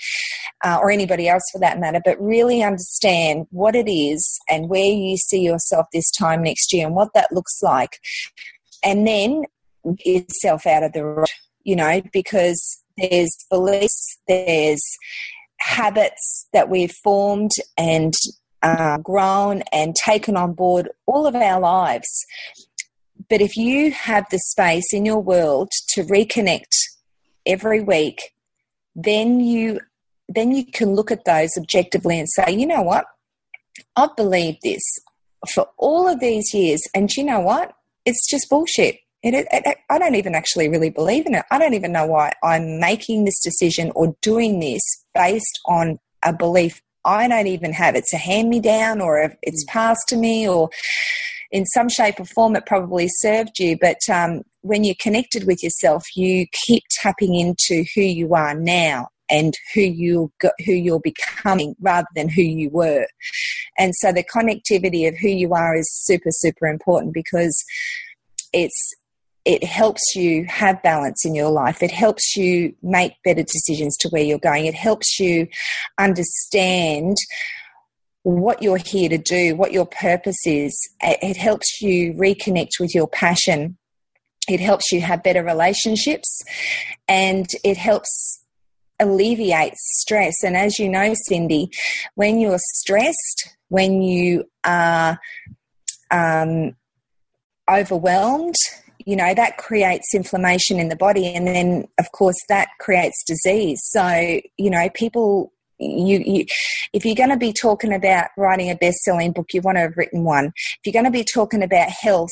uh, 0.66 0.78
or 0.82 0.92
anybody 0.92 1.30
else 1.30 1.44
for 1.52 1.60
that 1.60 1.80
matter 1.80 2.02
but 2.04 2.20
really 2.20 2.64
understand 2.64 3.46
what 3.52 3.76
it 3.76 3.90
is 3.90 4.40
and 4.50 4.70
where 4.70 4.84
you 4.84 5.16
see 5.18 5.42
yourself 5.42 5.86
this 5.94 6.12
time 6.12 6.44
next 6.44 6.74
year 6.74 6.86
and 6.86 6.96
what 6.96 7.14
that 7.14 7.32
looks 7.32 7.60
like. 7.62 8.00
And 8.84 9.08
then 9.08 9.44
yourself 10.04 10.66
out 10.66 10.84
of 10.84 10.94
the 10.94 11.28
you 11.64 11.76
know 11.76 12.02
because 12.12 12.84
there's 13.00 13.45
beliefs 13.50 14.20
there's 14.28 14.84
habits 15.60 16.47
that 16.54 16.70
we've 16.70 16.93
formed 17.04 17.52
and 17.78 18.14
uh, 18.62 18.97
grown 18.97 19.62
and 19.72 19.95
taken 19.95 20.36
on 20.36 20.54
board 20.54 20.89
all 21.06 21.26
of 21.26 21.36
our 21.36 21.60
lives 21.60 22.26
but 23.30 23.41
if 23.41 23.56
you 23.56 23.91
have 23.91 24.26
the 24.32 24.39
space 24.39 24.93
in 24.93 25.06
your 25.06 25.20
world 25.20 25.70
to 25.89 26.04
reconnect 26.04 26.74
every 27.45 27.82
week, 27.82 28.34
then 28.95 29.39
you 29.39 29.80
then 30.28 30.52
you 30.52 30.66
can 30.66 30.93
look 30.93 31.12
at 31.12 31.26
those 31.26 31.50
objectively 31.58 32.20
and 32.20 32.30
say, 32.30 32.52
you 32.52 32.68
know 32.68 32.84
what? 32.84 33.06
I've 33.95 34.16
believed 34.16 34.60
this 34.62 34.84
for 35.54 35.68
all 35.78 36.08
of 36.08 36.20
these 36.20 36.54
years, 36.54 36.82
and 36.93 37.10
you 37.12 37.24
know 37.24 37.39
what? 37.39 37.74
It's 38.06 38.30
just 38.30 38.50
bullshit. 38.50 38.97
It, 39.22 39.34
it, 39.34 39.47
it, 39.51 39.78
I 39.89 39.99
don't 39.99 40.15
even 40.15 40.34
actually 40.34 40.70
really 40.70 40.89
believe 40.89 41.26
in 41.26 41.36
it. 41.36 41.45
I 41.51 41.59
don't 41.59 41.74
even 41.74 41.91
know 41.91 42.05
why 42.05 42.34
I'm 42.41 42.80
making 42.80 43.26
this 43.26 43.41
decision 43.41 43.91
or 43.95 44.15
doing 44.22 44.59
this 44.59 44.82
based 45.13 45.59
on 45.65 45.99
a 46.24 46.34
belief 46.34 46.82
I 47.05 47.28
don't 47.28 47.47
even 47.47 47.74
have. 47.74 47.95
It's 47.95 48.13
a 48.13 48.17
hand 48.17 48.49
me 48.49 48.59
down, 48.59 49.01
or 49.01 49.36
it's 49.41 49.65
passed 49.67 50.07
to 50.09 50.17
me, 50.17 50.47
or 50.47 50.70
in 51.51 51.65
some 51.65 51.89
shape 51.89 52.20
or 52.20 52.26
form 52.26 52.55
it 52.55 52.65
probably 52.65 53.07
served 53.07 53.59
you 53.59 53.78
but 53.80 53.97
um, 54.11 54.41
when 54.61 54.84
you're 54.84 54.95
connected 54.99 55.45
with 55.47 55.63
yourself 55.63 56.03
you 56.15 56.45
keep 56.65 56.84
tapping 57.01 57.36
into 57.36 57.86
who 57.95 58.01
you 58.01 58.34
are 58.34 58.53
now 58.53 59.07
and 59.30 59.53
who 59.74 59.82
you 59.82 60.32
who 60.65 60.74
you're 60.74 60.99
becoming 60.99 61.76
rather 61.80 62.07
than 62.15 62.30
who 62.30 62.41
you 62.41 62.70
were 62.70 63.05
and 63.78 63.93
so 63.95 64.11
the 64.11 64.24
connectivity 64.24 65.07
of 65.07 65.17
who 65.17 65.30
you 65.30 65.53
are 65.53 65.76
is 65.76 65.89
super 66.03 66.30
super 66.32 66.67
important 66.67 67.13
because 67.13 67.63
it's 68.53 68.93
it 69.46 69.64
helps 69.64 70.16
you 70.16 70.46
have 70.46 70.82
balance 70.84 71.26
in 71.26 71.34
your 71.34 71.50
life. 71.50 71.82
It 71.82 71.92
helps 71.92 72.36
you 72.36 72.76
make 72.84 73.14
better 73.24 73.44
decisions 73.44 73.96
to 73.98 74.10
where 74.10 74.24
you're 74.24 74.38
going. 74.38 74.66
It 74.66 74.76
helps 74.76 75.20
you 75.20 75.48
understand 75.98 77.18
what 78.24 78.62
you're 78.62 78.78
here 78.78 79.10
to 79.10 79.18
do, 79.18 79.56
what 79.56 79.72
your 79.72 79.86
purpose 79.86 80.46
is. 80.46 80.76
It 81.02 81.38
helps 81.38 81.82
you 81.82 82.14
reconnect 82.14 82.80
with 82.80 82.94
your 82.94 83.08
passion. 83.08 83.78
It 84.48 84.60
helps 84.60 84.92
you 84.92 85.02
have 85.02 85.24
better 85.24 85.44
relationships 85.44 86.44
and 87.08 87.48
it 87.64 87.78
helps 87.78 88.44
alleviate 89.00 89.76
stress. 89.76 90.36
And 90.44 90.58
as 90.58 90.78
you 90.80 90.90
know, 90.90 91.14
Cyndi, 91.30 91.68
when 92.16 92.40
you're 92.40 92.60
stressed, 92.60 93.56
when 93.70 94.02
you 94.02 94.46
are 94.66 95.20
um, 96.12 96.76
overwhelmed, 97.72 98.56
you 99.06 99.16
know, 99.16 99.34
that 99.34 99.58
creates 99.58 100.14
inflammation 100.14 100.80
in 100.80 100.89
the 100.89 100.95
body. 100.95 101.34
And 101.34 101.47
then, 101.47 101.88
of 101.97 102.12
course, 102.12 102.38
that 102.50 102.70
creates 102.80 103.24
disease. 103.26 103.80
So, 103.84 104.39
you 104.58 104.70
know, 104.70 104.89
people 104.93 105.54
you, 105.80 106.22
you 106.26 106.45
if 106.93 107.06
you're 107.06 107.16
going 107.16 107.30
to 107.30 107.38
be 107.38 107.54
talking 107.54 107.93
about 107.93 108.28
writing 108.38 108.70
a 108.70 108.76
best-selling 108.76 109.32
book 109.32 109.47
you 109.54 109.62
want 109.62 109.78
to 109.78 109.82
have 109.82 109.95
written 109.95 110.24
one 110.24 110.47
if 110.47 110.80
you're 110.86 110.93
going 110.93 111.06
to 111.06 111.12
be 111.12 111.24
talking 111.24 111.64
about 111.64 111.89
health 111.89 112.28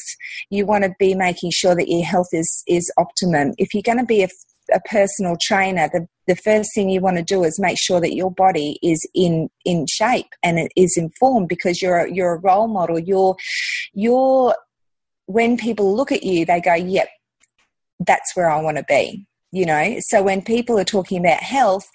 you 0.50 0.66
want 0.66 0.84
to 0.84 0.94
be 1.00 1.16
making 1.16 1.52
sure 1.52 1.74
that 1.74 1.88
your 1.88 2.04
health 2.04 2.28
is 2.34 2.64
is 2.68 2.92
optimum 2.98 3.54
if 3.58 3.74
you're 3.74 3.82
going 3.82 3.98
to 3.98 4.06
be 4.06 4.22
a, 4.22 4.28
a 4.74 4.82
personal 4.82 5.38
trainer 5.42 5.90
the 5.94 6.06
the 6.28 6.36
first 6.36 6.70
thing 6.76 6.90
you 6.90 7.00
want 7.00 7.16
to 7.16 7.24
do 7.24 7.46
is 7.46 7.58
make 7.58 7.78
sure 7.80 8.02
that 8.02 8.16
your 8.16 8.32
body 8.32 8.78
is 8.84 9.00
in 9.16 9.50
in 9.64 9.86
shape 9.90 10.28
and 10.44 10.60
it 10.60 10.72
is 10.76 10.98
informed 10.98 11.48
because 11.48 11.82
you're 11.82 12.00
a, 12.00 12.14
you're 12.14 12.34
a 12.34 12.40
role 12.40 12.68
model 12.68 13.00
you're 13.00 13.36
you're 13.94 14.54
when 15.28 15.58
people 15.58 15.96
look 15.96 16.12
at 16.12 16.24
you 16.24 16.46
they 16.46 16.60
go 16.60 16.74
yep 16.74 17.08
that's 18.06 18.36
where 18.36 18.50
I 18.50 18.62
want 18.62 18.78
to 18.78 18.86
be 18.88 19.26
you 19.52 19.66
know 19.66 19.96
so 20.00 20.22
when 20.22 20.42
people 20.42 20.78
are 20.80 20.84
talking 20.84 21.20
about 21.20 21.42
health 21.42 21.88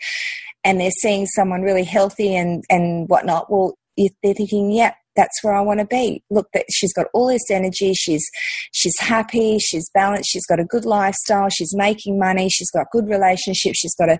and 0.64 0.80
they're 0.80 0.90
seeing 1.00 1.26
someone 1.26 1.62
really 1.62 1.84
healthy 1.84 2.34
and 2.34 2.64
and 2.70 3.08
whatnot 3.08 3.50
well 3.50 3.74
they're 3.96 4.34
thinking 4.34 4.70
yeah 4.70 4.94
that's 5.16 5.42
where 5.42 5.54
I 5.54 5.60
want 5.60 5.80
to 5.80 5.86
be. 5.86 6.22
Look, 6.30 6.48
that 6.54 6.66
she's 6.70 6.92
got 6.92 7.06
all 7.12 7.28
this 7.28 7.50
energy. 7.50 7.92
She's 7.94 8.24
she's 8.72 8.98
happy. 8.98 9.58
She's 9.58 9.88
balanced. 9.92 10.30
She's 10.30 10.46
got 10.46 10.60
a 10.60 10.64
good 10.64 10.84
lifestyle. 10.84 11.48
She's 11.50 11.74
making 11.74 12.18
money. 12.18 12.48
She's 12.48 12.70
got 12.70 12.86
good 12.92 13.08
relationships. 13.08 13.78
She's 13.78 13.94
got 13.94 14.08
a 14.10 14.18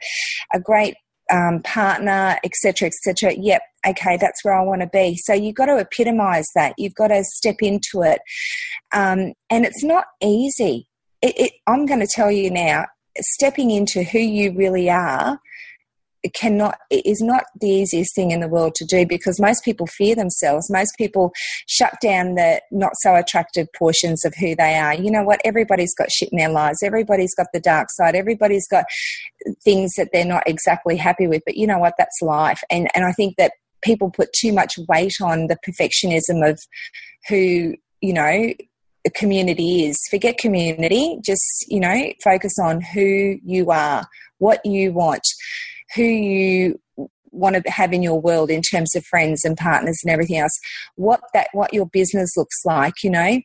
a 0.53 0.61
great 0.61 0.95
um, 1.33 1.63
partner, 1.63 2.39
etc., 2.45 2.89
etc. 2.89 3.35
Yep, 3.37 3.63
okay, 3.89 4.17
that's 4.17 4.45
where 4.45 4.55
I 4.55 4.63
want 4.63 4.83
to 4.83 4.89
be. 4.89 5.17
So 5.17 5.33
you've 5.33 5.57
got 5.57 5.67
to 5.67 5.79
epitomize 5.79 6.47
that. 6.55 6.75
You've 6.79 6.95
got 6.95 7.09
to 7.09 7.25
step 7.25 7.57
into 7.61 8.03
it, 8.03 8.21
um, 8.93 9.33
and 9.51 9.65
it's 9.65 9.83
not 9.83 10.05
easy. 10.23 10.87
It, 11.23 11.35
it, 11.37 11.53
I'm 11.67 11.87
going 11.87 12.01
to 12.01 12.07
tell 12.07 12.31
you 12.31 12.51
now, 12.51 12.87
stepping 13.19 13.71
into 13.71 14.03
who 14.03 14.19
you 14.19 14.53
really 14.53 14.91
are 14.91 15.39
it 16.23 16.35
cannot 16.35 16.79
it 16.91 17.05
is 17.05 17.21
not 17.21 17.45
the 17.61 17.69
easiest 17.69 18.15
thing 18.15 18.31
in 18.31 18.41
the 18.41 18.49
world 18.49 18.75
to 18.77 18.85
do 18.85 19.07
because 19.07 19.41
most 19.41 19.65
people 19.65 19.87
fear 19.87 20.15
themselves. 20.15 20.71
Most 20.71 20.97
people 20.97 21.33
shut 21.67 21.95
down 22.01 22.35
the 22.35 22.61
not 22.71 22.93
so 22.97 23.15
attractive 23.15 23.67
portions 23.77 24.25
of 24.25 24.35
who 24.35 24.55
they 24.55 24.77
are. 24.77 24.95
You 24.95 25.11
know 25.11 25.25
what? 25.25 25.41
Everybody's 25.45 25.95
got 25.95 26.11
shit 26.11 26.31
in 26.31 26.39
their 26.39 26.49
lives. 26.49 26.83
Everybody's 26.83 27.35
got 27.35 27.49
the 27.53 27.61
dark 27.61 27.89
side. 27.91 28.15
Everybody's 28.15 28.69
got 28.69 28.85
things 29.65 29.95
that 29.97 30.11
they're 30.13 30.25
not 30.25 30.45
exactly 30.47 30.97
happy 30.97 31.27
with. 31.27 31.43
But 31.45 31.57
you 31.57 31.67
know 31.67 31.79
what? 31.79 31.95
That's 31.99 32.23
life. 32.23 32.63
And 32.71 32.89
and 32.95 33.05
i 33.05 33.13
think 33.13 33.37
that 33.37 33.53
people 33.83 34.11
put 34.11 34.33
too 34.33 34.53
much 34.53 34.79
weight 34.89 35.15
on 35.21 35.49
the 35.49 35.57
perfectionism 35.67 36.49
of 36.49 36.61
who 37.29 37.75
you 38.01 38.13
know 38.13 38.53
the 39.05 39.11
community 39.11 39.85
is. 39.87 39.99
Forget 40.09 40.39
community. 40.39 41.19
Just 41.25 41.67
you 41.69 41.81
know 41.81 42.13
focus 42.23 42.53
on 42.61 42.81
who 42.81 43.39
you 43.45 43.71
are 43.71 44.07
what 44.39 44.65
you 44.67 44.93
want 44.93 45.23
who 45.95 46.03
you 46.03 46.81
want 47.31 47.57
to 47.57 47.71
have 47.71 47.93
in 47.93 48.03
your 48.03 48.21
world 48.21 48.51
in 48.51 48.61
terms 48.61 48.95
of 48.95 49.05
friends 49.07 49.45
and 49.45 49.57
partners 49.57 49.99
and 50.05 50.13
everything 50.13 50.39
else 50.39 50.53
what 50.97 51.21
that 51.33 51.49
what 51.53 51.73
your 51.73 51.87
business 51.87 52.37
looks 52.37 52.61
like 52.65 52.95
you 53.03 53.11
know? 53.11 53.41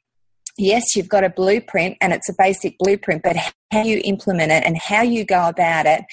Yes 0.58 0.96
you've 0.96 1.10
got 1.10 1.24
a 1.24 1.30
blueprint 1.30 1.98
and 2.02 2.12
it's 2.14 2.30
a 2.30 2.36
basic 2.38 2.78
blueprint 2.80 3.24
but 3.24 3.38
how 3.72 3.84
you 3.84 4.02
implement 4.04 4.52
it 4.52 4.64
and 4.66 4.78
how 4.78 5.02
you 5.02 5.24
go 5.24 5.48
about 5.48 5.86
it 5.86 6.04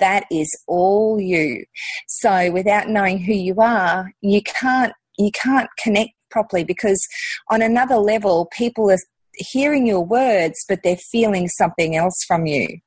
that 0.00 0.24
is 0.30 0.48
all 0.66 1.20
you. 1.20 1.64
So 2.08 2.50
without 2.50 2.88
knowing 2.88 3.18
who 3.18 3.32
you 3.32 3.56
are 3.60 4.12
you 4.20 4.42
can't 4.42 4.92
you 5.18 5.30
can't 5.32 5.68
connect 5.78 6.10
properly 6.30 6.64
because 6.64 7.06
on 7.50 7.62
another 7.62 7.96
level 7.96 8.48
people 8.56 8.90
are 8.90 8.98
hearing 9.38 9.86
your 9.86 10.04
words, 10.04 10.64
but 10.68 10.80
they're 10.82 10.96
feeling 10.96 11.48
something 11.48 11.96
else 11.96 12.16
from 12.26 12.46
you. 12.46 12.78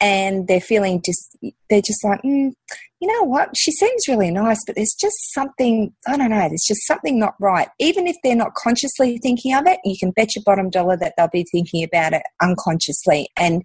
And 0.00 0.48
they're 0.48 0.60
feeling 0.60 1.02
just, 1.04 1.36
they're 1.68 1.82
just 1.82 2.04
like, 2.04 2.22
mm, 2.22 2.52
you 3.00 3.08
know 3.08 3.24
what? 3.24 3.50
She 3.56 3.72
seems 3.72 4.08
really 4.08 4.30
nice, 4.30 4.58
but 4.66 4.74
there's 4.74 4.96
just 4.98 5.16
something, 5.34 5.92
I 6.06 6.16
don't 6.16 6.30
know, 6.30 6.48
there's 6.48 6.64
just 6.66 6.86
something 6.86 7.18
not 7.18 7.34
right. 7.40 7.68
Even 7.78 8.06
if 8.06 8.16
they're 8.24 8.34
not 8.34 8.54
consciously 8.54 9.18
thinking 9.18 9.54
of 9.54 9.66
it, 9.66 9.78
you 9.84 9.96
can 10.00 10.12
bet 10.12 10.34
your 10.34 10.42
bottom 10.46 10.70
dollar 10.70 10.96
that 10.96 11.12
they'll 11.16 11.28
be 11.28 11.44
thinking 11.52 11.84
about 11.84 12.14
it 12.14 12.22
unconsciously. 12.40 13.28
And 13.36 13.62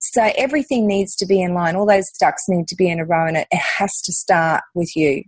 so 0.00 0.30
everything 0.36 0.86
needs 0.86 1.16
to 1.16 1.26
be 1.26 1.40
in 1.40 1.54
line. 1.54 1.76
All 1.76 1.86
those 1.86 2.10
ducks 2.20 2.42
need 2.48 2.68
to 2.68 2.76
be 2.76 2.90
in 2.90 3.00
a 3.00 3.04
row, 3.04 3.26
and 3.26 3.38
it, 3.38 3.48
it 3.50 3.60
has 3.78 3.90
to 4.04 4.12
start 4.12 4.62
with 4.74 4.94
you. 4.94 5.24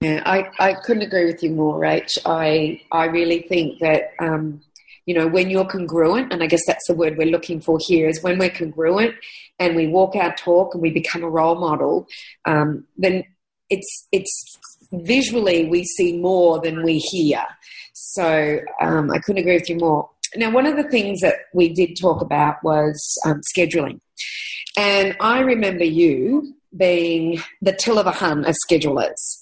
Yeah, 0.00 0.22
I, 0.26 0.50
I 0.58 0.74
couldn't 0.74 1.02
agree 1.02 1.24
with 1.24 1.42
you 1.42 1.50
more, 1.50 1.80
Rach. 1.80 2.18
I 2.26 2.82
I 2.92 3.06
really 3.06 3.42
think 3.48 3.78
that 3.80 4.12
um, 4.18 4.60
you 5.06 5.14
know, 5.14 5.26
when 5.26 5.50
you're 5.50 5.66
congruent, 5.66 6.32
and 6.32 6.42
I 6.42 6.46
guess 6.46 6.64
that's 6.66 6.86
the 6.86 6.94
word 6.94 7.16
we're 7.18 7.26
looking 7.26 7.60
for 7.60 7.78
here, 7.80 8.08
is 8.08 8.22
when 8.22 8.38
we're 8.38 8.50
congruent 8.50 9.14
and 9.58 9.76
we 9.76 9.86
walk 9.86 10.16
our 10.16 10.34
talk 10.34 10.74
and 10.74 10.82
we 10.82 10.90
become 10.90 11.22
a 11.22 11.30
role 11.30 11.56
model, 11.56 12.06
um, 12.46 12.84
then 12.96 13.24
it's 13.70 14.08
it's 14.12 14.58
visually 14.92 15.68
we 15.68 15.84
see 15.84 16.18
more 16.18 16.60
than 16.60 16.82
we 16.82 16.98
hear. 16.98 17.44
So 17.92 18.60
um, 18.80 19.10
I 19.10 19.18
couldn't 19.18 19.40
agree 19.40 19.54
with 19.54 19.68
you 19.68 19.76
more. 19.76 20.10
Now, 20.36 20.50
one 20.50 20.66
of 20.66 20.76
the 20.76 20.88
things 20.88 21.20
that 21.20 21.36
we 21.52 21.68
did 21.72 21.96
talk 22.00 22.20
about 22.20 22.62
was 22.64 23.18
um, 23.26 23.40
scheduling, 23.56 24.00
and 24.76 25.16
I 25.20 25.40
remember 25.40 25.84
you 25.84 26.54
being 26.76 27.40
the 27.62 27.72
till 27.72 27.98
of 27.98 28.06
a 28.06 28.10
hun 28.10 28.44
of 28.44 28.56
schedulers 28.68 29.38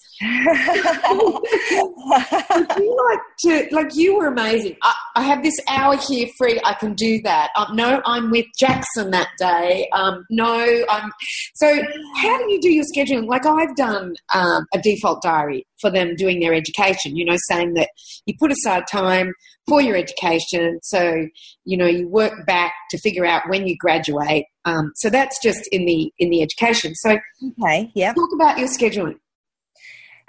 you 2.79 3.09
like 3.11 3.20
to 3.41 3.68
like 3.73 3.95
you 3.95 4.16
were 4.16 4.27
amazing. 4.27 4.77
I, 4.83 4.95
I, 5.16 5.23
have 5.23 5.43
this 5.43 5.59
hour 5.68 5.97
here 5.97 6.29
free. 6.39 6.61
I 6.64 6.75
can 6.75 6.95
do 6.95 7.20
that. 7.23 7.51
Um, 7.57 7.75
no, 7.75 8.01
I'm 8.07 8.31
with 8.31 8.47
Jackson 8.59 9.11
that 9.11 9.31
day. 9.39 9.89
Um, 9.93 10.25
no, 10.31 10.85
I'm. 10.89 11.11
So 11.55 11.83
how 12.16 12.39
do 12.39 12.53
you 12.53 12.61
do 12.61 12.70
your 12.70 12.85
scheduling? 12.85 13.27
Like 13.27 13.47
I've 13.47 13.75
done 13.75 14.14
um, 14.35 14.66
a 14.73 14.81
default 14.81 15.23
diary 15.23 15.66
for 15.81 15.91
them 15.91 16.14
doing 16.14 16.39
their 16.41 16.55
education. 16.55 17.16
You 17.16 17.25
know, 17.25 17.37
saying 17.49 17.75
that 17.75 17.89
you 18.27 18.35
put 18.39 18.53
aside 18.53 18.85
time 18.91 19.33
for 19.66 19.83
your 19.83 19.97
education. 19.97 20.79
So 20.83 21.27
you 21.64 21.77
know 21.77 21.87
you 21.87 22.09
work 22.09 22.47
back 22.47 22.73
to 22.91 22.99
figure 22.99 23.27
out 23.27 23.49
when 23.49 23.66
you 23.66 23.77
graduate. 23.77 24.45
Um, 24.64 24.93
so 24.97 25.11
that's 25.11 25.43
just 25.43 25.68
in 25.73 25.85
the 25.85 26.12
in 26.18 26.31
the 26.31 26.43
education. 26.43 26.95
So 26.95 27.18
okay, 27.61 27.91
yeah. 27.95 28.12
Talk 28.12 28.31
about 28.35 28.59
your 28.59 28.68
scheduling. 28.68 29.16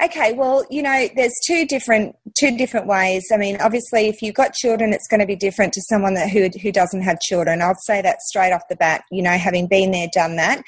Okay, 0.02 0.34
well, 0.34 0.66
you 0.70 0.82
know, 0.82 1.08
there's 1.16 1.34
two 1.46 1.66
different 1.66 2.16
two 2.38 2.58
different 2.58 2.88
ways. 2.88 3.24
I 3.32 3.38
mean, 3.38 3.58
obviously, 3.62 4.08
if 4.08 4.22
you've 4.22 4.36
got 4.36 4.54
children, 4.54 4.92
it's 4.92 5.08
going 5.08 5.20
to 5.20 5.26
be 5.26 5.36
different 5.36 5.74
to 5.74 5.82
someone 5.82 6.16
that 6.16 6.30
who 6.30 6.50
who 6.62 6.72
doesn't 6.72 7.02
have 7.02 7.20
children. 7.20 7.62
I'll 7.62 7.76
say 7.86 8.02
that 8.02 8.22
straight 8.22 8.52
off 8.52 8.64
the 8.70 8.76
bat. 8.76 9.04
You 9.12 9.22
know, 9.22 9.38
having 9.38 9.68
been 9.68 9.92
there, 9.92 10.08
done 10.14 10.36
that. 10.38 10.64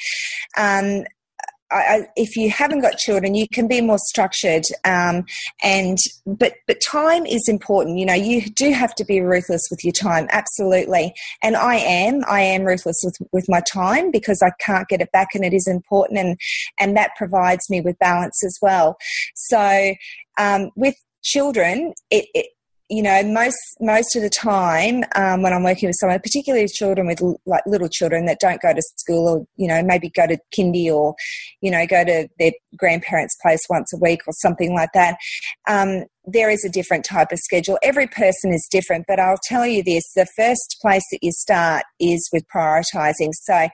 Um, 0.58 1.06
I, 1.72 2.08
if 2.16 2.36
you 2.36 2.50
haven't 2.50 2.82
got 2.82 2.98
children, 2.98 3.36
you 3.36 3.48
can 3.48 3.68
be 3.68 3.82
more 3.82 3.98
structured. 3.98 4.64
Um, 4.84 5.26
and 5.64 5.98
but 6.26 6.54
but 6.68 6.78
time 6.88 7.26
is 7.26 7.48
important. 7.48 7.98
You 7.98 8.06
know, 8.06 8.14
you 8.14 8.42
do 8.42 8.72
have 8.72 8.94
to 8.96 9.06
be 9.06 9.22
ruthless 9.22 9.68
with 9.72 9.84
your 9.84 9.94
time, 9.94 10.28
absolutely. 10.32 11.14
And 11.42 11.56
I 11.56 11.76
am, 11.76 12.22
I 12.28 12.42
am 12.42 12.64
ruthless 12.64 13.02
with 13.04 13.18
with 13.32 13.46
my 13.50 13.62
time 13.62 14.12
because 14.12 14.42
I 14.44 14.52
can't 14.60 14.88
get 14.88 15.02
it 15.02 15.12
back, 15.12 15.30
and 15.34 15.44
it 15.44 15.54
is 15.54 15.68
important, 15.68 16.20
and 16.20 16.38
and 16.80 16.96
that 16.98 17.12
provides 17.18 17.70
me 17.70 17.82
with 17.82 17.98
balance 18.00 18.44
as 18.46 18.58
well. 18.62 18.98
So 19.36 19.94
um, 20.38 20.70
with 20.76 20.96
children, 21.24 21.94
it, 22.12 22.28
it 22.34 22.48
you 22.90 23.02
know, 23.02 23.24
most 23.24 23.58
most 23.80 24.16
of 24.16 24.22
the 24.22 24.30
time 24.30 25.04
um, 25.16 25.42
when 25.42 25.54
I'm 25.54 25.64
working 25.64 25.90
with 25.90 25.96
someone, 26.00 26.20
particularly 26.20 26.68
children 26.68 27.08
with 27.08 27.22
like 27.46 27.64
little 27.66 27.90
children 27.90 28.26
that 28.26 28.40
don't 28.40 28.62
go 28.62 28.74
to 28.74 28.82
school 28.98 29.28
or 29.28 29.48
you 29.56 29.68
know 29.68 29.82
maybe 29.82 30.10
go 30.10 30.28
to 30.28 30.38
kindy 30.56 30.94
or 30.94 31.16
you 31.62 31.72
know 31.72 31.86
go 31.88 32.04
to 32.06 32.28
their 32.38 32.52
grandparents' 32.78 33.36
place 33.42 33.62
once 33.70 33.94
a 33.94 33.98
week 33.98 34.22
or 34.28 34.34
something 34.34 34.74
like 34.74 34.90
that, 34.94 35.18
um, 35.68 36.04
there 36.28 36.50
is 36.50 36.64
a 36.66 36.70
different 36.70 37.06
type 37.06 37.32
of 37.32 37.40
schedule. 37.40 37.78
Every 37.84 38.08
person 38.08 38.54
is 38.54 38.68
different, 38.72 39.06
but 39.08 39.20
I'll 39.20 39.40
tell 39.44 39.66
you 39.66 39.84
this: 39.84 40.04
the 40.16 40.28
first 40.36 40.78
place 40.82 41.04
that 41.12 41.20
you 41.22 41.32
start 41.32 41.84
is 42.00 42.28
with 42.34 42.44
prioritizing. 42.54 43.32
So, 43.34 43.68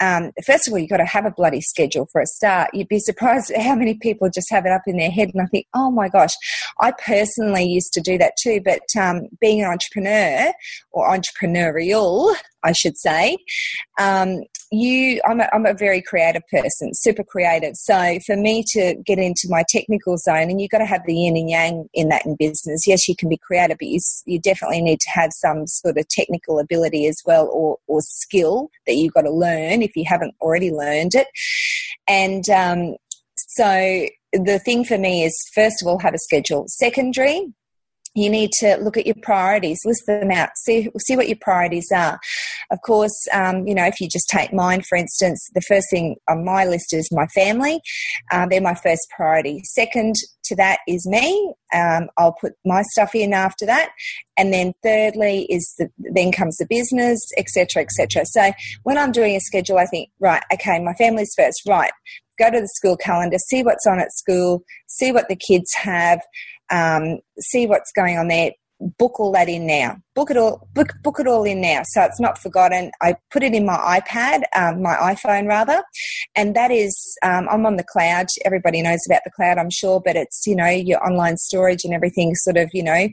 um, 0.00 0.30
first 0.46 0.66
of 0.66 0.72
all, 0.72 0.78
you've 0.78 0.90
got 0.90 0.98
to 0.98 1.04
have 1.04 1.26
a 1.26 1.30
bloody 1.30 1.60
schedule 1.60 2.08
for 2.10 2.20
a 2.20 2.26
start. 2.26 2.70
You'd 2.72 2.88
be 2.88 3.00
surprised 3.00 3.52
how 3.60 3.74
many 3.74 3.94
people 3.94 4.30
just 4.30 4.50
have 4.50 4.66
it 4.66 4.72
up 4.72 4.82
in 4.86 4.96
their 4.96 5.10
head. 5.10 5.30
And 5.34 5.42
I 5.42 5.46
think, 5.46 5.66
oh 5.74 5.90
my 5.90 6.08
gosh, 6.08 6.32
I 6.80 6.92
personally 6.92 7.64
used 7.64 7.92
to 7.94 8.00
do 8.00 8.18
that 8.18 8.34
too. 8.40 8.60
But 8.64 8.82
um, 8.98 9.22
being 9.40 9.62
an 9.62 9.70
entrepreneur 9.70 10.52
or 10.92 11.08
entrepreneurial, 11.08 12.34
I 12.62 12.72
should 12.72 12.96
say, 12.96 13.36
um, 13.98 14.40
you, 14.70 15.20
I'm 15.28 15.40
a, 15.40 15.48
I'm 15.52 15.66
a 15.66 15.74
very 15.74 16.00
creative 16.00 16.42
person, 16.48 16.90
super 16.94 17.24
creative. 17.24 17.74
So 17.74 18.18
for 18.24 18.36
me 18.36 18.64
to 18.68 18.94
get 19.04 19.18
into 19.18 19.48
my 19.48 19.64
technical 19.68 20.16
zone, 20.16 20.50
and 20.50 20.60
you've 20.60 20.70
got 20.70 20.78
to 20.78 20.86
have 20.86 21.02
the 21.06 21.14
yin 21.14 21.36
and 21.36 21.50
yang 21.50 21.88
in 21.92 22.08
that 22.08 22.24
in 22.24 22.36
business. 22.38 22.86
Yes, 22.86 23.08
you 23.08 23.16
can 23.16 23.28
be 23.28 23.38
creative, 23.38 23.78
but 23.78 23.88
you, 23.88 23.98
you 24.26 24.40
definitely 24.40 24.82
need 24.82 25.00
to 25.00 25.10
have 25.10 25.30
some 25.32 25.66
sort 25.66 25.98
of 25.98 26.08
technical 26.08 26.58
ability 26.58 27.06
as 27.06 27.20
well, 27.26 27.48
or, 27.52 27.78
or 27.88 28.00
skill 28.00 28.70
that 28.86 28.94
you've 28.94 29.14
got 29.14 29.22
to 29.22 29.30
learn 29.30 29.82
if 29.82 29.96
you 29.96 30.04
haven't 30.06 30.34
already 30.40 30.70
learned 30.70 31.14
it. 31.14 31.26
And 32.08 32.48
um, 32.48 32.96
so 33.34 34.06
the 34.32 34.60
thing 34.60 34.84
for 34.84 34.98
me 34.98 35.24
is 35.24 35.34
first 35.54 35.82
of 35.82 35.88
all 35.88 35.98
have 35.98 36.14
a 36.14 36.18
schedule 36.18 36.64
secondary 36.68 37.52
you 38.14 38.28
need 38.28 38.50
to 38.58 38.76
look 38.76 38.96
at 38.96 39.06
your 39.06 39.16
priorities, 39.22 39.78
list 39.84 40.02
them 40.06 40.30
out, 40.30 40.50
see 40.56 40.88
see 40.98 41.16
what 41.16 41.28
your 41.28 41.38
priorities 41.40 41.88
are. 41.94 42.18
Of 42.70 42.78
course, 42.84 43.26
um, 43.32 43.66
you 43.66 43.74
know 43.74 43.86
if 43.86 44.00
you 44.00 44.08
just 44.08 44.28
take 44.28 44.52
mine 44.52 44.82
for 44.88 44.96
instance, 44.96 45.48
the 45.54 45.62
first 45.62 45.86
thing 45.90 46.16
on 46.28 46.44
my 46.44 46.64
list 46.64 46.92
is 46.92 47.08
my 47.12 47.26
family. 47.28 47.80
Um, 48.32 48.48
they're 48.48 48.60
my 48.60 48.74
first 48.74 49.06
priority. 49.14 49.60
Second 49.64 50.16
to 50.44 50.56
that 50.56 50.80
is 50.88 51.06
me. 51.08 51.54
Um, 51.74 52.08
I'll 52.18 52.34
put 52.40 52.54
my 52.64 52.82
stuff 52.92 53.14
in 53.14 53.32
after 53.32 53.66
that, 53.66 53.90
and 54.36 54.52
then 54.52 54.72
thirdly 54.82 55.46
is 55.48 55.74
the, 55.78 55.88
then 55.98 56.32
comes 56.32 56.56
the 56.56 56.66
business, 56.68 57.20
etc., 57.38 57.82
etc. 57.82 58.24
So 58.26 58.52
when 58.82 58.98
I'm 58.98 59.12
doing 59.12 59.36
a 59.36 59.40
schedule, 59.40 59.78
I 59.78 59.86
think 59.86 60.10
right, 60.18 60.42
okay, 60.52 60.82
my 60.82 60.94
family's 60.94 61.32
first. 61.36 61.62
Right, 61.68 61.92
go 62.40 62.50
to 62.50 62.60
the 62.60 62.68
school 62.74 62.96
calendar, 62.96 63.36
see 63.38 63.62
what's 63.62 63.86
on 63.86 64.00
at 64.00 64.12
school, 64.12 64.64
see 64.86 65.12
what 65.12 65.28
the 65.28 65.36
kids 65.36 65.72
have 65.76 66.20
um, 66.70 67.18
see 67.38 67.66
what's 67.66 67.92
going 67.92 68.18
on 68.18 68.28
there 68.28 68.52
book 68.98 69.20
all 69.20 69.32
that 69.32 69.48
in 69.48 69.66
now. 69.66 69.96
Book 70.14 70.30
it 70.30 70.36
all 70.36 70.66
book, 70.74 70.94
book 71.02 71.20
it 71.20 71.26
all 71.26 71.44
in 71.44 71.60
now. 71.60 71.82
So 71.84 72.02
it's 72.02 72.20
not 72.20 72.38
forgotten. 72.38 72.90
I 73.00 73.16
put 73.30 73.42
it 73.42 73.54
in 73.54 73.66
my 73.66 74.00
ipad 74.00 74.42
um, 74.54 74.82
my 74.82 74.94
iphone 75.12 75.46
rather 75.46 75.82
and 76.34 76.54
that 76.56 76.70
is 76.70 77.16
um, 77.22 77.46
i'm 77.50 77.66
on 77.66 77.76
the 77.76 77.84
cloud. 77.84 78.26
Everybody 78.44 78.82
knows 78.82 79.00
about 79.06 79.22
the 79.24 79.30
cloud 79.30 79.58
i'm 79.58 79.70
sure 79.70 80.00
but 80.04 80.16
it's 80.16 80.46
you 80.46 80.56
know 80.56 80.68
your 80.68 81.04
online 81.04 81.36
storage 81.36 81.84
and 81.84 81.94
everything 81.94 82.34
sort 82.34 82.56
of 82.56 82.70
you 82.72 82.82
know 82.82 83.08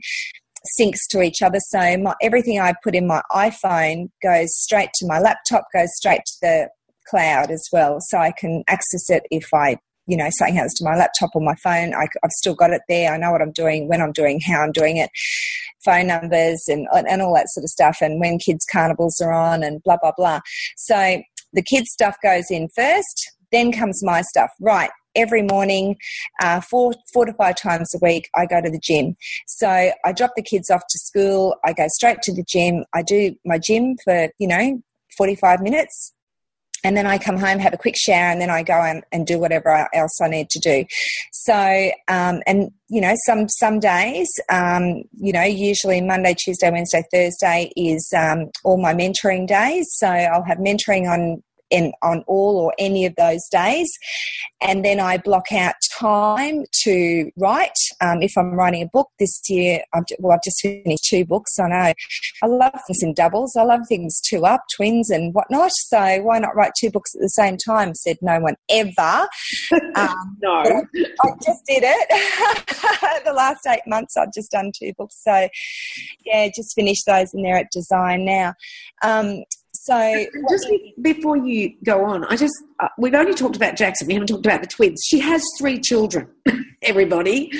syncs 0.80 1.06
to 1.10 1.22
each 1.22 1.40
other. 1.42 1.60
So 1.60 1.96
my, 1.98 2.14
everything 2.22 2.60
i 2.60 2.72
put 2.82 2.94
in 2.94 3.06
my 3.06 3.22
iphone 3.32 4.10
goes 4.22 4.56
straight 4.56 4.90
to 4.96 5.06
my 5.06 5.18
laptop 5.18 5.64
goes 5.74 5.94
straight 5.94 6.22
to 6.26 6.34
the 6.42 6.68
cloud 7.08 7.50
as 7.50 7.68
well. 7.72 7.98
So 8.00 8.18
i 8.18 8.32
can 8.32 8.64
access 8.68 9.10
it 9.10 9.24
if 9.30 9.52
i 9.52 9.78
you 10.08 10.16
know, 10.16 10.28
something 10.30 10.56
happens 10.56 10.74
to 10.74 10.84
my 10.84 10.96
laptop 10.96 11.30
or 11.34 11.42
my 11.42 11.54
phone, 11.62 11.94
I, 11.94 12.08
have 12.22 12.30
still 12.30 12.54
got 12.54 12.72
it 12.72 12.80
there. 12.88 13.12
I 13.12 13.18
know 13.18 13.30
what 13.30 13.42
I'm 13.42 13.52
doing, 13.52 13.88
when 13.88 14.00
I'm 14.00 14.12
doing, 14.12 14.40
how 14.40 14.62
I'm 14.62 14.72
doing 14.72 14.96
it, 14.96 15.10
phone 15.84 16.06
numbers 16.06 16.64
and, 16.66 16.88
and 16.92 17.20
all 17.20 17.34
that 17.34 17.48
sort 17.50 17.64
of 17.64 17.68
stuff, 17.68 17.98
and 18.00 18.18
when 18.18 18.38
kids' 18.38 18.66
carnivals 18.70 19.20
are 19.20 19.32
on 19.32 19.62
and 19.62 19.82
blah, 19.84 19.98
blah, 20.00 20.12
blah. 20.16 20.40
So 20.76 21.22
the 21.52 21.62
kids' 21.62 21.90
stuff 21.90 22.16
goes 22.22 22.50
in 22.50 22.68
first, 22.74 23.32
then 23.52 23.70
comes 23.70 24.02
my 24.02 24.22
stuff. 24.22 24.50
Right, 24.60 24.90
every 25.14 25.42
morning, 25.42 25.96
uh, 26.42 26.62
four 26.62 26.92
four 27.12 27.26
to 27.26 27.32
five 27.34 27.56
times 27.56 27.94
a 27.94 27.98
week, 28.02 28.28
I 28.34 28.46
go 28.46 28.62
to 28.62 28.70
the 28.70 28.80
gym. 28.82 29.14
So 29.46 29.92
I 30.04 30.12
drop 30.12 30.32
the 30.36 30.42
kids 30.42 30.70
off 30.70 30.82
to 30.88 30.98
school. 30.98 31.56
I 31.64 31.74
go 31.74 31.86
straight 31.88 32.22
to 32.22 32.34
the 32.34 32.44
gym. 32.48 32.84
I 32.94 33.02
do 33.02 33.34
my 33.44 33.58
gym 33.58 33.96
for 34.04 34.30
you 34.38 34.48
know 34.48 34.80
forty 35.16 35.34
five 35.34 35.60
minutes 35.60 36.14
and 36.88 36.96
then 36.96 37.06
I 37.06 37.18
come 37.18 37.36
home, 37.36 37.58
have 37.58 37.74
a 37.74 37.76
quick 37.76 37.96
shower, 37.98 38.30
and 38.30 38.40
then 38.40 38.48
I 38.48 38.62
go 38.62 38.72
and, 38.72 39.04
and 39.12 39.26
do 39.26 39.38
whatever 39.38 39.86
else 39.92 40.18
I 40.22 40.28
need 40.28 40.48
to 40.48 40.58
do. 40.58 40.86
So, 41.32 41.90
um, 42.08 42.40
and 42.46 42.70
you 42.88 43.02
know, 43.02 43.14
some 43.26 43.46
some 43.50 43.78
days, 43.78 44.26
um, 44.50 45.02
you 45.12 45.34
know, 45.34 45.42
usually 45.42 46.00
Monday, 46.00 46.32
Tuesday, 46.32 46.70
Wednesday, 46.70 47.04
Thursday 47.12 47.70
is 47.76 48.10
um, 48.16 48.46
all 48.64 48.80
my 48.80 48.94
mentoring 48.94 49.46
days. 49.46 49.86
So 49.98 50.08
I'll 50.08 50.44
have 50.44 50.56
mentoring 50.56 51.06
on 51.06 51.42
in, 51.70 51.92
on 52.02 52.24
all 52.26 52.56
or 52.58 52.72
any 52.78 53.06
of 53.06 53.14
those 53.16 53.46
days. 53.50 53.88
And 54.60 54.84
then 54.84 55.00
I 55.00 55.18
block 55.18 55.52
out 55.52 55.74
time 55.98 56.64
to 56.82 57.30
write. 57.36 57.72
Um, 58.00 58.22
if 58.22 58.32
I'm 58.36 58.54
writing 58.54 58.82
a 58.82 58.86
book 58.86 59.08
this 59.18 59.40
year, 59.48 59.80
I've, 59.94 60.04
well, 60.18 60.34
I've 60.34 60.42
just 60.42 60.60
finished 60.60 61.04
two 61.04 61.24
books. 61.24 61.58
I 61.58 61.68
know 61.68 61.92
I 62.42 62.46
love 62.46 62.72
things 62.86 63.02
in 63.02 63.14
doubles. 63.14 63.54
I 63.56 63.62
love 63.62 63.80
things 63.88 64.20
two 64.20 64.44
up, 64.46 64.62
twins, 64.76 65.10
and 65.10 65.34
whatnot. 65.34 65.70
So 65.72 66.22
why 66.22 66.38
not 66.38 66.56
write 66.56 66.72
two 66.78 66.90
books 66.90 67.14
at 67.14 67.20
the 67.20 67.28
same 67.28 67.56
time? 67.56 67.94
Said 67.94 68.18
no 68.22 68.40
one 68.40 68.56
ever. 68.68 69.28
Um, 69.94 70.36
no, 70.42 70.52
I, 70.52 70.82
I 71.24 71.30
just 71.44 71.64
did 71.66 71.82
it. 71.84 73.24
the 73.24 73.32
last 73.32 73.66
eight 73.66 73.80
months, 73.86 74.16
I've 74.16 74.32
just 74.32 74.50
done 74.50 74.70
two 74.78 74.92
books. 74.96 75.16
So 75.22 75.48
yeah, 76.24 76.48
just 76.54 76.74
finished 76.74 77.04
those, 77.06 77.34
and 77.34 77.44
they're 77.44 77.56
at 77.56 77.70
design 77.72 78.24
now. 78.24 78.54
Um, 79.02 79.44
so 79.88 80.26
just 80.50 80.68
before 81.00 81.38
you 81.38 81.72
go 81.82 82.04
on, 82.04 82.24
I 82.24 82.36
just 82.36 82.52
uh, 82.78 82.88
we've 82.98 83.14
only 83.14 83.32
talked 83.32 83.56
about 83.56 83.74
Jackson. 83.76 84.06
We 84.06 84.12
haven't 84.12 84.26
talked 84.26 84.44
about 84.44 84.60
the 84.60 84.66
twins. 84.66 85.02
She 85.06 85.18
has 85.20 85.42
three 85.58 85.80
children. 85.80 86.28
Everybody, 86.82 87.50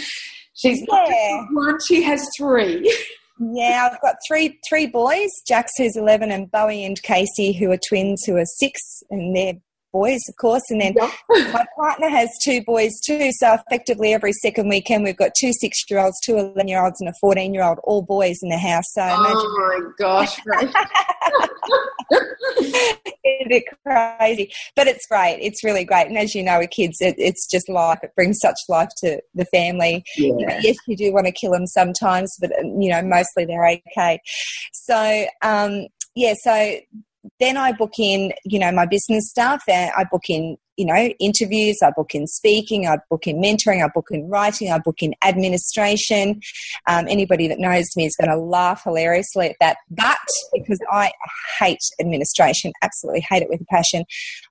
she's 0.52 0.84
yeah. 0.86 1.46
one. 1.52 1.78
She 1.88 2.02
has 2.02 2.28
three. 2.38 2.94
Yeah, 3.40 3.88
I've 3.90 4.00
got 4.02 4.16
three 4.28 4.58
three 4.68 4.86
boys. 4.86 5.30
Jax, 5.46 5.72
who's 5.78 5.96
eleven, 5.96 6.30
and 6.30 6.50
Bowie 6.50 6.84
and 6.84 7.02
Casey, 7.02 7.52
who 7.52 7.70
are 7.70 7.78
twins, 7.88 8.24
who 8.26 8.36
are 8.36 8.44
six, 8.44 8.78
and 9.10 9.34
they're 9.34 9.54
boys, 9.92 10.20
of 10.28 10.36
course. 10.36 10.62
And 10.70 10.80
then 10.80 10.94
yeah. 10.96 11.10
my 11.52 11.66
partner 11.76 12.08
has 12.08 12.30
two 12.42 12.62
boys 12.62 12.92
too. 13.04 13.30
So 13.32 13.54
effectively, 13.54 14.12
every 14.12 14.32
second 14.32 14.68
weekend, 14.68 15.04
we've 15.04 15.16
got 15.16 15.32
two 15.38 15.52
six 15.52 15.82
year 15.90 16.00
olds, 16.00 16.18
two 16.24 16.36
11 16.36 16.68
year 16.68 16.84
olds, 16.84 17.00
and 17.00 17.08
a 17.08 17.14
14 17.20 17.54
year 17.54 17.64
old, 17.64 17.78
all 17.84 18.02
boys 18.02 18.38
in 18.42 18.48
the 18.48 18.58
house. 18.58 18.84
So 18.92 19.02
oh 19.02 19.80
my 19.80 19.90
gosh. 19.98 20.38
it's 22.10 23.46
a 23.46 23.48
bit 23.48 23.64
crazy, 23.84 24.52
but 24.76 24.86
it's 24.86 25.06
great. 25.06 25.38
It's 25.40 25.64
really 25.64 25.84
great. 25.84 26.08
And 26.08 26.18
as 26.18 26.34
you 26.34 26.42
know, 26.42 26.58
with 26.58 26.70
kids, 26.70 26.96
it, 27.00 27.14
it's 27.18 27.46
just 27.50 27.68
life. 27.68 27.98
It 28.02 28.14
brings 28.14 28.38
such 28.40 28.58
life 28.68 28.90
to 28.98 29.20
the 29.34 29.44
family. 29.46 30.04
Yeah. 30.16 30.26
You 30.26 30.46
know, 30.46 30.58
yes, 30.62 30.76
you 30.86 30.96
do 30.96 31.12
want 31.12 31.26
to 31.26 31.32
kill 31.32 31.52
them 31.52 31.66
sometimes, 31.66 32.34
but 32.40 32.50
you 32.62 32.90
know, 32.90 33.02
mostly 33.02 33.44
they're 33.44 33.66
okay. 33.66 34.20
So, 34.72 35.26
um, 35.42 35.86
yeah, 36.14 36.34
so 36.42 36.76
then 37.40 37.56
I 37.56 37.72
book 37.72 37.98
in, 37.98 38.32
you 38.44 38.58
know, 38.58 38.72
my 38.72 38.86
business 38.86 39.28
stuff. 39.28 39.62
I 39.68 40.04
book 40.10 40.28
in 40.28 40.56
you 40.78 40.86
know, 40.86 41.12
interviews, 41.18 41.76
I 41.82 41.90
book 41.90 42.14
in 42.14 42.28
speaking, 42.28 42.86
I 42.86 42.98
book 43.10 43.26
in 43.26 43.42
mentoring, 43.42 43.84
I 43.84 43.88
book 43.92 44.06
in 44.12 44.28
writing, 44.30 44.70
I 44.70 44.78
book 44.78 45.02
in 45.02 45.12
administration. 45.24 46.40
Um, 46.86 47.08
anybody 47.08 47.48
that 47.48 47.58
knows 47.58 47.84
me 47.96 48.06
is 48.06 48.14
going 48.14 48.30
to 48.30 48.36
laugh 48.36 48.84
hilariously 48.84 49.48
at 49.50 49.56
that. 49.60 49.76
But 49.90 50.16
because 50.54 50.78
I 50.90 51.10
hate 51.58 51.80
administration, 52.00 52.72
absolutely 52.80 53.26
hate 53.28 53.42
it 53.42 53.48
with 53.48 53.60
a 53.60 53.64
passion. 53.64 54.04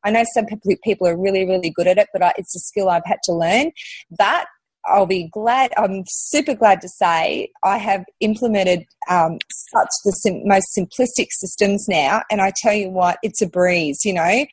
I 0.04 0.12
know 0.12 0.26
some 0.34 0.46
people 0.84 1.08
are 1.08 1.18
really, 1.18 1.48
really 1.48 1.70
good 1.70 1.88
at 1.88 1.98
it, 1.98 2.10
but 2.12 2.36
it's 2.38 2.56
a 2.56 2.60
skill 2.60 2.90
I've 2.90 3.06
had 3.06 3.20
to 3.24 3.34
learn. 3.34 3.72
But 4.18 4.48
I'll 4.88 5.06
be 5.06 5.30
glad, 5.32 5.72
I'm 5.78 6.04
super 6.08 6.56
glad 6.56 6.82
to 6.82 6.90
say 6.90 7.52
I 7.64 7.78
have 7.78 8.06
implemented 8.20 8.86
um, 9.10 9.38
such 9.50 9.90
the 10.06 10.12
sim- 10.12 10.44
most 10.46 10.68
simplistic 10.78 11.28
systems 11.32 11.86
now. 11.88 12.24
And 12.30 12.42
I 12.42 12.52
tell 12.56 12.74
you 12.74 12.90
what, 12.90 13.18
it's 13.24 13.42
a 13.42 13.48
breeze, 13.48 14.00
you 14.06 14.14
know. 14.14 14.46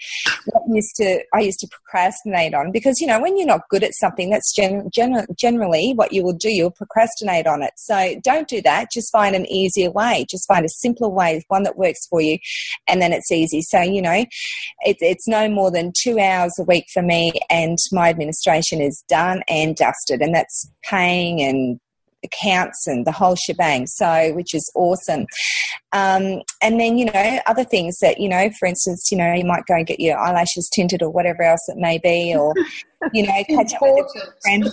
What 0.47 0.62
used 0.68 0.97
to, 0.97 1.22
I 1.32 1.41
used 1.41 1.61
to 1.61 1.68
procrastinate 1.68 2.55
on 2.55 2.72
because, 2.72 3.01
you 3.01 3.07
know, 3.07 3.20
when 3.20 3.37
you're 3.37 3.47
not 3.47 3.68
good 3.68 3.85
at 3.85 3.95
something, 3.95 4.30
that's 4.30 4.55
gen- 4.55 4.89
gen- 4.93 5.26
generally 5.39 5.93
what 5.95 6.12
you 6.12 6.24
will 6.24 6.32
do. 6.32 6.51
You'll 6.51 6.70
procrastinate 6.70 7.47
on 7.47 7.62
it. 7.62 7.72
So 7.76 8.16
don't 8.22 8.49
do 8.49 8.61
that. 8.62 8.91
Just 8.93 9.12
find 9.12 9.35
an 9.35 9.47
easier 9.47 9.91
way. 9.91 10.26
Just 10.28 10.49
find 10.49 10.64
a 10.64 10.68
simpler 10.68 11.09
way, 11.09 11.45
one 11.49 11.62
that 11.64 11.78
works 11.78 12.07
for 12.09 12.20
you. 12.20 12.39
And 12.89 13.01
then 13.01 13.12
it's 13.12 13.30
easy. 13.30 13.62
So, 13.62 13.80
you 13.80 14.03
know, 14.03 14.24
it, 14.80 14.97
it's 15.01 15.28
no 15.28 15.49
more 15.49 15.70
than 15.70 15.93
two 15.97 16.18
hours 16.18 16.53
a 16.59 16.64
week 16.64 16.87
for 16.93 17.03
me 17.03 17.32
and 17.51 17.78
my 17.93 18.09
administration 18.09 18.80
is 18.80 19.05
done 19.09 19.43
and 19.49 19.76
dusted 19.76 20.22
and 20.25 20.35
that's 20.35 20.70
paying 20.89 21.41
and 21.43 21.79
accounts 22.25 22.87
and 22.87 23.07
the 23.07 23.12
whole 23.12 23.37
shebang. 23.37 23.87
So, 23.87 24.33
which 24.35 24.55
is 24.55 24.70
awesome. 24.75 25.27
Um, 25.93 26.43
and 26.62 26.81
then, 26.81 26.99
you 26.99 27.05
know, 27.05 27.41
other 27.47 27.64
things 27.64 27.99
that, 28.01 28.18
you 28.18 28.29
know, 28.29 28.51
for 28.59 28.66
instance, 28.66 29.09
you 29.12 29.18
know, 29.18 29.33
you 29.33 29.45
might 29.45 29.66
go 29.66 29.75
and 29.75 29.87
get 29.87 30.01
your 30.01 30.18
eyelashes 30.18 30.68
tinted 30.75 31.03
or 31.03 31.11
whatever 31.11 31.43
else 31.43 31.61
it 31.68 31.77
may 31.77 31.99
be, 31.99 32.35
or, 32.35 32.55
you 33.13 33.27
know, 33.27 33.45
catch 33.49 33.75
up 33.75 33.83
with 33.83 34.07
a 34.17 34.33
friend. 34.43 34.69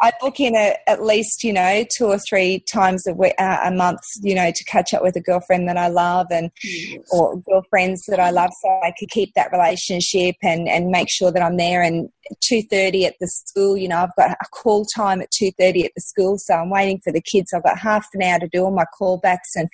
I 0.00 0.12
book 0.20 0.40
in 0.40 0.54
a, 0.54 0.76
at 0.86 1.02
least, 1.02 1.44
you 1.44 1.52
know, 1.52 1.84
two 1.96 2.06
or 2.06 2.18
three 2.18 2.60
times 2.70 3.06
a, 3.06 3.14
week, 3.14 3.34
uh, 3.38 3.58
a 3.64 3.70
month, 3.70 4.00
you 4.22 4.34
know, 4.34 4.50
to 4.54 4.64
catch 4.64 4.94
up 4.94 5.02
with 5.02 5.16
a 5.16 5.20
girlfriend 5.20 5.68
that 5.68 5.76
I 5.76 5.88
love 5.88 6.26
and, 6.30 6.50
yes. 6.62 7.00
or 7.10 7.40
girlfriends 7.40 8.04
that 8.08 8.20
I 8.20 8.30
love 8.30 8.50
so 8.62 8.68
I 8.82 8.92
could 8.98 9.10
keep 9.10 9.34
that 9.34 9.52
relationship 9.52 10.36
and, 10.42 10.68
and 10.68 10.88
make 10.88 11.08
sure 11.10 11.30
that 11.32 11.42
I'm 11.42 11.56
there. 11.56 11.82
And 11.82 12.08
2.30 12.50 13.04
at 13.04 13.14
the 13.20 13.26
school, 13.26 13.76
you 13.76 13.88
know, 13.88 13.98
I've 13.98 14.16
got 14.16 14.32
a 14.32 14.48
call 14.52 14.84
time 14.94 15.20
at 15.20 15.30
2.30 15.32 15.84
at 15.84 15.92
the 15.94 16.02
school, 16.02 16.36
so 16.38 16.54
I'm 16.54 16.70
waiting 16.70 17.00
for 17.02 17.12
the 17.12 17.22
kids. 17.22 17.52
I've 17.52 17.62
got 17.62 17.78
half 17.78 18.06
an 18.14 18.22
hour 18.22 18.38
to 18.38 18.48
do 18.48 18.64
all 18.64 18.70
my 18.70 18.84
callbacks 19.00 19.56
and 19.56 19.68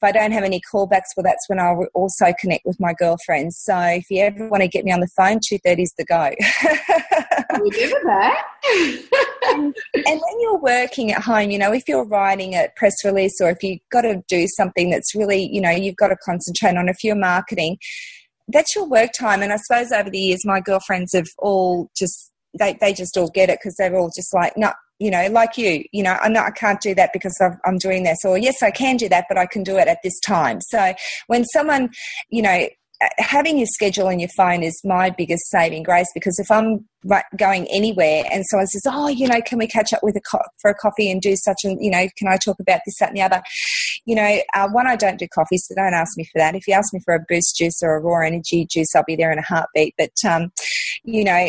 if 0.00 0.06
I 0.08 0.12
don't 0.12 0.30
have 0.30 0.44
any 0.44 0.60
callbacks, 0.72 1.16
well, 1.16 1.24
that's 1.24 1.48
when 1.48 1.58
I'll 1.58 1.86
also 1.92 2.32
connect 2.38 2.64
with 2.64 2.78
my 2.78 2.94
girlfriends. 2.96 3.58
So 3.58 3.76
if 3.80 4.04
you 4.10 4.22
ever 4.22 4.48
want 4.48 4.62
to 4.62 4.68
get 4.68 4.84
me 4.84 4.92
on 4.92 5.00
the 5.00 5.08
phone, 5.16 5.38
2.30 5.38 5.82
is 5.82 5.94
the 5.98 6.04
go. 6.04 6.30
Remember 7.50 8.00
that. 8.04 8.44
and, 9.44 9.74
when 9.94 10.40
you're 10.40 10.58
working 10.58 11.12
at 11.12 11.22
home, 11.22 11.50
you 11.50 11.58
know, 11.58 11.72
if 11.72 11.84
you're 11.88 12.04
writing 12.04 12.54
a 12.54 12.68
press 12.76 12.94
release 13.04 13.40
or 13.40 13.50
if 13.50 13.62
you've 13.62 13.80
got 13.90 14.02
to 14.02 14.22
do 14.28 14.46
something 14.56 14.90
that's 14.90 15.14
really, 15.14 15.48
you 15.52 15.60
know, 15.60 15.70
you've 15.70 15.96
got 15.96 16.08
to 16.08 16.16
concentrate 16.24 16.76
on, 16.76 16.88
if 16.88 17.02
you're 17.02 17.16
marketing, 17.16 17.78
that's 18.48 18.74
your 18.74 18.88
work 18.88 19.10
time. 19.18 19.42
And 19.42 19.52
I 19.52 19.56
suppose 19.56 19.92
over 19.92 20.10
the 20.10 20.18
years, 20.18 20.40
my 20.44 20.60
girlfriends 20.60 21.12
have 21.14 21.28
all 21.38 21.90
just, 21.96 22.32
they, 22.58 22.76
they 22.80 22.92
just 22.92 23.16
all 23.16 23.28
get 23.28 23.50
it 23.50 23.58
because 23.60 23.76
they're 23.76 23.96
all 23.96 24.10
just 24.14 24.34
like, 24.34 24.56
no, 24.56 24.72
you 24.98 25.10
know, 25.10 25.28
like 25.28 25.56
you, 25.56 25.84
you 25.92 26.02
know, 26.02 26.16
I'm 26.20 26.32
not, 26.32 26.46
I 26.46 26.50
can't 26.50 26.80
do 26.80 26.94
that 26.96 27.12
because 27.12 27.36
I'm 27.64 27.78
doing 27.78 28.02
this, 28.02 28.18
or 28.24 28.36
yes, 28.36 28.62
I 28.62 28.70
can 28.70 28.96
do 28.96 29.08
that, 29.08 29.26
but 29.28 29.38
I 29.38 29.46
can 29.46 29.62
do 29.62 29.78
it 29.78 29.86
at 29.86 29.98
this 30.02 30.18
time. 30.20 30.60
So 30.60 30.92
when 31.28 31.44
someone, 31.44 31.90
you 32.30 32.42
know, 32.42 32.66
having 33.18 33.58
your 33.58 33.66
schedule 33.66 34.08
on 34.08 34.18
your 34.18 34.28
phone 34.36 34.62
is 34.62 34.80
my 34.84 35.10
biggest 35.10 35.48
saving 35.50 35.84
grace 35.84 36.08
because 36.14 36.38
if 36.38 36.50
I'm 36.50 36.84
going 37.36 37.66
anywhere 37.68 38.24
and 38.30 38.44
someone 38.50 38.66
says, 38.66 38.82
"Oh, 38.86 39.08
you 39.08 39.28
know, 39.28 39.40
can 39.40 39.58
we 39.58 39.68
catch 39.68 39.92
up 39.92 40.00
with 40.02 40.16
a 40.16 40.20
co- 40.20 40.42
for 40.60 40.70
a 40.70 40.74
coffee 40.74 41.10
and 41.10 41.20
do 41.20 41.36
such 41.36 41.58
and 41.64 41.82
you 41.82 41.90
know, 41.90 42.08
can 42.16 42.28
I 42.28 42.36
talk 42.36 42.56
about 42.58 42.80
this, 42.84 42.98
that, 42.98 43.10
and 43.10 43.16
the 43.16 43.22
other?" 43.22 43.42
You 44.04 44.16
know, 44.16 44.38
uh, 44.54 44.68
one, 44.70 44.88
I 44.88 44.96
don't 44.96 45.18
do 45.18 45.28
coffee, 45.28 45.58
so 45.58 45.74
don't 45.76 45.94
ask 45.94 46.16
me 46.16 46.24
for 46.24 46.38
that. 46.38 46.56
If 46.56 46.66
you 46.66 46.74
ask 46.74 46.92
me 46.92 47.00
for 47.04 47.14
a 47.14 47.24
boost 47.28 47.56
juice 47.56 47.80
or 47.82 47.96
a 47.96 48.00
raw 48.00 48.26
energy 48.26 48.66
juice, 48.66 48.88
I'll 48.96 49.04
be 49.04 49.16
there 49.16 49.32
in 49.32 49.38
a 49.38 49.42
heartbeat. 49.42 49.94
But 49.96 50.12
um, 50.28 50.50
you 51.04 51.24
know, 51.24 51.48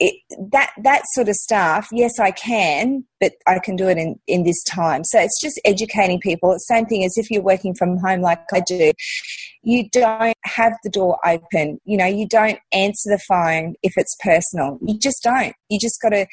it, 0.00 0.14
that 0.50 0.72
that 0.82 1.02
sort 1.12 1.28
of 1.28 1.34
stuff, 1.34 1.88
yes, 1.92 2.18
I 2.18 2.30
can, 2.30 3.04
but 3.20 3.32
I 3.46 3.58
can 3.58 3.76
do 3.76 3.86
it 3.86 3.98
in, 3.98 4.18
in 4.26 4.44
this 4.44 4.60
time. 4.64 5.04
So 5.04 5.20
it's 5.20 5.40
just 5.40 5.60
educating 5.66 6.18
people. 6.20 6.56
Same 6.58 6.86
thing 6.86 7.04
as 7.04 7.12
if 7.16 7.30
you're 7.30 7.42
working 7.42 7.74
from 7.74 7.98
home 7.98 8.22
like 8.22 8.40
I 8.52 8.60
do. 8.60 8.92
You 9.62 9.90
don't 9.90 10.34
have 10.44 10.72
the 10.82 10.88
door 10.88 11.18
open. 11.26 11.78
You 11.84 11.98
know, 11.98 12.06
you 12.06 12.26
don't 12.26 12.58
answer 12.72 13.10
the 13.10 13.20
phone 13.28 13.74
if 13.82 13.92
it's 13.98 14.16
personal. 14.24 14.78
You 14.80 14.98
just 14.98 15.22
don't. 15.22 15.54
You 15.68 15.78
just 15.78 16.00
got 16.00 16.10
to 16.10 16.26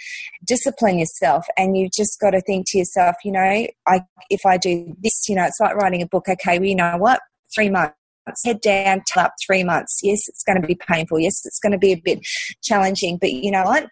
discipline 0.46 0.98
yourself 0.98 1.46
and 1.58 1.76
you 1.76 1.90
just 1.94 2.18
got 2.22 2.32
to 2.32 2.42
think 2.42 2.68
to 2.70 2.78
yourself, 2.78 3.18
you 3.26 3.34
know, 3.34 3.68
I 3.86 4.02
if 4.30 4.46
I 4.46 4.56
do 4.56 4.96
this, 5.04 5.28
you 5.28 5.36
know, 5.36 5.44
it's 5.44 5.60
like 5.60 5.76
writing 5.76 6.02
a 6.02 6.08
book. 6.08 6.30
Okay, 6.30 6.58
well, 6.58 6.70
you 6.70 6.76
know 6.76 6.96
what? 6.98 7.20
Three 7.54 7.70
months 7.70 7.98
head 8.46 8.62
down, 8.62 9.04
till 9.12 9.24
up 9.24 9.34
three 9.46 9.64
months. 9.64 10.00
Yes, 10.04 10.20
it's 10.28 10.44
going 10.44 10.62
to 10.62 10.68
be 10.68 10.76
painful. 10.76 11.20
Yes, 11.20 11.46
it's 11.46 11.60
going 11.60 11.72
to 11.72 11.78
be 11.78 11.92
a 11.92 12.02
bit 12.04 12.20
challenging, 12.64 13.18
but 13.20 13.32
you 13.32 13.52
know 13.52 13.64
what? 13.64 13.88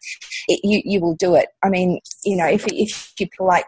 It, 0.48 0.60
you, 0.64 0.82
you 0.84 1.00
will 1.00 1.16
do 1.16 1.36
it. 1.36 1.50
I 1.64 1.70
mean, 1.70 2.00
you 2.24 2.36
know, 2.36 2.48
if, 2.48 2.66
if 2.68 3.14
people 3.18 3.48
like 3.48 3.66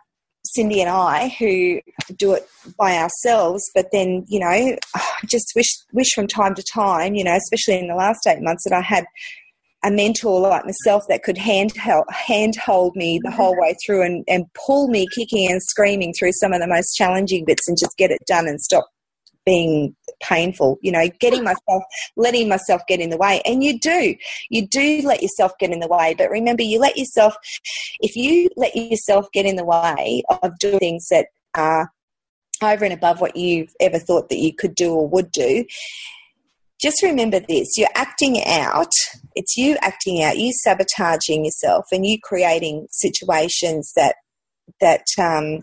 Cyndi 0.57 0.78
and 0.78 0.89
I 0.89 1.30
who 1.39 1.82
do 2.18 2.34
it 2.34 2.47
by 2.78 2.97
ourselves, 2.97 3.63
but 3.76 3.88
then, 3.91 4.26
you 4.28 4.39
know, 4.39 4.47
I 4.47 4.78
just 5.26 5.51
wish, 5.55 5.68
wish 5.93 6.09
from 6.13 6.28
time 6.28 6.55
to 6.55 6.63
time, 6.63 7.15
you 7.15 7.24
know, 7.24 7.36
especially 7.36 7.80
in 7.80 7.88
the 7.88 7.95
last 7.95 8.26
eight 8.28 8.41
months 8.41 8.63
that 8.63 8.76
I 8.76 8.82
had 8.82 9.05
a 9.84 9.91
mentor 9.91 10.39
like 10.39 10.65
myself 10.65 11.03
that 11.07 11.24
could 11.24 11.38
hand 11.38 11.72
hold 11.76 12.95
me 12.95 13.20
the 13.24 13.32
whole 13.32 13.55
way 13.59 13.76
through 13.86 14.03
and, 14.03 14.24
and 14.28 14.45
pull 14.53 14.88
me 14.88 15.05
kicking 15.15 15.49
and 15.51 15.61
screaming 15.61 16.13
through 16.18 16.32
some 16.34 16.51
of 16.51 16.59
the 16.59 16.68
most 16.68 16.95
challenging 16.95 17.45
bits 17.45 17.68
and 17.68 17.78
just 17.80 17.95
get 17.97 18.11
it 18.11 18.20
done 18.28 18.47
and 18.47 18.59
stop 18.59 18.88
being 19.48 19.95
painful 20.22 20.78
you 20.82 20.91
know 20.91 21.08
getting 21.20 21.43
myself 21.52 21.84
letting 22.18 22.50
myself 22.50 22.82
get 22.88 23.00
in 23.00 23.10
the 23.10 23.18
way. 23.18 23.41
And 23.45 23.64
you 23.64 23.80
do 23.80 24.16
you 24.50 24.68
do 24.68 25.02
let 25.04 25.22
yourself 25.22 25.54
get 25.60 25.72
in 25.72 25.80
the 25.80 25.88
way. 25.88 26.16
But 26.18 26.30
remember 26.30 26.64
you 26.64 26.80
let 26.80 26.98
yourself 26.98 27.36
if 28.00 28.16
you 28.16 28.50
let 28.58 28.76
yourself 28.76 29.28
get 29.34 29.45
in 29.45 29.56
the 29.56 29.66
way 29.66 30.24
of 30.41 30.58
doing 30.60 30.80
things 30.80 31.08
that 31.10 31.28
are 31.56 31.91
over 32.62 32.86
and 32.86 32.93
above 32.93 33.22
what 33.22 33.36
you've 33.36 33.74
ever 33.80 34.00
thought 34.00 34.30
that 34.30 34.39
you 34.39 34.54
could 34.54 34.76
do 34.76 34.91
or 34.91 35.08
would 35.08 35.32
do 35.32 35.64
just 36.82 37.04
remember 37.04 37.39
this 37.39 37.78
you're 37.78 37.88
acting 37.93 38.43
out 38.45 38.91
it's 39.36 39.56
you 39.58 39.78
acting 39.82 40.24
out 40.24 40.38
you 40.38 40.52
sabotaging 40.64 41.45
yourself 41.45 41.86
and 41.91 42.06
you 42.06 42.18
creating 42.24 42.88
situations 42.89 43.91
that 43.95 44.16
that 44.82 45.04
um, 45.20 45.62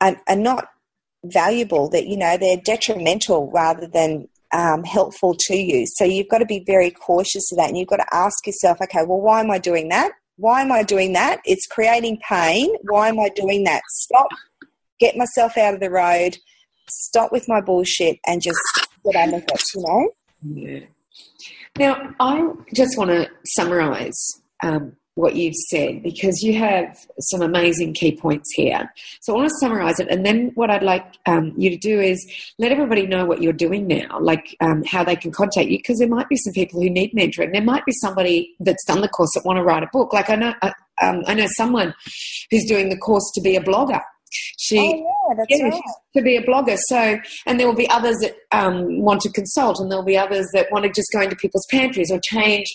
are, 0.00 0.16
are 0.28 0.36
not 0.36 0.68
valuable, 1.24 1.88
that, 1.90 2.06
you 2.06 2.16
know, 2.16 2.36
they're 2.36 2.56
detrimental 2.56 3.50
rather 3.50 3.86
than 3.86 4.28
um, 4.52 4.84
helpful 4.84 5.34
to 5.46 5.56
you. 5.56 5.86
So 5.86 6.04
you've 6.04 6.28
got 6.28 6.38
to 6.38 6.46
be 6.46 6.62
very 6.66 6.90
cautious 6.90 7.50
of 7.52 7.58
that. 7.58 7.68
And 7.68 7.78
you've 7.78 7.88
got 7.88 7.96
to 7.96 8.14
ask 8.14 8.46
yourself, 8.46 8.78
okay, 8.82 9.04
well, 9.06 9.20
why 9.20 9.40
am 9.40 9.50
I 9.50 9.58
doing 9.58 9.88
that? 9.88 10.12
Why 10.36 10.62
am 10.62 10.72
I 10.72 10.82
doing 10.82 11.12
that? 11.12 11.40
It's 11.44 11.66
creating 11.66 12.18
pain. 12.28 12.74
Why 12.82 13.08
am 13.08 13.20
I 13.20 13.30
doing 13.34 13.64
that? 13.64 13.82
Stop, 13.88 14.28
get 14.98 15.16
myself 15.16 15.56
out 15.56 15.74
of 15.74 15.80
the 15.80 15.90
road, 15.90 16.36
stop 16.88 17.32
with 17.32 17.48
my 17.48 17.60
bullshit, 17.60 18.18
and 18.26 18.42
just 18.42 18.58
get 19.04 19.16
on 19.16 19.32
with 19.32 19.44
it, 19.44 19.62
you 19.74 19.82
know? 19.82 20.10
Yeah. 20.42 20.80
Now, 21.78 22.14
I 22.20 22.52
just 22.74 22.98
want 22.98 23.10
to 23.10 23.30
summarize 23.46 24.18
um, 24.62 24.96
what 25.14 25.36
you've 25.36 25.54
said 25.68 26.02
because 26.02 26.42
you 26.42 26.54
have 26.54 26.96
some 27.20 27.42
amazing 27.42 27.92
key 27.92 28.16
points 28.16 28.50
here. 28.54 28.90
So 29.20 29.34
I 29.34 29.36
want 29.36 29.48
to 29.50 29.54
summarize 29.60 30.00
it, 30.00 30.08
and 30.08 30.24
then 30.24 30.52
what 30.54 30.70
I'd 30.70 30.82
like 30.82 31.04
um, 31.26 31.52
you 31.56 31.70
to 31.70 31.76
do 31.76 32.00
is 32.00 32.24
let 32.58 32.72
everybody 32.72 33.06
know 33.06 33.26
what 33.26 33.42
you're 33.42 33.52
doing 33.52 33.86
now, 33.86 34.18
like 34.20 34.56
um, 34.60 34.82
how 34.84 35.04
they 35.04 35.16
can 35.16 35.30
contact 35.30 35.68
you, 35.68 35.78
because 35.78 35.98
there 35.98 36.08
might 36.08 36.28
be 36.28 36.36
some 36.36 36.54
people 36.54 36.80
who 36.80 36.88
need 36.88 37.12
mentoring. 37.12 37.52
There 37.52 37.62
might 37.62 37.84
be 37.84 37.92
somebody 37.92 38.54
that's 38.60 38.84
done 38.86 39.02
the 39.02 39.08
course 39.08 39.30
that 39.34 39.44
want 39.44 39.58
to 39.58 39.62
write 39.62 39.82
a 39.82 39.88
book. 39.92 40.12
Like 40.12 40.30
I 40.30 40.36
know, 40.36 40.54
uh, 40.62 40.72
um, 41.02 41.22
I 41.26 41.34
know 41.34 41.46
someone 41.56 41.94
who's 42.50 42.64
doing 42.64 42.88
the 42.88 42.98
course 42.98 43.30
to 43.34 43.42
be 43.42 43.56
a 43.56 43.60
blogger. 43.60 44.00
She, 44.58 44.78
oh, 44.78 45.28
yeah, 45.28 45.34
that's 45.36 45.60
yeah, 45.60 45.68
right. 45.68 45.82
to 46.16 46.22
be 46.22 46.36
a 46.36 46.42
blogger. 46.42 46.78
So, 46.86 47.18
and 47.46 47.60
there 47.60 47.66
will 47.66 47.74
be 47.74 47.90
others 47.90 48.16
that 48.20 48.34
um, 48.50 49.02
want 49.02 49.20
to 49.22 49.32
consult, 49.32 49.78
and 49.78 49.90
there'll 49.90 50.04
be 50.04 50.16
others 50.16 50.48
that 50.54 50.72
want 50.72 50.86
to 50.86 50.90
just 50.90 51.12
go 51.12 51.20
into 51.20 51.36
people's 51.36 51.66
pantries 51.70 52.10
or 52.10 52.18
change 52.24 52.66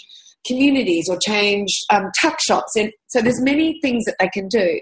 communities 0.46 1.08
or 1.10 1.18
change 1.18 1.70
um, 1.90 2.12
tuck 2.22 2.38
shops. 2.40 2.76
And 2.78 2.92
so 3.08 3.22
there's 3.22 3.42
many 3.42 3.80
things 3.82 4.06
that 4.06 4.16
they 4.20 4.30
can 4.30 4.48
do. 4.48 4.80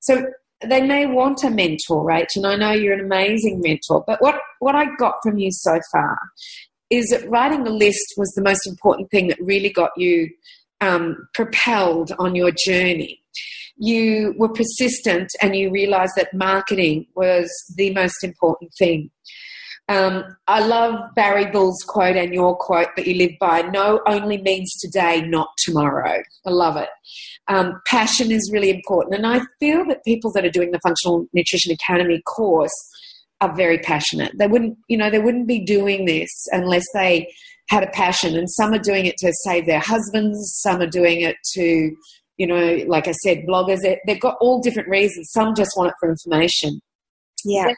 So 0.00 0.26
they 0.62 0.82
may 0.82 1.06
want 1.06 1.44
a 1.44 1.50
mentor, 1.50 2.02
right? 2.02 2.28
and 2.34 2.46
I 2.46 2.56
know 2.56 2.72
you're 2.72 2.94
an 2.94 3.04
amazing 3.04 3.60
mentor. 3.60 4.04
But 4.06 4.20
what, 4.20 4.40
what 4.58 4.74
I 4.74 4.86
got 4.96 5.14
from 5.22 5.38
you 5.38 5.50
so 5.52 5.80
far 5.92 6.18
is 6.90 7.06
that 7.10 7.28
writing 7.28 7.66
a 7.66 7.70
list 7.70 8.14
was 8.16 8.32
the 8.34 8.42
most 8.42 8.66
important 8.66 9.10
thing 9.10 9.28
that 9.28 9.38
really 9.40 9.70
got 9.70 9.90
you 9.96 10.30
um, 10.80 11.28
propelled 11.34 12.12
on 12.18 12.34
your 12.34 12.50
journey. 12.50 13.20
You 13.76 14.34
were 14.36 14.48
persistent 14.48 15.28
and 15.40 15.54
you 15.54 15.70
realized 15.70 16.14
that 16.16 16.34
marketing 16.34 17.06
was 17.14 17.50
the 17.76 17.92
most 17.92 18.24
important 18.24 18.72
thing. 18.78 19.10
Um, 19.88 20.36
I 20.46 20.60
love 20.60 21.14
Barry 21.14 21.46
Bull's 21.46 21.82
quote 21.86 22.16
and 22.16 22.34
your 22.34 22.54
quote 22.56 22.88
that 22.96 23.06
you 23.06 23.14
live 23.14 23.32
by 23.40 23.62
no 23.62 24.02
only 24.06 24.36
means 24.36 24.70
today, 24.80 25.22
not 25.22 25.48
tomorrow. 25.56 26.22
I 26.46 26.50
love 26.50 26.76
it. 26.76 26.90
Um, 27.48 27.80
passion 27.86 28.30
is 28.30 28.50
really 28.52 28.68
important. 28.68 29.14
And 29.14 29.26
I 29.26 29.40
feel 29.58 29.86
that 29.86 30.04
people 30.04 30.30
that 30.32 30.44
are 30.44 30.50
doing 30.50 30.72
the 30.72 30.80
Functional 30.80 31.26
Nutrition 31.32 31.72
Academy 31.72 32.20
course 32.26 32.74
are 33.40 33.54
very 33.56 33.78
passionate. 33.78 34.32
They 34.38 34.46
wouldn't, 34.46 34.76
you 34.88 34.98
know, 34.98 35.08
they 35.08 35.20
wouldn't 35.20 35.48
be 35.48 35.64
doing 35.64 36.04
this 36.04 36.28
unless 36.52 36.84
they 36.92 37.32
had 37.70 37.82
a 37.82 37.90
passion. 37.90 38.36
And 38.36 38.50
some 38.50 38.74
are 38.74 38.78
doing 38.78 39.06
it 39.06 39.16
to 39.18 39.32
save 39.44 39.64
their 39.64 39.80
husbands, 39.80 40.58
some 40.62 40.82
are 40.82 40.86
doing 40.86 41.22
it 41.22 41.36
to, 41.54 41.96
you 42.36 42.46
know, 42.46 42.84
like 42.86 43.08
I 43.08 43.12
said, 43.12 43.44
bloggers. 43.48 43.78
They've 44.06 44.20
got 44.20 44.36
all 44.40 44.60
different 44.60 44.88
reasons. 44.90 45.30
Some 45.32 45.54
just 45.54 45.70
want 45.78 45.88
it 45.88 45.94
for 45.98 46.10
information. 46.10 46.80
Yeah 47.44 47.72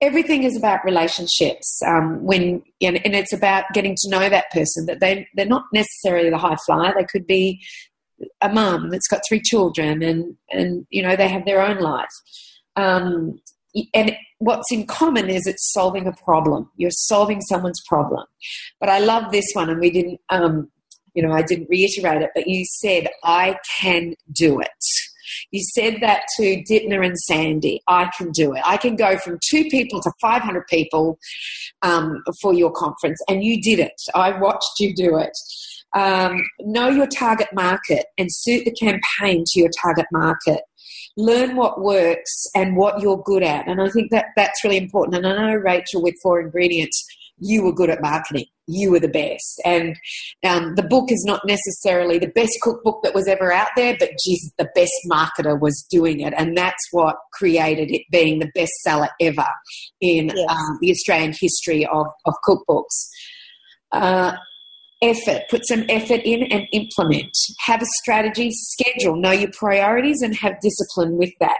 everything 0.00 0.44
is 0.44 0.56
about 0.56 0.84
relationships 0.84 1.80
um, 1.86 2.22
when 2.22 2.62
and, 2.80 3.04
and, 3.04 3.14
it's 3.14 3.32
about 3.32 3.64
getting 3.74 3.96
to 3.96 4.10
know 4.10 4.28
that 4.28 4.50
person 4.50 4.86
that 4.86 5.00
they 5.00 5.26
they're 5.34 5.46
not 5.46 5.64
necessarily 5.72 6.30
the 6.30 6.38
high 6.38 6.56
flyer. 6.66 6.94
They 6.96 7.04
could 7.04 7.26
be 7.26 7.60
a 8.40 8.48
mum 8.48 8.90
that's 8.90 9.08
got 9.08 9.22
three 9.28 9.40
children 9.40 10.02
and 10.02 10.36
and 10.50 10.86
you 10.90 11.02
know 11.02 11.16
they 11.16 11.28
have 11.28 11.44
their 11.44 11.62
own 11.62 11.78
life. 11.78 12.08
Um, 12.76 13.40
and 13.92 14.16
what's 14.38 14.72
in 14.72 14.86
common 14.86 15.28
is 15.28 15.46
it's 15.46 15.72
solving 15.72 16.06
a 16.06 16.12
problem. 16.12 16.70
You're 16.76 16.90
solving 16.90 17.40
someone's 17.42 17.82
problem. 17.88 18.24
But 18.80 18.88
i 18.88 18.98
love 18.98 19.32
this 19.32 19.46
one 19.52 19.68
and 19.68 19.80
we 19.80 19.90
didn't 19.90 20.20
um, 20.30 20.70
you 21.14 21.22
know 21.26 21.32
i 21.32 21.42
didn't 21.42 21.68
reiterate 21.68 22.22
it 22.22 22.30
but 22.34 22.46
you 22.46 22.64
said 22.80 23.08
i 23.24 23.56
can 23.80 24.14
do 24.32 24.60
it 24.60 24.84
you 25.50 25.62
said 25.74 25.98
that 26.00 26.22
to 26.38 26.62
Dymphna 26.68 27.04
and 27.04 27.18
Sandy. 27.18 27.80
I 27.88 28.10
can 28.16 28.30
do 28.30 28.54
it. 28.54 28.62
I 28.64 28.76
can 28.76 28.96
go 28.96 29.18
from 29.18 29.38
two 29.48 29.64
people 29.64 30.00
to 30.00 30.12
500 30.20 30.66
people 30.68 31.18
um, 31.82 32.22
for 32.40 32.54
your 32.54 32.72
conference, 32.72 33.20
and 33.28 33.42
you 33.44 33.60
did 33.60 33.78
it. 33.78 33.92
I 34.14 34.38
watched 34.38 34.80
you 34.80 34.94
do 34.94 35.18
it. 35.18 35.32
Um, 35.94 36.44
know 36.60 36.88
your 36.88 37.06
target 37.06 37.48
market 37.54 38.06
and 38.18 38.28
suit 38.30 38.64
the 38.64 38.72
campaign 38.72 39.44
to 39.46 39.60
your 39.60 39.70
target 39.82 40.06
market. 40.12 40.60
Learn 41.16 41.56
what 41.56 41.80
works 41.80 42.44
and 42.54 42.76
what 42.76 43.00
you're 43.00 43.22
good 43.24 43.42
at. 43.42 43.66
And 43.66 43.80
I 43.80 43.88
think 43.88 44.10
that 44.10 44.26
that's 44.36 44.62
really 44.62 44.76
important. 44.76 45.16
And 45.16 45.26
I 45.26 45.52
know, 45.52 45.54
Rachel, 45.54 46.02
with 46.02 46.14
Four 46.22 46.40
Ingredients, 46.40 47.04
you 47.38 47.64
were 47.64 47.72
good 47.72 47.90
at 47.90 48.02
marketing. 48.02 48.46
You 48.68 48.92
were 48.92 49.00
the 49.00 49.08
best. 49.08 49.60
And 49.64 49.96
um, 50.44 50.74
the 50.76 50.82
book 50.82 51.10
is 51.10 51.24
not 51.26 51.40
necessarily 51.46 52.18
the 52.18 52.28
best 52.28 52.52
cookbook 52.62 53.02
that 53.02 53.14
was 53.14 53.26
ever 53.26 53.50
out 53.50 53.70
there, 53.76 53.96
but 53.98 54.10
geez, 54.24 54.52
the 54.58 54.68
best 54.74 54.92
marketer 55.10 55.58
was 55.58 55.86
doing 55.90 56.20
it. 56.20 56.34
And 56.36 56.56
that's 56.56 56.86
what 56.92 57.16
created 57.32 57.90
it 57.90 58.02
being 58.12 58.38
the 58.38 58.50
best 58.54 58.72
seller 58.82 59.08
ever 59.20 59.48
in 60.00 60.28
yes. 60.28 60.46
um, 60.50 60.78
the 60.80 60.90
Australian 60.90 61.34
history 61.38 61.86
of, 61.86 62.06
of 62.26 62.34
cookbooks. 62.46 63.08
Uh, 63.90 64.36
effort, 65.02 65.42
put 65.50 65.66
some 65.66 65.84
effort 65.88 66.20
in 66.24 66.42
and 66.44 66.66
implement. 66.72 67.30
Have 67.60 67.82
a 67.82 67.86
strategy, 68.02 68.50
schedule, 68.52 69.16
know 69.16 69.30
your 69.30 69.50
priorities, 69.56 70.20
and 70.22 70.36
have 70.36 70.60
discipline 70.60 71.16
with 71.16 71.32
that 71.40 71.58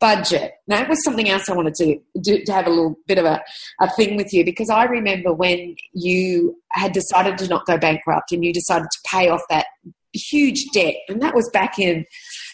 budget. 0.00 0.52
That 0.68 0.88
was 0.88 1.02
something 1.04 1.28
else 1.28 1.48
I 1.48 1.54
wanted 1.54 1.74
to 1.74 1.98
do, 2.20 2.44
to 2.44 2.52
have 2.52 2.66
a 2.66 2.70
little 2.70 2.96
bit 3.06 3.18
of 3.18 3.24
a, 3.24 3.42
a 3.80 3.90
thing 3.90 4.16
with 4.16 4.32
you 4.32 4.44
because 4.44 4.70
I 4.70 4.84
remember 4.84 5.32
when 5.32 5.76
you 5.92 6.60
had 6.72 6.92
decided 6.92 7.38
to 7.38 7.48
not 7.48 7.66
go 7.66 7.78
bankrupt 7.78 8.32
and 8.32 8.44
you 8.44 8.52
decided 8.52 8.88
to 8.90 8.98
pay 9.10 9.28
off 9.28 9.42
that 9.50 9.66
huge 10.12 10.64
debt, 10.72 10.94
and 11.08 11.22
that 11.22 11.34
was 11.34 11.48
back 11.52 11.78
in 11.78 12.04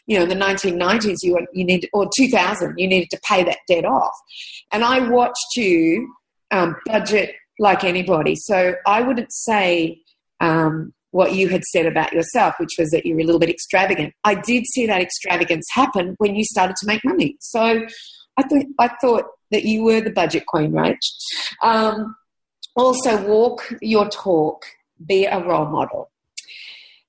you 0.06 0.18
know 0.18 0.26
the 0.26 0.34
1990s. 0.34 1.18
You 1.22 1.38
you 1.52 1.64
needed 1.64 1.90
or 1.92 2.08
2000 2.16 2.74
you 2.78 2.88
needed 2.88 3.10
to 3.10 3.20
pay 3.28 3.44
that 3.44 3.58
debt 3.68 3.84
off, 3.84 4.14
and 4.72 4.84
I 4.84 5.08
watched 5.08 5.56
you 5.56 6.14
um, 6.50 6.76
budget 6.86 7.34
like 7.58 7.84
anybody. 7.84 8.34
So 8.36 8.74
I 8.86 9.02
wouldn't 9.02 9.32
say. 9.32 10.00
Um, 10.40 10.92
what 11.14 11.32
you 11.32 11.48
had 11.48 11.62
said 11.62 11.86
about 11.86 12.12
yourself, 12.12 12.56
which 12.58 12.74
was 12.76 12.90
that 12.90 13.06
you 13.06 13.14
were 13.14 13.20
a 13.20 13.24
little 13.24 13.38
bit 13.38 13.48
extravagant. 13.48 14.12
I 14.24 14.34
did 14.34 14.64
see 14.66 14.84
that 14.86 15.00
extravagance 15.00 15.64
happen 15.72 16.16
when 16.18 16.34
you 16.34 16.42
started 16.42 16.74
to 16.74 16.88
make 16.88 17.04
money. 17.04 17.36
So 17.38 17.86
I 18.36 18.42
thought 18.42 18.64
I 18.80 18.88
thought 19.00 19.24
that 19.52 19.64
you 19.64 19.84
were 19.84 20.00
the 20.00 20.10
budget 20.10 20.44
queen, 20.46 20.72
Rach. 20.72 20.98
Um, 21.62 22.16
also, 22.74 23.24
walk 23.28 23.72
your 23.80 24.08
talk. 24.08 24.64
Be 25.06 25.24
a 25.24 25.38
role 25.38 25.66
model. 25.66 26.10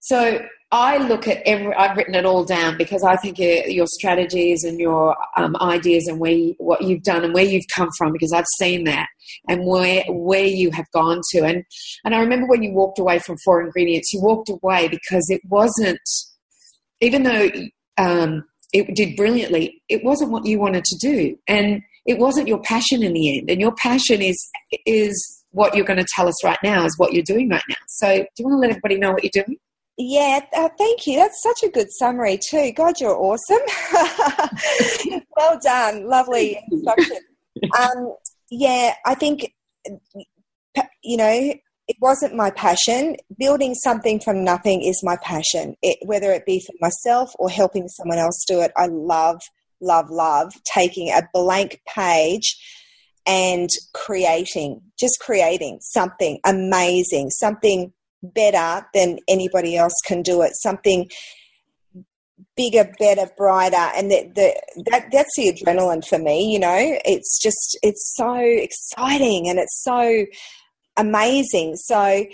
So 0.01 0.39
I 0.76 0.97
look 0.97 1.26
at 1.26 1.41
every, 1.45 1.73
I've 1.73 1.95
written 1.95 2.15
it 2.15 2.26
all 2.26 2.43
down 2.43 2.78
because 2.78 3.01
I 3.01 3.15
think 3.15 3.39
your 3.39 3.88
strategies 3.88 4.65
and 4.65 4.78
your 4.78 5.15
um, 5.38 5.55
ideas 5.61 6.05
and 6.07 6.19
where 6.19 6.34
you, 6.34 6.53
what 6.57 6.82
you've 6.82 7.01
done 7.01 7.23
and 7.23 7.34
where 7.34 7.45
you've 7.45 7.63
come 7.73 7.88
from 7.97 8.11
because 8.11 8.34
I've 8.34 8.45
seen 8.57 8.84
that 8.84 9.07
and 9.47 9.65
where 9.65 10.03
where 10.09 10.43
you 10.43 10.71
have 10.71 10.86
gone 10.93 11.21
to 11.32 11.45
and 11.45 11.63
and 12.03 12.13
I 12.13 12.19
remember 12.19 12.47
when 12.47 12.61
you 12.61 12.73
walked 12.73 12.99
away 12.99 13.19
from 13.19 13.38
Four 13.45 13.61
Ingredients, 13.61 14.11
you 14.11 14.21
walked 14.21 14.49
away 14.49 14.89
because 14.89 15.26
it 15.30 15.39
wasn't 15.47 16.01
even 16.99 17.23
though 17.23 17.49
um, 17.97 18.43
it 18.73 18.93
did 18.95 19.15
brilliantly, 19.15 19.82
it 19.88 20.03
wasn't 20.03 20.32
what 20.32 20.45
you 20.45 20.59
wanted 20.59 20.84
to 20.84 20.97
do 20.97 21.38
and 21.47 21.84
it 22.05 22.17
wasn't 22.17 22.49
your 22.49 22.61
passion 22.63 23.01
in 23.01 23.13
the 23.13 23.38
end 23.39 23.49
and 23.49 23.61
your 23.61 23.73
passion 23.76 24.21
is 24.21 24.38
is 24.86 25.41
what 25.51 25.73
you're 25.73 25.86
going 25.86 26.03
to 26.03 26.07
tell 26.13 26.28
us 26.28 26.43
right 26.43 26.59
now 26.61 26.84
is 26.84 26.97
what 26.97 27.13
you're 27.13 27.23
doing 27.23 27.47
right 27.47 27.63
now. 27.69 27.76
So 27.88 28.17
do 28.17 28.28
you 28.39 28.45
want 28.45 28.55
to 28.55 28.59
let 28.59 28.71
everybody 28.71 28.97
know 28.97 29.13
what 29.13 29.23
you're 29.23 29.45
doing? 29.45 29.57
Yeah, 29.98 30.41
uh, 30.54 30.70
thank 30.78 31.08
you. 31.08 31.18
That's 31.18 31.41
such 31.41 31.64
a 31.64 31.70
good 31.70 31.88
summary 31.91 32.38
too. 32.38 32.74
God, 32.74 33.00
you're 33.00 33.16
awesome. 33.16 33.62
well 35.38 35.58
done. 35.64 36.10
Lovely 36.10 36.60
instruction. 36.70 37.18
Um, 37.80 38.16
yeah, 38.52 38.96
I 39.06 39.16
think 39.16 39.54
you 41.02 41.18
know 41.18 41.54
it 41.88 41.96
wasn't 42.02 42.36
my 42.36 42.52
passion. 42.52 43.16
Building 43.38 43.74
something 43.76 44.20
from 44.20 44.43
nothing 44.43 44.82
is 44.82 45.00
my 45.04 45.18
passion. 45.18 45.76
It, 45.82 45.98
whether 46.06 46.32
it 46.32 46.46
be 46.46 46.60
for 46.60 46.74
myself 46.82 47.32
or 47.39 47.50
helping 47.50 47.88
someone 47.88 48.18
else 48.18 48.43
do 48.48 48.62
it, 48.62 48.72
I 48.76 48.88
love, 48.88 49.41
love, 49.80 50.10
love 50.10 50.54
taking 50.64 51.10
a 51.10 51.22
blank 51.34 51.82
page 51.88 52.58
and 53.28 53.70
creating, 53.93 54.82
just 55.00 55.20
creating 55.20 55.80
something 55.82 56.39
amazing, 56.43 57.30
something 57.30 57.93
better 58.34 58.86
than 58.93 59.19
anybody 59.28 59.76
else 59.76 59.93
can 60.05 60.21
do 60.21 60.41
it. 60.41 60.51
Something 60.55 61.09
bigger, 62.55 62.91
better, 62.99 63.30
brighter, 63.38 63.76
and 63.76 64.11
the, 64.11 64.32
the, 64.36 64.84
that 64.91 65.07
that's 65.11 65.36
the 65.36 65.51
adrenaline 65.51 66.05
for 66.05 66.19
me. 66.19 66.51
You 66.51 66.59
know, 66.59 66.97
it's 67.05 67.39
just 67.41 67.78
it's 67.82 68.13
so 68.15 68.36
exciting 68.36 69.49
and 69.49 69.59
it's 69.59 69.84
so 69.84 70.26
amazing. 70.97 71.76
So 71.76 72.26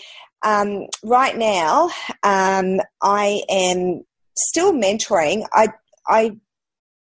um, 0.43 0.87
right 1.03 1.37
now, 1.37 1.89
um, 2.23 2.79
I 3.01 3.41
am 3.49 4.01
still 4.37 4.73
mentoring. 4.73 5.45
I 5.53 5.69
I 6.07 6.31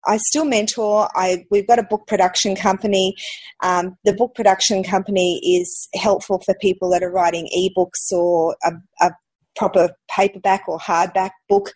I 0.07 0.19
still 0.19 0.45
mentor. 0.45 1.09
I 1.15 1.45
we've 1.51 1.67
got 1.67 1.79
a 1.79 1.85
book 1.85 2.07
production 2.07 2.57
company. 2.57 3.15
Um, 3.63 3.97
the 4.05 4.13
book 4.13 4.35
production 4.35 4.83
company 4.83 5.41
is 5.45 5.89
helpful 5.95 6.43
for 6.45 6.55
people 6.61 6.91
that 6.91 7.03
are 7.03 7.11
writing 7.11 7.49
ebooks 7.57 8.13
or 8.13 8.57
a, 8.65 8.73
a 9.01 9.13
proper 9.57 9.91
paperback 10.11 10.65
or 10.69 10.79
hardback 10.79 11.31
book, 11.49 11.73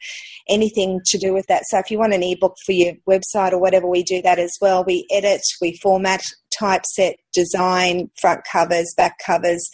anything 0.48 1.00
to 1.06 1.18
do 1.18 1.32
with 1.32 1.46
that. 1.46 1.62
So 1.66 1.78
if 1.78 1.90
you 1.90 1.98
want 1.98 2.14
an 2.14 2.22
ebook 2.22 2.56
for 2.66 2.72
your 2.72 2.94
website 3.08 3.52
or 3.52 3.58
whatever, 3.58 3.88
we 3.88 4.02
do 4.02 4.20
that 4.22 4.38
as 4.38 4.52
well. 4.60 4.84
We 4.84 5.06
edit, 5.10 5.42
we 5.60 5.78
format, 5.80 6.22
typeset, 6.58 7.16
design, 7.32 8.10
front 8.20 8.40
covers, 8.50 8.92
back 8.96 9.18
covers. 9.24 9.68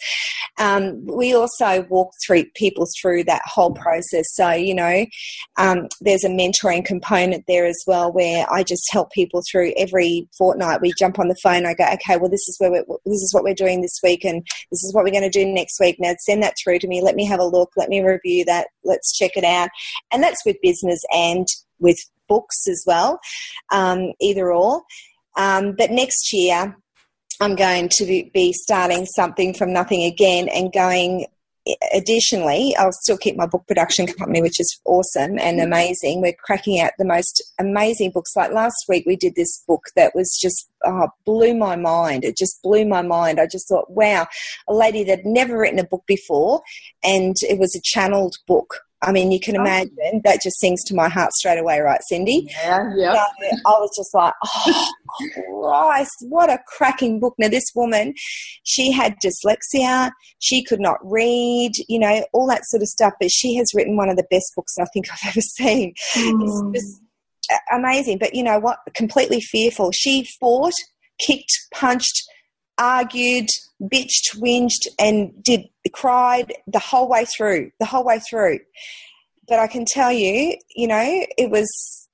Um, 0.59 1.05
we 1.05 1.33
also 1.33 1.83
walk 1.89 2.11
through 2.25 2.45
people 2.55 2.87
through 2.99 3.23
that 3.25 3.41
whole 3.45 3.73
process. 3.73 4.25
So 4.33 4.51
you 4.51 4.75
know, 4.75 5.05
um, 5.57 5.87
there's 6.01 6.23
a 6.23 6.29
mentoring 6.29 6.85
component 6.85 7.45
there 7.47 7.65
as 7.65 7.81
well, 7.87 8.11
where 8.11 8.45
I 8.51 8.63
just 8.63 8.87
help 8.91 9.11
people 9.11 9.41
through 9.49 9.73
every 9.77 10.27
fortnight. 10.37 10.81
We 10.81 10.93
jump 10.97 11.19
on 11.19 11.27
the 11.27 11.37
phone. 11.41 11.65
I 11.65 11.73
go, 11.73 11.85
okay, 11.93 12.17
well, 12.17 12.29
this 12.29 12.47
is 12.47 12.57
where 12.59 12.71
this 12.71 13.21
is 13.21 13.33
what 13.33 13.43
we're 13.43 13.53
doing 13.53 13.81
this 13.81 13.99
week, 14.03 14.23
and 14.23 14.43
this 14.71 14.83
is 14.83 14.93
what 14.93 15.03
we're 15.03 15.11
going 15.11 15.29
to 15.29 15.29
do 15.29 15.45
next 15.45 15.79
week. 15.79 15.97
Now 15.99 16.13
send 16.19 16.43
that 16.43 16.55
through 16.63 16.79
to 16.79 16.87
me. 16.87 17.01
Let 17.01 17.15
me 17.15 17.25
have 17.25 17.39
a 17.39 17.45
look. 17.45 17.71
Let 17.77 17.89
me 17.89 18.01
review 18.01 18.45
that. 18.45 18.67
Let's 18.83 19.15
check 19.17 19.31
it 19.35 19.43
out. 19.43 19.69
And 20.11 20.21
that's 20.23 20.45
with 20.45 20.57
business 20.61 21.01
and 21.11 21.47
with 21.79 21.97
books 22.27 22.67
as 22.67 22.83
well, 22.85 23.19
um, 23.71 24.13
either 24.21 24.53
or. 24.53 24.81
Um, 25.35 25.73
but 25.73 25.91
next 25.91 26.31
year, 26.33 26.75
I'm 27.41 27.55
going 27.55 27.89
to 27.97 28.29
be 28.33 28.53
starting 28.53 29.05
something 29.05 29.53
from 29.53 29.73
nothing 29.73 30.03
again 30.03 30.47
and 30.49 30.71
going. 30.71 31.27
Additionally, 31.95 32.75
I'll 32.77 32.91
still 32.91 33.17
keep 33.17 33.35
my 33.35 33.47
book 33.47 33.65
production 33.67 34.05
company, 34.05 34.39
which 34.39 34.59
is 34.59 34.79
awesome 34.85 35.39
and 35.39 35.57
mm-hmm. 35.57 35.65
amazing. 35.65 36.21
We're 36.21 36.35
cracking 36.37 36.79
out 36.79 36.91
the 36.99 37.05
most 37.05 37.43
amazing 37.59 38.11
books. 38.11 38.35
Like 38.35 38.51
last 38.51 38.85
week, 38.87 39.03
we 39.07 39.15
did 39.15 39.33
this 39.35 39.63
book 39.67 39.81
that 39.95 40.13
was 40.13 40.37
just 40.39 40.69
oh, 40.85 41.07
blew 41.25 41.55
my 41.55 41.75
mind. 41.75 42.23
It 42.23 42.37
just 42.37 42.61
blew 42.61 42.85
my 42.85 43.01
mind. 43.01 43.39
I 43.39 43.47
just 43.47 43.67
thought, 43.67 43.89
wow, 43.89 44.27
a 44.69 44.73
lady 44.73 45.03
that 45.05 45.19
had 45.19 45.25
never 45.25 45.57
written 45.57 45.79
a 45.79 45.83
book 45.83 46.03
before, 46.07 46.61
and 47.03 47.35
it 47.41 47.57
was 47.57 47.75
a 47.75 47.81
channeled 47.83 48.35
book 48.47 48.81
I 49.01 49.11
mean, 49.11 49.31
you 49.31 49.39
can 49.39 49.55
imagine 49.55 50.21
that 50.23 50.41
just 50.41 50.59
sings 50.59 50.83
to 50.85 50.95
my 50.95 51.09
heart 51.09 51.31
straight 51.33 51.59
away, 51.59 51.79
right, 51.79 52.01
Cyndi? 52.11 52.47
Yeah, 52.63 52.91
yeah. 52.95 53.13
So 53.13 53.47
I 53.65 53.71
was 53.71 53.91
just 53.95 54.13
like, 54.13 54.33
oh, 54.43 54.93
Christ, 55.61 56.15
what 56.21 56.49
a 56.49 56.59
cracking 56.65 57.19
book. 57.19 57.35
Now, 57.37 57.49
this 57.49 57.65
woman, 57.75 58.13
she 58.63 58.91
had 58.91 59.15
dyslexia, 59.23 60.11
she 60.39 60.63
could 60.63 60.79
not 60.79 60.97
read, 61.03 61.73
you 61.87 61.99
know, 61.99 62.25
all 62.33 62.47
that 62.47 62.65
sort 62.65 62.81
of 62.81 62.87
stuff, 62.87 63.13
but 63.19 63.29
she 63.31 63.55
has 63.55 63.73
written 63.75 63.97
one 63.97 64.09
of 64.09 64.17
the 64.17 64.27
best 64.31 64.51
books 64.55 64.75
I 64.79 64.85
think 64.93 65.07
I've 65.11 65.29
ever 65.29 65.41
seen. 65.41 65.93
Mm. 66.15 66.73
It's 66.73 66.85
just 66.85 67.01
amazing. 67.71 68.17
But 68.17 68.33
you 68.33 68.43
know 68.43 68.59
what? 68.59 68.79
Completely 68.95 69.41
fearful. 69.41 69.91
She 69.91 70.27
fought, 70.39 70.73
kicked, 71.19 71.51
punched, 71.73 72.23
argued, 72.77 73.47
bitched, 73.81 74.35
whinged, 74.35 74.87
and 74.99 75.31
did 75.43 75.69
cried 75.93 76.53
the 76.67 76.79
whole 76.79 77.07
way 77.07 77.25
through. 77.25 77.71
The 77.79 77.85
whole 77.85 78.03
way 78.03 78.19
through. 78.29 78.59
But 79.47 79.59
I 79.59 79.67
can 79.67 79.85
tell 79.85 80.11
you, 80.11 80.57
you 80.75 80.87
know, 80.87 81.25
it 81.37 81.49
was 81.51 81.69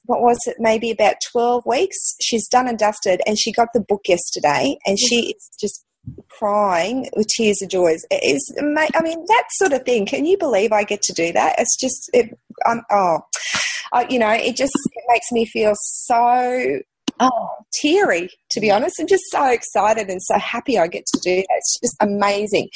what 0.06 0.22
was 0.22 0.40
it? 0.46 0.58
Maybe 0.60 0.92
about 0.92 1.16
twelve 1.32 1.64
weeks. 1.66 2.16
She's 2.22 2.48
done 2.48 2.68
and 2.68 2.78
dusted, 2.78 3.22
and 3.26 3.40
she 3.40 3.52
got 3.52 3.70
the 3.74 3.82
book 3.82 4.02
yesterday, 4.08 4.78
and 4.86 5.00
she 5.00 5.32
is 5.32 5.50
just 5.60 5.86
crying 6.30 7.08
with 7.16 7.28
tears 7.28 7.62
of 7.62 7.70
joy. 7.70 7.96
It 8.10 8.24
is, 8.24 8.56
I 8.60 9.02
mean, 9.04 9.24
that 9.28 9.44
sort 9.52 9.74
of 9.74 9.84
thing. 9.84 10.06
Can 10.06 10.26
you 10.26 10.38
believe 10.38 10.72
I 10.72 10.84
get 10.84 11.02
to 11.04 11.14
do 11.14 11.32
that? 11.34 11.56
It's 11.60 11.80
just, 11.80 12.10
it, 12.12 12.38
I'm, 12.66 12.82
oh, 12.92 13.20
I, 13.94 14.08
you 14.10 14.18
know, 14.18 14.32
it 14.32 14.56
just 14.56 14.74
it 14.94 15.04
makes 15.08 15.32
me 15.32 15.46
feel 15.46 15.74
so 15.76 16.80
oh 17.22 17.50
teary 17.74 18.30
to 18.52 18.60
be 18.60 18.70
honest. 18.70 19.00
I'm 19.00 19.08
just 19.08 19.24
so 19.32 19.48
excited 19.50 20.10
and 20.10 20.22
so 20.22 20.38
happy 20.38 20.78
I 20.78 20.88
get 20.88 21.06
to 21.06 21.20
do 21.22 21.36
that. 21.38 21.48
It's 21.58 21.80
just 21.80 21.96
amazing. 22.02 22.70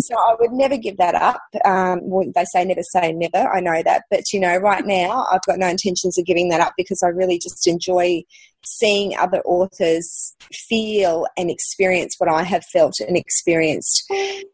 So 0.00 0.14
I 0.16 0.36
would 0.40 0.52
never 0.52 0.76
give 0.76 0.96
that 0.96 1.14
up. 1.14 1.42
Um, 1.64 2.00
well, 2.02 2.30
they 2.34 2.44
say 2.52 2.64
never 2.64 2.82
say 2.82 3.12
never. 3.12 3.48
I 3.48 3.60
know 3.60 3.82
that, 3.82 4.04
but 4.10 4.32
you 4.32 4.40
know, 4.40 4.56
right 4.56 4.84
now 4.84 5.26
I've 5.30 5.44
got 5.46 5.58
no 5.58 5.68
intentions 5.68 6.18
of 6.18 6.24
giving 6.24 6.48
that 6.48 6.60
up 6.60 6.72
because 6.76 7.02
I 7.04 7.08
really 7.08 7.38
just 7.38 7.66
enjoy 7.66 8.22
seeing 8.64 9.16
other 9.16 9.40
authors 9.44 10.34
feel 10.52 11.26
and 11.36 11.50
experience 11.50 12.14
what 12.18 12.30
I 12.30 12.42
have 12.42 12.64
felt 12.72 12.94
and 13.06 13.16
experienced. 13.16 14.10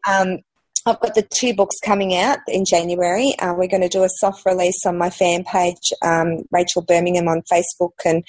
Um, 0.07 0.39
I've 0.87 0.99
got 0.99 1.15
the 1.15 1.27
two 1.35 1.55
books 1.55 1.77
coming 1.83 2.15
out 2.15 2.39
in 2.47 2.63
January. 2.63 3.33
Uh, 3.39 3.55
we're 3.57 3.67
going 3.67 3.81
to 3.81 3.89
do 3.89 4.03
a 4.03 4.09
soft 4.19 4.45
release 4.45 4.85
on 4.85 4.99
my 4.99 5.09
fan 5.09 5.43
page, 5.43 5.91
um, 6.03 6.43
Rachel 6.51 6.83
Bermingham 6.83 7.27
on 7.27 7.41
Facebook 7.51 7.93
and 8.05 8.23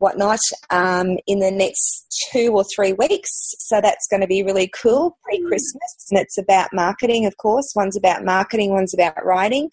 whatnot, 0.00 0.40
um, 0.70 1.18
in 1.26 1.38
the 1.38 1.50
next 1.50 2.06
two 2.32 2.52
or 2.52 2.64
three 2.74 2.92
weeks. 2.92 3.30
So 3.58 3.80
that's 3.80 4.06
going 4.08 4.20
to 4.20 4.26
be 4.26 4.42
really 4.42 4.68
cool 4.68 5.16
pre 5.22 5.40
Christmas. 5.42 6.06
And 6.10 6.20
it's 6.20 6.38
about 6.38 6.70
marketing, 6.72 7.26
of 7.26 7.36
course. 7.36 7.72
One's 7.76 7.96
about 7.96 8.24
marketing, 8.24 8.72
one's 8.72 8.94
about 8.94 9.24
writing. 9.24 9.70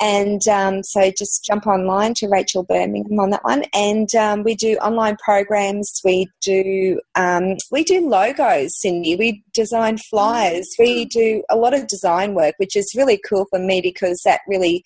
And 0.00 0.46
um, 0.46 0.82
so 0.84 1.10
just 1.10 1.44
jump 1.44 1.66
online 1.66 2.14
to 2.14 2.28
Rachel 2.28 2.62
Bermingham 2.62 3.18
on 3.18 3.30
that 3.30 3.44
one. 3.44 3.64
And 3.74 4.14
um, 4.14 4.44
we 4.44 4.54
do 4.54 4.76
online 4.76 5.16
programs. 5.16 5.92
We 6.04 6.28
do 6.40 7.00
um, 7.16 7.56
we 7.70 7.82
do 7.82 8.08
logos, 8.08 8.70
Cyndi. 8.84 9.18
We 9.18 9.42
design 9.54 9.98
flyers. 9.98 10.68
We 10.78 11.04
do 11.06 11.42
a 11.50 11.56
lot 11.56 11.74
of 11.74 11.88
design 11.88 12.34
work, 12.34 12.54
which 12.58 12.76
is 12.76 12.94
really 12.96 13.20
cool 13.28 13.46
for 13.50 13.58
me 13.58 13.80
because 13.80 14.20
that 14.24 14.40
really 14.46 14.84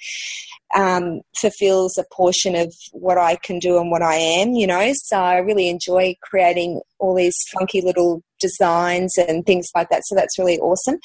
um, 0.74 1.20
fulfills 1.38 1.98
a 1.98 2.04
portion 2.12 2.54
of 2.54 2.74
what 2.92 3.18
I 3.18 3.36
can 3.36 3.58
do 3.58 3.78
and 3.78 3.90
what 3.90 4.02
I 4.02 4.14
am, 4.14 4.52
you 4.52 4.66
know. 4.66 4.92
So 4.94 5.16
I 5.18 5.38
really 5.38 5.68
enjoy 5.68 6.16
creating 6.22 6.80
all 6.98 7.14
these 7.14 7.36
funky 7.52 7.80
little 7.80 8.22
designs 8.40 9.16
and 9.16 9.46
things 9.46 9.68
like 9.74 9.88
that. 9.90 10.02
So 10.04 10.14
that's 10.14 10.38
really 10.38 10.58
awesome. 10.58 10.98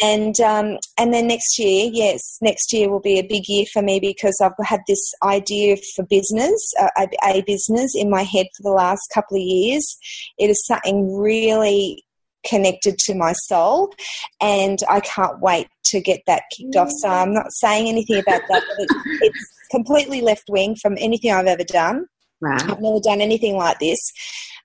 And 0.00 0.38
um, 0.40 0.78
and 0.98 1.12
then 1.12 1.28
next 1.28 1.58
year, 1.58 1.90
yes, 1.92 2.20
next 2.40 2.72
year 2.72 2.90
will 2.90 3.00
be 3.00 3.18
a 3.18 3.26
big 3.26 3.44
year 3.46 3.66
for 3.72 3.82
me 3.82 4.00
because 4.00 4.36
I've 4.42 4.52
had 4.66 4.80
this 4.88 5.12
idea 5.22 5.76
for 5.94 6.04
business, 6.04 6.60
uh, 6.80 6.88
a, 6.98 7.08
a 7.24 7.42
business 7.42 7.92
in 7.94 8.10
my 8.10 8.22
head 8.22 8.46
for 8.56 8.62
the 8.62 8.70
last 8.70 9.02
couple 9.14 9.36
of 9.36 9.42
years. 9.42 9.96
It 10.38 10.50
is 10.50 10.66
something 10.66 11.14
really 11.14 12.04
connected 12.44 12.98
to 12.98 13.14
my 13.14 13.32
soul 13.32 13.92
and 14.40 14.78
I 14.88 15.00
can't 15.00 15.40
wait 15.40 15.68
to 15.86 16.00
get 16.00 16.20
that 16.26 16.44
kicked 16.56 16.76
off. 16.76 16.90
So 16.90 17.08
I'm 17.08 17.32
not 17.32 17.52
saying 17.52 17.88
anything 17.88 18.18
about 18.18 18.42
that, 18.48 18.62
but 18.66 18.78
it's, 18.78 18.94
it's 19.22 19.52
completely 19.70 20.20
left 20.20 20.44
wing 20.48 20.76
from 20.80 20.96
anything 20.98 21.32
I've 21.32 21.46
ever 21.46 21.64
done. 21.64 22.06
Right. 22.40 22.62
I've 22.62 22.80
never 22.80 23.00
done 23.00 23.20
anything 23.20 23.56
like 23.56 23.78
this. 23.78 23.98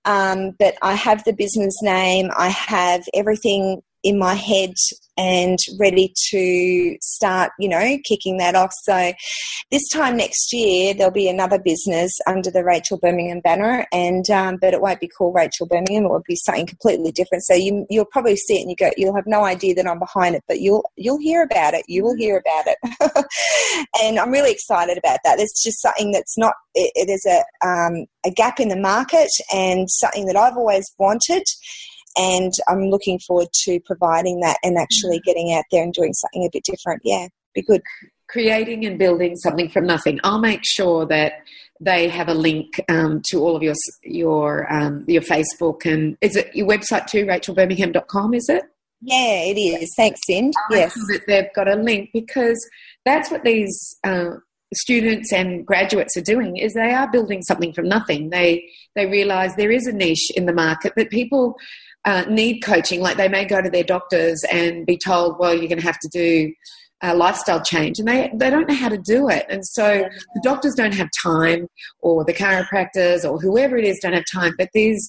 Um, 0.05 0.51
but 0.57 0.75
I 0.81 0.93
have 0.93 1.23
the 1.25 1.33
business 1.33 1.81
name, 1.81 2.29
I 2.37 2.47
have 2.47 3.03
everything 3.13 3.81
in 4.03 4.19
my 4.19 4.33
head 4.33 4.73
and 5.17 5.57
ready 5.79 6.13
to 6.29 6.95
start, 7.01 7.51
you 7.59 7.67
know, 7.67 7.97
kicking 8.05 8.37
that 8.37 8.55
off. 8.55 8.71
So 8.83 9.13
this 9.71 9.89
time 9.89 10.15
next 10.15 10.53
year, 10.53 10.93
there'll 10.93 11.11
be 11.11 11.27
another 11.27 11.59
business 11.59 12.11
under 12.27 12.51
the 12.51 12.63
Rachel 12.63 12.99
Bermingham 13.01 13.41
banner, 13.41 13.87
and 13.91 14.29
um, 14.29 14.57
but 14.61 14.73
it 14.73 14.81
won't 14.81 14.99
be 14.99 15.07
called 15.07 15.35
Rachel 15.35 15.67
Bermingham. 15.67 16.05
It 16.05 16.09
will 16.09 16.23
be 16.27 16.35
something 16.35 16.67
completely 16.67 17.11
different. 17.11 17.43
So 17.43 17.55
you, 17.55 17.85
you'll 17.89 18.05
probably 18.05 18.35
see 18.35 18.59
it 18.59 18.61
and 18.61 18.69
you 18.69 18.75
go, 18.75 18.91
you'll 18.95 19.15
have 19.15 19.27
no 19.27 19.43
idea 19.43 19.73
that 19.75 19.87
I'm 19.87 19.99
behind 19.99 20.35
it, 20.35 20.43
but 20.47 20.59
you'll 20.59 20.89
you'll 20.95 21.19
hear 21.19 21.41
about 21.41 21.73
it. 21.73 21.83
You 21.87 22.03
will 22.03 22.15
hear 22.15 22.37
about 22.37 22.65
it, 22.67 23.25
and 24.01 24.19
I'm 24.19 24.31
really 24.31 24.51
excited 24.51 24.97
about 24.97 25.19
that. 25.23 25.39
It's 25.39 25.63
just 25.63 25.81
something 25.81 26.11
that's 26.11 26.37
not. 26.37 26.53
It, 26.75 26.91
it 26.95 27.09
is 27.09 27.25
a 27.25 27.67
um, 27.67 28.05
a 28.25 28.31
gap 28.31 28.59
in 28.59 28.69
the 28.69 28.75
market 28.75 29.29
and 29.53 29.89
something 29.89 30.27
that 30.27 30.35
I've 30.35 30.57
always 30.57 30.93
wanted 30.99 31.43
and 32.17 32.51
I'm 32.67 32.89
looking 32.89 33.19
forward 33.19 33.49
to 33.65 33.79
providing 33.81 34.39
that 34.41 34.57
and 34.63 34.77
actually 34.77 35.19
getting 35.25 35.53
out 35.53 35.65
there 35.71 35.83
and 35.83 35.93
doing 35.93 36.13
something 36.13 36.43
a 36.45 36.49
bit 36.51 36.63
different. 36.63 37.01
Yeah, 37.03 37.27
be 37.53 37.61
good. 37.61 37.81
Creating 38.27 38.85
and 38.85 38.99
building 38.99 39.35
something 39.37 39.69
from 39.69 39.85
nothing. 39.85 40.19
I'll 40.23 40.39
make 40.39 40.61
sure 40.63 41.05
that 41.05 41.33
they 41.79 42.09
have 42.09 42.27
a 42.27 42.33
link 42.33 42.81
um, 42.89 43.21
to 43.29 43.39
all 43.39 43.55
of 43.55 43.63
your 43.63 43.75
your 44.03 44.71
um, 44.73 45.05
your 45.07 45.21
Facebook 45.21 45.85
and 45.85 46.17
is 46.21 46.35
it 46.35 46.53
your 46.55 46.67
website 46.67 47.07
too? 47.07 47.25
RachelBermingham.com 47.25 48.33
is 48.33 48.49
it? 48.49 48.63
Yeah, 49.01 49.43
it 49.43 49.59
is. 49.59 49.93
Thanks. 49.95 50.19
I'll 50.29 50.51
Yes. 50.71 50.93
sure 50.93 51.03
that 51.09 51.21
they've 51.27 51.53
got 51.53 51.67
a 51.67 51.75
link 51.75 52.09
because 52.13 52.57
that's 53.05 53.29
what 53.29 53.43
these 53.43 53.95
uh, 54.03 54.31
students 54.73 55.31
and 55.31 55.65
graduates 55.65 56.17
are 56.17 56.21
doing 56.21 56.57
is 56.57 56.73
they 56.73 56.93
are 56.93 57.09
building 57.09 57.41
something 57.43 57.73
from 57.73 57.87
nothing. 57.87 58.29
They 58.29 58.67
they 58.95 59.05
realise 59.05 59.55
there 59.55 59.71
is 59.71 59.85
a 59.87 59.93
niche 59.93 60.31
in 60.35 60.45
the 60.45 60.53
market 60.53 60.93
that 60.95 61.09
people 61.09 61.55
uh, 62.07 62.23
need 62.29 62.61
coaching. 62.61 63.01
Like 63.01 63.17
they 63.17 63.27
may 63.27 63.43
go 63.43 63.61
to 63.61 63.69
their 63.69 63.83
doctors 63.83 64.41
and 64.49 64.85
be 64.85 64.97
told, 64.97 65.37
well, 65.37 65.53
you're 65.53 65.67
going 65.67 65.81
to 65.81 65.85
have 65.85 65.99
to 65.99 66.07
do 66.07 66.53
a 67.03 67.13
lifestyle 67.13 67.61
change, 67.61 67.99
and 67.99 68.07
they 68.07 68.31
they 68.33 68.49
don't 68.49 68.67
know 68.67 68.73
how 68.73 68.89
to 68.89 68.97
do 68.97 69.29
it. 69.29 69.45
And 69.49 69.63
so 69.63 70.07
the 70.33 70.41
doctors 70.41 70.73
don't 70.73 70.95
have 70.95 71.09
time, 71.21 71.67
or 71.99 72.23
the 72.23 72.33
chiropractors, 72.33 73.29
or 73.29 73.39
whoever 73.39 73.77
it 73.77 73.85
is, 73.85 73.99
don't 74.01 74.13
have 74.13 74.23
time. 74.33 74.55
But 74.57 74.69
these 74.73 75.07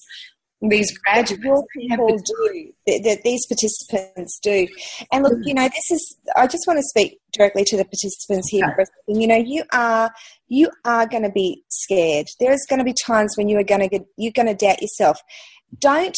these 0.61 0.95
graduates 0.99 1.41
Your 1.41 1.63
they 1.77 1.87
have 1.87 1.99
people 1.99 2.17
do 2.17 2.71
that 2.85 3.01
that 3.05 3.21
these 3.23 3.45
participants 3.47 4.39
do 4.43 4.67
and 5.09 5.23
look 5.23 5.39
you 5.43 5.53
know 5.53 5.69
this 5.69 5.89
is 5.89 6.17
i 6.35 6.47
just 6.47 6.67
want 6.67 6.77
to 6.77 6.83
speak 6.83 7.17
directly 7.31 7.63
to 7.63 7.77
the 7.77 7.85
participants 7.85 8.49
here 8.49 8.65
for 8.75 8.81
a 8.81 8.85
second. 8.85 9.21
you 9.21 9.25
know 9.25 9.37
you 9.37 9.63
are 9.71 10.11
you 10.49 10.69
are 10.83 11.07
going 11.07 11.23
to 11.23 11.31
be 11.31 11.63
scared 11.69 12.27
there's 12.41 12.65
going 12.69 12.79
to 12.79 12.83
be 12.83 12.93
times 13.05 13.35
when 13.37 13.47
you 13.47 13.57
are 13.57 13.63
going 13.63 13.79
to 13.79 13.87
get 13.87 14.01
you're 14.17 14.33
going 14.35 14.47
to 14.47 14.53
doubt 14.53 14.81
yourself 14.81 15.21
don't 15.79 16.17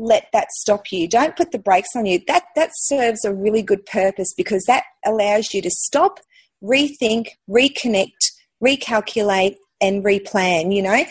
let 0.00 0.28
that 0.32 0.50
stop 0.52 0.90
you. 0.90 1.06
Don't 1.06 1.36
put 1.36 1.52
the 1.52 1.58
brakes 1.58 1.90
on 1.94 2.06
you. 2.06 2.20
That 2.26 2.44
that 2.56 2.70
serves 2.72 3.24
a 3.24 3.34
really 3.34 3.62
good 3.62 3.84
purpose 3.86 4.32
because 4.36 4.64
that 4.66 4.84
allows 5.04 5.52
you 5.52 5.60
to 5.62 5.70
stop 5.70 6.20
rethink 6.62 7.28
reconnect 7.48 8.32
recalculate 8.62 9.56
and 9.80 10.04
replan 10.04 10.74
you 10.74 10.82
know? 10.82 11.04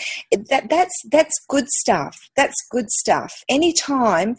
That 0.50 0.70
that's 0.70 0.96
that's 1.12 1.36
good 1.48 1.70
stuff. 1.70 2.18
That's 2.36 2.56
good 2.72 2.90
stuff. 2.90 3.32
Anytime 3.48 4.36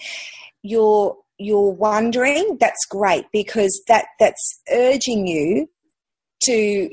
you're 0.62 1.16
you're 1.38 1.70
wondering 1.72 2.58
that's 2.60 2.84
great 2.90 3.26
because 3.32 3.82
that 3.88 4.06
that's 4.18 4.60
urging 4.72 5.26
you 5.26 5.68
to 6.44 6.90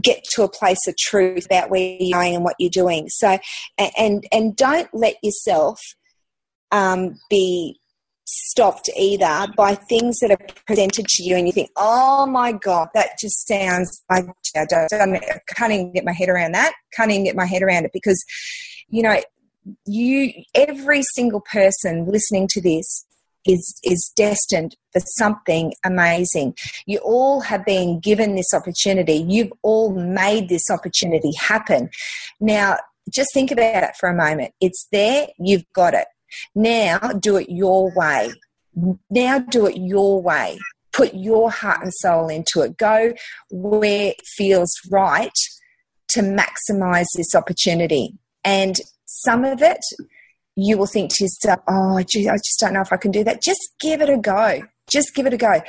get 0.00 0.24
to 0.32 0.42
a 0.42 0.48
place 0.48 0.86
of 0.88 0.96
truth 0.96 1.44
about 1.46 1.70
where 1.70 1.96
you're 2.00 2.18
going 2.18 2.34
and 2.34 2.44
what 2.44 2.56
you're 2.58 2.70
doing. 2.70 3.08
So 3.08 3.38
and 3.78 4.26
and 4.32 4.56
don't 4.56 4.88
let 4.92 5.16
yourself 5.22 5.78
um, 6.74 7.18
be 7.30 7.78
stopped 8.26 8.90
either 8.96 9.46
by 9.56 9.74
things 9.74 10.18
that 10.18 10.30
are 10.30 10.46
presented 10.66 11.06
to 11.06 11.22
you 11.22 11.36
and 11.36 11.46
you 11.46 11.52
think 11.52 11.68
oh 11.76 12.24
my 12.24 12.52
god 12.52 12.88
that 12.94 13.10
just 13.18 13.46
sounds 13.46 14.02
i, 14.10 14.22
I, 14.56 14.64
don't, 14.66 15.14
I 15.14 15.40
can't 15.54 15.72
even 15.72 15.92
get 15.92 16.04
my 16.04 16.12
head 16.12 16.28
around 16.28 16.52
that. 16.52 16.72
Can't 16.92 17.10
even 17.10 17.24
get 17.24 17.36
my 17.36 17.46
head 17.46 17.62
around 17.62 17.84
it 17.84 17.90
because 17.92 18.22
you 18.88 19.02
know 19.02 19.20
you 19.86 20.32
every 20.54 21.02
single 21.14 21.40
person 21.40 22.06
listening 22.06 22.48
to 22.50 22.60
this 22.60 23.06
is 23.46 23.78
is 23.84 24.12
destined 24.16 24.76
for 24.92 25.00
something 25.16 25.74
amazing. 25.84 26.54
You 26.86 26.98
all 26.98 27.40
have 27.40 27.64
been 27.64 28.00
given 28.00 28.36
this 28.36 28.54
opportunity. 28.54 29.24
You've 29.28 29.52
all 29.62 29.94
made 29.94 30.48
this 30.48 30.70
opportunity 30.70 31.32
happen. 31.38 31.90
Now 32.40 32.76
just 33.12 33.34
think 33.34 33.50
about 33.50 33.82
it 33.82 33.96
for 33.98 34.08
a 34.08 34.14
moment. 34.14 34.54
It's 34.60 34.86
there. 34.90 35.26
You've 35.38 35.70
got 35.74 35.94
it 35.94 36.06
now 36.54 36.98
do 36.98 37.36
it 37.36 37.48
your 37.48 37.92
way. 37.94 38.32
Now 39.10 39.38
do 39.38 39.66
it 39.66 39.76
your 39.76 40.20
way. 40.20 40.58
put 40.94 41.12
your 41.14 41.50
heart 41.50 41.82
and 41.82 41.92
soul 41.94 42.28
into 42.28 42.62
it. 42.62 42.76
Go 42.76 43.12
where 43.50 44.10
it 44.10 44.16
feels 44.24 44.70
right 44.90 45.32
to 46.10 46.20
maximize 46.20 47.06
this 47.16 47.34
opportunity. 47.34 48.16
And 48.44 48.76
some 49.04 49.44
of 49.44 49.60
it, 49.60 49.80
you 50.56 50.78
will 50.78 50.86
think 50.86 51.12
to 51.14 51.24
yourself, 51.24 51.60
oh, 51.68 52.00
gee, 52.08 52.28
I 52.28 52.36
just 52.36 52.60
don't 52.60 52.74
know 52.74 52.80
if 52.80 52.92
I 52.92 52.96
can 52.96 53.10
do 53.10 53.24
that. 53.24 53.42
Just 53.42 53.74
give 53.80 54.00
it 54.00 54.08
a 54.08 54.16
go. 54.16 54.62
Just 54.90 55.14
give 55.14 55.26
it 55.26 55.34
a 55.34 55.38
go 55.38 55.60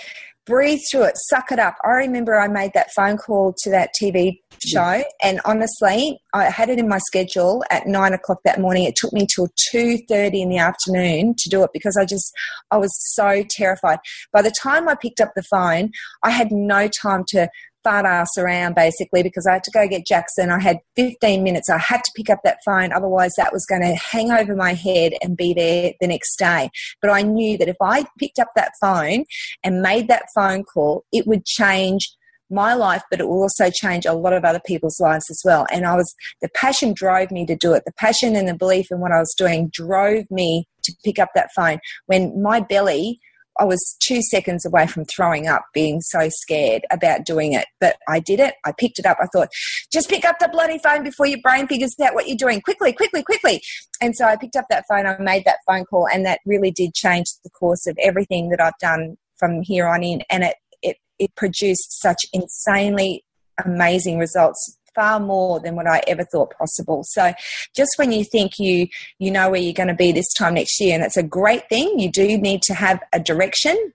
breathe 0.45 0.79
through 0.89 1.03
it, 1.03 1.17
suck 1.17 1.51
it 1.51 1.59
up. 1.59 1.75
I 1.83 1.89
remember 1.89 2.35
I 2.35 2.47
made 2.47 2.71
that 2.73 2.91
phone 2.95 3.17
call 3.17 3.53
to 3.63 3.69
that 3.71 3.89
TV 4.01 4.39
show, 4.65 5.03
and 5.21 5.41
honestly, 5.45 6.19
I 6.33 6.45
had 6.45 6.69
it 6.69 6.79
in 6.79 6.87
my 6.87 6.99
schedule 6.99 7.63
at 7.69 7.87
nine 7.87 8.13
o'clock 8.13 8.39
that 8.45 8.59
morning. 8.59 8.83
It 8.83 8.95
took 8.95 9.13
me 9.13 9.27
till 9.33 9.49
two 9.71 9.97
thirty 10.09 10.41
in 10.41 10.49
the 10.49 10.57
afternoon 10.57 11.35
to 11.39 11.49
do 11.49 11.63
it 11.63 11.71
because 11.73 11.97
I 11.97 12.05
just 12.05 12.31
I 12.71 12.77
was 12.77 12.91
so 13.15 13.43
terrified. 13.49 13.99
By 14.31 14.41
the 14.41 14.53
time 14.61 14.87
I 14.87 14.95
picked 14.95 15.21
up 15.21 15.31
the 15.35 15.43
phone, 15.43 15.91
I 16.23 16.29
had 16.29 16.51
no 16.51 16.87
time 16.87 17.23
to 17.29 17.49
fart 17.85 18.05
ass 18.05 18.37
around 18.37 18.75
basically 18.75 19.23
because 19.23 19.45
I 19.47 19.53
had 19.53 19.63
to 19.63 19.71
go 19.71 19.87
get 19.87 20.05
Jackson. 20.05 20.51
I 20.51 20.59
had 20.59 20.79
15 20.95 21.43
minutes. 21.43 21.69
I 21.69 21.77
had 21.77 22.03
to 22.03 22.11
pick 22.15 22.29
up 22.29 22.39
that 22.43 22.57
phone. 22.65 22.91
Otherwise, 22.91 23.31
that 23.37 23.53
was 23.53 23.65
going 23.65 23.81
to 23.81 23.95
hang 23.95 24.31
over 24.31 24.55
my 24.55 24.73
head 24.73 25.13
and 25.21 25.37
be 25.37 25.53
there 25.53 25.93
the 26.01 26.07
next 26.07 26.37
day. 26.37 26.69
But 27.01 27.11
I 27.11 27.21
knew 27.21 27.57
that 27.57 27.69
if 27.69 27.77
I 27.81 28.05
picked 28.19 28.39
up 28.39 28.49
that 28.55 28.71
phone 28.81 29.25
and 29.63 29.81
made 29.81 30.07
that 30.07 30.25
phone 30.33 30.63
call, 30.63 31.05
it 31.11 31.27
would 31.27 31.45
change 31.45 32.09
my 32.49 32.73
life, 32.73 33.03
but 33.09 33.19
it 33.19 33.27
will 33.27 33.41
also 33.41 33.69
change 33.71 34.05
a 34.05 34.13
lot 34.13 34.33
of 34.33 34.43
other 34.43 34.61
people's 34.65 34.99
lives 34.99 35.29
as 35.29 35.41
well. 35.43 35.65
And 35.71 35.85
I 35.85 35.95
was, 35.95 36.13
the 36.41 36.49
passion 36.49 36.93
drove 36.95 37.31
me 37.31 37.45
to 37.45 37.55
do 37.55 37.73
it. 37.73 37.83
The 37.85 37.93
passion 37.93 38.35
and 38.35 38.47
the 38.47 38.55
belief 38.55 38.87
in 38.91 38.99
what 38.99 39.11
I 39.11 39.19
was 39.19 39.33
doing 39.37 39.69
drove 39.73 40.25
me 40.29 40.67
to 40.83 40.93
pick 41.03 41.19
up 41.19 41.29
that 41.35 41.49
phone 41.55 41.79
when 42.05 42.41
my 42.41 42.59
belly 42.59 43.19
I 43.59 43.63
was 43.63 43.95
two 43.99 44.21
seconds 44.21 44.65
away 44.65 44.87
from 44.87 45.05
throwing 45.05 45.47
up, 45.47 45.65
being 45.73 46.01
so 46.01 46.29
scared 46.29 46.85
about 46.91 47.25
doing 47.25 47.53
it. 47.53 47.65
But 47.79 47.97
I 48.07 48.19
did 48.19 48.39
it. 48.39 48.55
I 48.65 48.73
picked 48.77 48.99
it 48.99 49.05
up. 49.05 49.17
I 49.21 49.27
thought, 49.27 49.49
just 49.91 50.09
pick 50.09 50.25
up 50.25 50.39
the 50.39 50.49
bloody 50.49 50.79
phone 50.79 51.03
before 51.03 51.25
your 51.25 51.39
brain 51.41 51.67
figures 51.67 51.95
out 52.03 52.13
what 52.13 52.27
you're 52.27 52.37
doing. 52.37 52.61
Quickly, 52.61 52.93
quickly, 52.93 53.23
quickly. 53.23 53.61
And 54.01 54.15
so 54.15 54.25
I 54.25 54.35
picked 54.35 54.55
up 54.55 54.65
that 54.69 54.85
phone. 54.89 55.05
I 55.05 55.17
made 55.19 55.45
that 55.45 55.59
phone 55.67 55.85
call, 55.85 56.07
and 56.07 56.25
that 56.25 56.39
really 56.45 56.71
did 56.71 56.93
change 56.93 57.27
the 57.43 57.49
course 57.49 57.87
of 57.87 57.97
everything 58.01 58.49
that 58.49 58.61
I've 58.61 58.77
done 58.79 59.17
from 59.37 59.61
here 59.61 59.87
on 59.87 60.03
in. 60.03 60.21
And 60.29 60.43
it 60.43 60.55
it 60.81 60.97
it 61.19 61.35
produced 61.35 62.01
such 62.01 62.25
insanely 62.33 63.23
amazing 63.63 64.19
results 64.19 64.77
far 64.95 65.19
more 65.19 65.59
than 65.59 65.75
what 65.75 65.87
I 65.87 66.01
ever 66.07 66.25
thought 66.31 66.53
possible. 66.57 67.03
So 67.03 67.33
just 67.75 67.91
when 67.97 68.11
you 68.11 68.23
think 68.23 68.53
you 68.57 68.87
you 69.19 69.31
know 69.31 69.49
where 69.49 69.61
you're 69.61 69.73
going 69.73 69.89
to 69.89 69.95
be 69.95 70.11
this 70.11 70.31
time 70.33 70.55
next 70.55 70.79
year, 70.79 70.95
and 70.95 71.03
it's 71.03 71.17
a 71.17 71.23
great 71.23 71.69
thing, 71.69 71.99
you 71.99 72.11
do 72.11 72.37
need 72.37 72.61
to 72.63 72.73
have 72.73 72.99
a 73.13 73.19
direction 73.19 73.93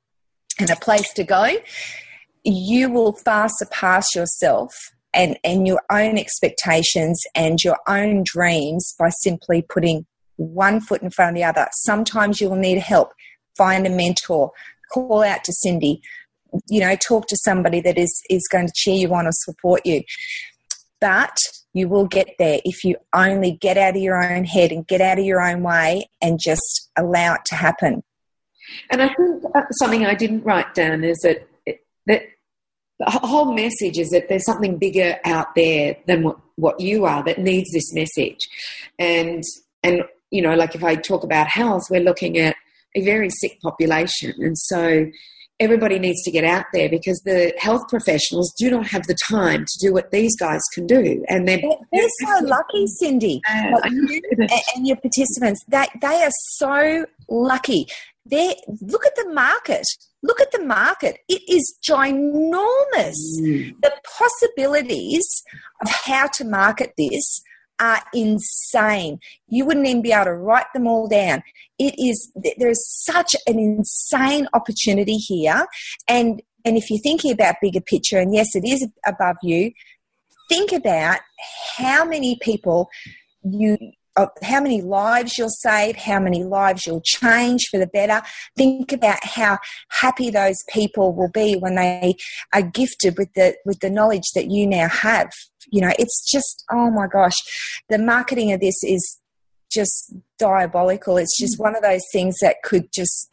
and 0.58 0.70
a 0.70 0.76
place 0.76 1.12
to 1.14 1.24
go. 1.24 1.56
You 2.44 2.90
will 2.90 3.12
far 3.24 3.48
surpass 3.48 4.14
yourself 4.14 4.72
and, 5.12 5.38
and 5.42 5.66
your 5.66 5.80
own 5.90 6.18
expectations 6.18 7.20
and 7.34 7.62
your 7.62 7.78
own 7.88 8.22
dreams 8.24 8.94
by 8.98 9.08
simply 9.08 9.62
putting 9.62 10.06
one 10.36 10.80
foot 10.80 11.02
in 11.02 11.10
front 11.10 11.30
of 11.30 11.34
the 11.34 11.44
other. 11.44 11.68
Sometimes 11.84 12.40
you 12.40 12.48
will 12.48 12.56
need 12.56 12.78
help. 12.78 13.12
Find 13.56 13.86
a 13.86 13.90
mentor. 13.90 14.52
Call 14.92 15.22
out 15.22 15.44
to 15.44 15.52
Cyndi. 15.52 16.00
You 16.68 16.80
know, 16.80 16.96
talk 16.96 17.26
to 17.28 17.36
somebody 17.36 17.80
that 17.82 17.98
is 17.98 18.22
is 18.28 18.48
going 18.50 18.66
to 18.66 18.72
cheer 18.74 18.96
you 18.96 19.14
on 19.14 19.26
or 19.26 19.32
support 19.32 19.82
you. 19.84 20.02
But 21.00 21.36
you 21.72 21.88
will 21.88 22.06
get 22.06 22.28
there 22.38 22.60
if 22.64 22.84
you 22.84 22.96
only 23.14 23.52
get 23.52 23.78
out 23.78 23.96
of 23.96 24.02
your 24.02 24.22
own 24.22 24.44
head 24.44 24.72
and 24.72 24.86
get 24.86 25.00
out 25.00 25.18
of 25.18 25.24
your 25.24 25.40
own 25.40 25.62
way 25.62 26.08
and 26.20 26.38
just 26.42 26.90
allow 26.98 27.34
it 27.34 27.44
to 27.46 27.54
happen. 27.54 28.02
And 28.90 29.02
I 29.02 29.08
think 29.14 29.44
uh, 29.54 29.62
something 29.72 30.04
I 30.04 30.14
didn't 30.14 30.44
write 30.44 30.74
down 30.74 31.04
is 31.04 31.18
that 31.22 31.46
that 32.06 32.22
the 32.98 33.10
whole 33.10 33.52
message 33.54 33.98
is 33.98 34.10
that 34.10 34.28
there's 34.28 34.44
something 34.44 34.76
bigger 34.78 35.18
out 35.24 35.54
there 35.54 35.96
than 36.06 36.22
what, 36.22 36.38
what 36.56 36.80
you 36.80 37.06
are 37.06 37.24
that 37.24 37.38
needs 37.38 37.70
this 37.72 37.94
message. 37.94 38.38
And 38.98 39.42
and 39.82 40.02
you 40.30 40.42
know, 40.42 40.54
like 40.54 40.74
if 40.74 40.84
I 40.84 40.96
talk 40.96 41.24
about 41.24 41.48
health, 41.48 41.84
we're 41.90 42.02
looking 42.02 42.38
at 42.38 42.56
a 42.94 43.02
very 43.02 43.30
sick 43.30 43.60
population, 43.62 44.34
and 44.38 44.56
so 44.58 45.06
everybody 45.60 45.98
needs 45.98 46.22
to 46.22 46.30
get 46.30 46.42
out 46.42 46.64
there 46.72 46.88
because 46.88 47.20
the 47.20 47.52
health 47.58 47.86
professionals 47.88 48.52
do 48.58 48.70
not 48.70 48.86
have 48.86 49.06
the 49.06 49.16
time 49.28 49.64
to 49.66 49.78
do 49.78 49.92
what 49.92 50.10
these 50.10 50.34
guys 50.36 50.62
can 50.72 50.86
do. 50.86 51.22
And 51.28 51.46
they're, 51.46 51.58
they're, 51.58 51.78
they're 51.92 52.08
so 52.40 52.44
lucky, 52.46 52.86
Cyndi. 53.00 53.40
Uh, 53.48 53.88
you 53.90 54.22
and 54.74 54.86
your 54.86 54.96
participants, 54.96 55.62
they, 55.68 55.86
they 56.00 56.24
are 56.24 56.32
so 56.54 57.04
lucky. 57.28 57.86
They 58.24 58.56
look 58.80 59.06
at 59.06 59.14
the 59.16 59.28
market. 59.32 59.84
Look 60.22 60.40
at 60.40 60.52
the 60.52 60.64
market. 60.64 61.18
It 61.28 61.42
is 61.48 61.76
ginormous. 61.82 63.16
Mm. 63.40 63.74
The 63.80 63.92
possibilities 64.18 65.42
of 65.82 65.90
how 65.90 66.26
to 66.34 66.44
market 66.44 66.94
this 66.96 67.42
are 67.80 68.02
insane. 68.12 69.18
You 69.48 69.64
wouldn't 69.64 69.86
even 69.86 70.02
be 70.02 70.12
able 70.12 70.26
to 70.26 70.34
write 70.34 70.66
them 70.74 70.86
all 70.86 71.08
down. 71.08 71.42
It 71.78 71.94
is 71.98 72.30
there 72.58 72.68
is 72.68 72.86
such 73.04 73.34
an 73.46 73.58
insane 73.58 74.46
opportunity 74.52 75.16
here, 75.16 75.66
and 76.06 76.42
and 76.64 76.76
if 76.76 76.90
you're 76.90 77.00
thinking 77.00 77.32
about 77.32 77.56
bigger 77.62 77.80
picture, 77.80 78.18
and 78.18 78.34
yes, 78.34 78.54
it 78.54 78.64
is 78.64 78.86
above 79.06 79.36
you. 79.42 79.72
Think 80.48 80.72
about 80.72 81.20
how 81.78 82.04
many 82.04 82.36
people 82.42 82.88
you 83.42 83.78
uh, 84.16 84.26
how 84.42 84.60
many 84.60 84.82
lives 84.82 85.38
you'll 85.38 85.48
save, 85.48 85.96
how 85.96 86.20
many 86.20 86.44
lives 86.44 86.86
you'll 86.86 87.02
change 87.04 87.66
for 87.70 87.78
the 87.78 87.86
better. 87.86 88.22
Think 88.56 88.92
about 88.92 89.18
how 89.22 89.58
happy 89.88 90.30
those 90.30 90.56
people 90.68 91.14
will 91.14 91.30
be 91.30 91.56
when 91.56 91.76
they 91.76 92.14
are 92.52 92.62
gifted 92.62 93.16
with 93.18 93.32
the 93.34 93.56
with 93.64 93.80
the 93.80 93.90
knowledge 93.90 94.30
that 94.34 94.50
you 94.50 94.66
now 94.66 94.88
have 94.88 95.30
you 95.68 95.80
know, 95.80 95.92
it's 95.98 96.30
just, 96.30 96.64
oh 96.70 96.90
my 96.90 97.06
gosh, 97.06 97.36
the 97.88 97.98
marketing 97.98 98.52
of 98.52 98.60
this 98.60 98.82
is 98.82 99.18
just 99.70 100.14
diabolical. 100.38 101.16
It's 101.16 101.38
just 101.38 101.58
one 101.58 101.76
of 101.76 101.82
those 101.82 102.02
things 102.12 102.36
that 102.40 102.56
could 102.64 102.92
just 102.92 103.28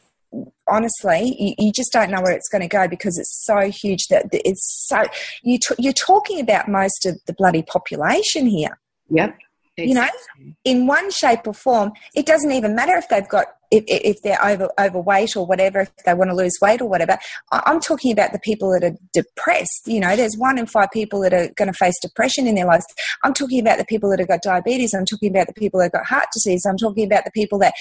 honestly 0.67 1.33
you, 1.39 1.55
you, 1.57 1.71
just 1.71 1.93
don't 1.93 2.11
know 2.11 2.21
where 2.21 2.33
it's 2.33 2.49
going 2.49 2.61
to 2.61 2.67
go 2.67 2.85
because 2.85 3.17
it's 3.17 3.45
so 3.45 3.71
huge 3.71 4.07
that 4.09 4.25
it's 4.33 4.85
so 4.85 5.05
you 5.41 5.57
t- 5.57 5.75
you're 5.79 5.93
talking 5.93 6.41
about 6.41 6.67
most 6.67 7.05
of 7.05 7.17
the 7.27 7.33
bloody 7.33 7.63
population 7.63 8.45
here 8.45 8.77
yep 9.09 9.37
Exactly. 9.77 10.19
You 10.39 10.45
know, 10.45 10.53
in 10.63 10.87
one 10.87 11.11
shape 11.11 11.45
or 11.45 11.53
form, 11.53 11.91
it 12.15 12.25
doesn't 12.25 12.51
even 12.51 12.75
matter 12.75 12.97
if 12.97 13.07
they've 13.09 13.27
got 13.27 13.45
if, 13.69 13.83
if 13.87 14.21
they're 14.23 14.43
over 14.43 14.69
overweight 14.79 15.35
or 15.35 15.45
whatever, 15.45 15.81
if 15.81 15.91
they 16.05 16.13
want 16.13 16.31
to 16.31 16.35
lose 16.35 16.57
weight 16.61 16.81
or 16.81 16.87
whatever. 16.87 17.17
I'm 17.51 17.79
talking 17.79 18.11
about 18.11 18.31
the 18.31 18.39
people 18.39 18.71
that 18.71 18.83
are 18.83 18.95
depressed. 19.13 19.83
You 19.85 19.99
know, 19.99 20.15
there's 20.15 20.35
one 20.35 20.57
in 20.57 20.65
five 20.65 20.89
people 20.91 21.19
that 21.21 21.33
are 21.33 21.49
going 21.55 21.67
to 21.67 21.73
face 21.73 21.93
depression 22.01 22.47
in 22.47 22.55
their 22.55 22.65
lives. 22.65 22.85
I'm 23.23 23.33
talking 23.33 23.59
about 23.59 23.77
the 23.77 23.85
people 23.85 24.09
that 24.09 24.19
have 24.19 24.27
got 24.29 24.41
diabetes. 24.41 24.93
I'm 24.95 25.05
talking 25.05 25.29
about 25.29 25.47
the 25.47 25.53
people 25.53 25.79
that 25.79 25.85
have 25.85 25.91
got 25.91 26.05
heart 26.07 26.27
disease. 26.33 26.65
I'm 26.67 26.77
talking 26.77 27.05
about 27.05 27.25
the 27.25 27.31
people 27.31 27.59
that 27.59 27.73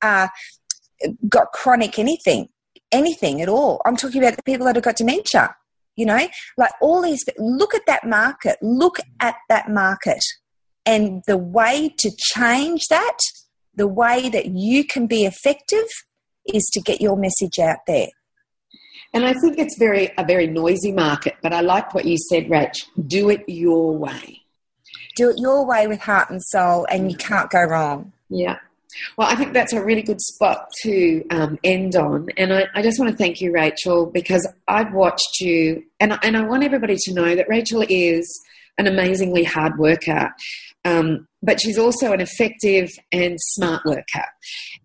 uh, 0.00 0.28
got 1.28 1.52
chronic 1.52 1.98
anything, 1.98 2.48
anything 2.92 3.42
at 3.42 3.48
all. 3.48 3.82
I'm 3.84 3.96
talking 3.96 4.22
about 4.22 4.36
the 4.36 4.42
people 4.44 4.66
that 4.66 4.76
have 4.76 4.84
got 4.84 4.96
dementia. 4.96 5.54
You 5.96 6.06
know, 6.06 6.26
like 6.56 6.72
all 6.80 7.02
these. 7.02 7.22
Look 7.36 7.74
at 7.74 7.82
that 7.86 8.06
market. 8.06 8.56
Look 8.62 8.98
at 9.20 9.34
that 9.50 9.68
market 9.68 10.22
and 10.84 11.22
the 11.26 11.36
way 11.36 11.94
to 11.98 12.10
change 12.34 12.86
that, 12.88 13.18
the 13.74 13.88
way 13.88 14.28
that 14.28 14.46
you 14.46 14.84
can 14.84 15.06
be 15.06 15.24
effective 15.24 15.86
is 16.46 16.68
to 16.72 16.80
get 16.80 17.00
your 17.00 17.16
message 17.16 17.58
out 17.58 17.78
there. 17.86 18.08
And 19.14 19.24
I 19.24 19.34
think 19.34 19.58
it's 19.58 19.78
very 19.78 20.10
a 20.16 20.24
very 20.24 20.46
noisy 20.46 20.92
market, 20.92 21.36
but 21.42 21.52
I 21.52 21.60
like 21.60 21.94
what 21.94 22.06
you 22.06 22.16
said, 22.16 22.46
Rach. 22.46 22.86
Do 23.06 23.28
it 23.28 23.44
your 23.46 23.96
way. 23.96 24.40
Do 25.16 25.30
it 25.30 25.38
your 25.38 25.66
way 25.66 25.86
with 25.86 26.00
heart 26.00 26.30
and 26.30 26.42
soul, 26.42 26.86
and 26.90 27.10
you 27.10 27.16
can't 27.18 27.50
go 27.50 27.62
wrong. 27.62 28.12
Yeah. 28.30 28.56
Well, 29.16 29.28
I 29.28 29.34
think 29.34 29.52
that's 29.52 29.72
a 29.72 29.82
really 29.82 30.02
good 30.02 30.20
spot 30.20 30.66
to 30.82 31.24
um, 31.30 31.58
end 31.64 31.96
on. 31.96 32.28
And 32.36 32.52
I, 32.52 32.66
I, 32.74 32.82
just 32.82 32.98
want 32.98 33.10
to 33.10 33.16
thank 33.16 33.40
you, 33.40 33.52
Rachel, 33.52 34.06
because 34.06 34.46
I've 34.68 34.92
watched 34.92 35.40
you, 35.40 35.82
and, 35.98 36.18
and 36.22 36.36
I 36.36 36.42
want 36.42 36.62
everybody 36.62 36.96
to 36.96 37.14
know 37.14 37.34
that 37.34 37.48
Rachel 37.48 37.84
is 37.88 38.42
an 38.78 38.86
amazingly 38.86 39.44
hard 39.44 39.78
worker. 39.78 40.34
Um, 40.84 41.26
but 41.42 41.60
she's 41.60 41.78
also 41.78 42.12
an 42.12 42.20
effective 42.20 42.90
and 43.12 43.36
smart 43.40 43.84
worker. 43.84 44.24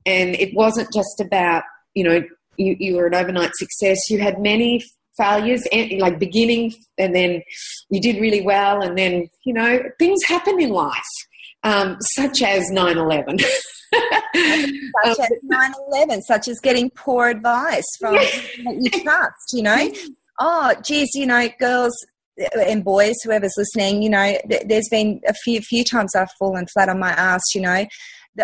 And 0.05 0.35
it 0.35 0.53
wasn't 0.53 0.91
just 0.93 1.19
about, 1.19 1.63
you 1.93 2.03
know, 2.03 2.23
you, 2.57 2.75
you 2.79 2.95
were 2.95 3.07
an 3.07 3.15
overnight 3.15 3.51
success. 3.55 3.97
You 4.09 4.19
had 4.19 4.39
many 4.39 4.83
failures, 5.17 5.67
like 5.97 6.19
beginning, 6.19 6.73
and 6.97 7.15
then 7.15 7.41
you 7.89 7.99
did 7.99 8.21
really 8.21 8.41
well, 8.41 8.81
and 8.81 8.97
then, 8.97 9.27
you 9.45 9.53
know, 9.53 9.79
things 9.99 10.19
happen 10.27 10.61
in 10.61 10.69
life, 10.69 10.93
um, 11.63 11.97
such 12.01 12.41
as 12.41 12.69
9 12.69 12.97
11. 12.97 13.39
such 13.39 15.19
as 15.19 15.29
9 15.43 15.73
11, 15.91 16.21
such 16.21 16.47
as 16.47 16.59
getting 16.59 16.89
poor 16.91 17.29
advice 17.29 17.85
from 17.99 18.13
that 18.15 18.77
you 18.79 18.89
trust, 19.01 19.53
you 19.53 19.63
know? 19.63 19.89
Oh, 20.39 20.73
geez, 20.83 21.09
you 21.15 21.25
know, 21.25 21.49
girls, 21.59 21.93
and 22.37 22.83
boys, 22.83 23.15
whoever's 23.23 23.53
listening, 23.57 24.01
you 24.03 24.09
know, 24.09 24.37
there's 24.65 24.89
been 24.89 25.21
a 25.27 25.33
few 25.33 25.61
few 25.61 25.83
times 25.83 26.15
I've 26.15 26.31
fallen 26.39 26.67
flat 26.67 26.89
on 26.89 26.99
my 26.99 27.11
ass. 27.11 27.41
You 27.55 27.61
know, 27.61 27.85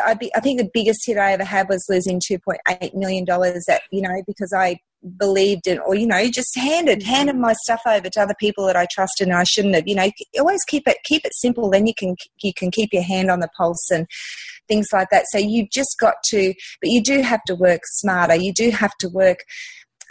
I, 0.04 0.14
be, 0.16 0.32
I 0.36 0.40
think 0.40 0.60
the 0.60 0.70
biggest 0.74 1.06
hit 1.06 1.18
I 1.18 1.34
ever 1.34 1.44
had 1.44 1.70
was 1.70 1.86
losing 1.90 2.22
two 2.26 2.40
point 2.40 2.60
eight 2.70 2.96
million 2.96 3.26
dollars. 3.26 3.64
That 3.68 3.82
you 3.92 4.02
know, 4.02 4.22
because 4.26 4.54
I 4.56 4.78
believed 5.18 5.68
in, 5.68 5.80
or 5.80 5.96
you 5.96 6.08
know, 6.08 6.26
just 6.30 6.56
handed 6.58 7.04
handed 7.04 7.36
my 7.36 7.54
stuff 7.64 7.82
over 7.86 8.10
to 8.10 8.22
other 8.22 8.36
people 8.40 8.66
that 8.68 8.76
I 8.76 8.88
trusted 8.92 9.28
and 9.28 9.38
I 9.38 9.44
shouldn't 9.44 9.76
have. 9.76 9.88
You 9.88 9.96
know, 9.96 10.10
always 10.40 10.64
keep 10.68 10.88
it 10.88 10.98
keep 11.04 11.26
it 11.26 11.34
simple. 11.36 11.70
Then 11.70 11.86
you 11.86 11.94
can 11.96 12.16
you 12.42 12.54
can 12.54 12.72
keep 12.72 12.90
your 12.94 13.04
hand 13.04 13.30
on 13.30 13.40
the 13.40 13.50
pulse 13.58 13.90
and 13.92 14.08
things 14.68 14.88
like 14.94 15.10
that. 15.12 15.26
So 15.30 15.38
you 15.38 15.68
just 15.72 15.96
got 16.00 16.16
to, 16.28 16.54
but 16.82 16.90
you 16.90 17.02
do 17.04 17.22
have 17.22 17.44
to 17.48 17.56
work 17.56 17.82
smarter. 17.86 18.36
You 18.36 18.54
do 18.54 18.72
have 18.72 18.96
to 19.00 19.10
work. 19.10 19.40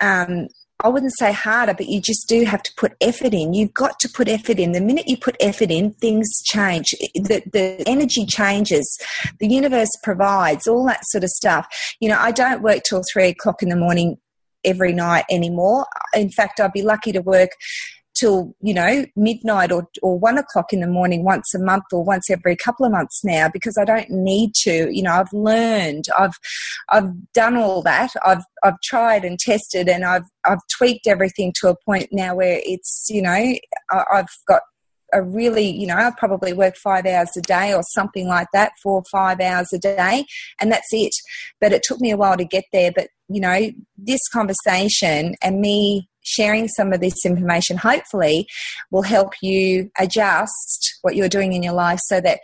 Um, 0.01 0.49
I 0.83 0.89
wouldn't 0.89 1.16
say 1.16 1.33
harder, 1.33 1.74
but 1.74 1.89
you 1.89 2.01
just 2.01 2.28
do 2.28 2.45
have 2.45 2.62
to 2.62 2.72
put 2.76 2.95
effort 3.01 3.33
in. 3.33 3.55
You've 3.55 3.74
got 3.74 3.99
to 4.01 4.09
put 4.09 4.28
effort 4.28 4.59
in. 4.59 4.72
The 4.72 4.80
minute 4.80 5.07
you 5.07 5.16
put 5.16 5.37
effort 5.41 5.70
in, 5.70 5.93
things 5.95 6.28
change. 6.45 6.91
The, 7.14 7.43
the 7.53 7.83
energy 7.87 8.26
changes. 8.26 8.99
The 9.39 9.49
universe 9.49 9.91
provides 10.03 10.66
all 10.66 10.85
that 10.87 11.05
sort 11.07 11.24
of 11.24 11.30
stuff. 11.30 11.66
You 12.01 12.09
know, 12.09 12.18
I 12.18 12.33
don't 12.33 12.62
work 12.62 12.83
till 12.83 13.03
three 13.12 13.28
o'clock 13.28 13.62
in 13.62 13.68
the 13.68 13.76
morning 13.76 14.16
every 14.64 14.93
night 14.93 15.24
anymore. 15.30 15.87
In 16.14 16.30
fact, 16.30 16.61
I'd 16.61 16.72
be 16.72 16.83
lucky 16.83 17.12
to 17.12 17.20
work 17.20 17.51
till 18.14 18.54
you 18.60 18.74
know 18.74 19.04
midnight 19.16 19.72
or, 19.72 19.88
or 20.02 20.18
one 20.18 20.38
o'clock 20.38 20.72
in 20.72 20.80
the 20.80 20.86
morning 20.86 21.24
once 21.24 21.54
a 21.54 21.58
month 21.58 21.84
or 21.92 22.04
once 22.04 22.30
every 22.30 22.56
couple 22.56 22.84
of 22.84 22.92
months 22.92 23.24
now 23.24 23.48
because 23.52 23.76
I 23.78 23.84
don't 23.84 24.10
need 24.10 24.54
to 24.62 24.88
you 24.94 25.02
know 25.02 25.12
I've 25.12 25.32
learned 25.32 26.04
I've 26.18 26.38
I've 26.90 27.32
done 27.32 27.56
all 27.56 27.82
that 27.82 28.10
I've 28.24 28.44
I've 28.62 28.80
tried 28.82 29.24
and 29.24 29.38
tested 29.38 29.88
and 29.88 30.04
I've 30.04 30.26
I've 30.44 30.60
tweaked 30.76 31.06
everything 31.06 31.52
to 31.60 31.68
a 31.68 31.76
point 31.84 32.08
now 32.12 32.34
where 32.34 32.60
it's 32.64 33.06
you 33.08 33.22
know 33.22 33.54
I've 33.90 34.28
got 34.46 34.62
a 35.12 35.22
really, 35.22 35.70
you 35.70 35.86
know, 35.86 35.96
I 35.96 36.10
probably 36.16 36.52
work 36.52 36.76
five 36.76 37.06
hours 37.06 37.30
a 37.36 37.42
day 37.42 37.74
or 37.74 37.82
something 37.82 38.26
like 38.26 38.48
that, 38.52 38.72
four 38.82 39.00
or 39.00 39.04
five 39.10 39.40
hours 39.40 39.68
a 39.72 39.78
day, 39.78 40.24
and 40.60 40.72
that's 40.72 40.88
it. 40.90 41.14
But 41.60 41.72
it 41.72 41.82
took 41.82 42.00
me 42.00 42.10
a 42.10 42.16
while 42.16 42.36
to 42.36 42.44
get 42.44 42.64
there. 42.72 42.92
But, 42.92 43.08
you 43.28 43.40
know, 43.40 43.70
this 43.96 44.20
conversation 44.32 45.34
and 45.42 45.60
me 45.60 46.08
sharing 46.23 46.68
some 46.68 46.93
of 46.93 47.01
this 47.01 47.25
information 47.25 47.77
hopefully 47.77 48.47
will 48.91 49.03
help 49.03 49.33
you 49.43 49.91
adjust 49.99 50.99
what 51.03 51.16
you're 51.16 51.29
doing 51.29 51.53
in 51.53 51.62
your 51.62 51.75
life 51.75 52.01
so 52.05 52.20
that 52.20 52.41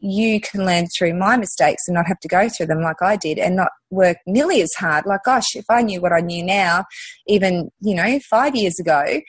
you 0.00 0.40
can 0.40 0.64
learn 0.64 0.86
through 0.96 1.14
my 1.14 1.36
mistakes 1.36 1.82
and 1.86 1.94
not 1.94 2.06
have 2.06 2.18
to 2.20 2.28
go 2.28 2.48
through 2.48 2.66
them 2.66 2.82
like 2.82 3.02
I 3.02 3.16
did 3.16 3.38
and 3.38 3.54
not 3.56 3.70
work 3.90 4.16
nearly 4.26 4.62
as 4.62 4.72
hard. 4.78 5.04
Like, 5.06 5.24
gosh, 5.24 5.54
if 5.54 5.66
I 5.68 5.82
knew 5.82 6.00
what 6.00 6.12
I 6.12 6.20
knew 6.20 6.42
now, 6.42 6.84
even, 7.26 7.70
you 7.80 7.94
know, 7.94 8.18
five 8.30 8.56
years 8.56 8.78
ago, 8.80 9.20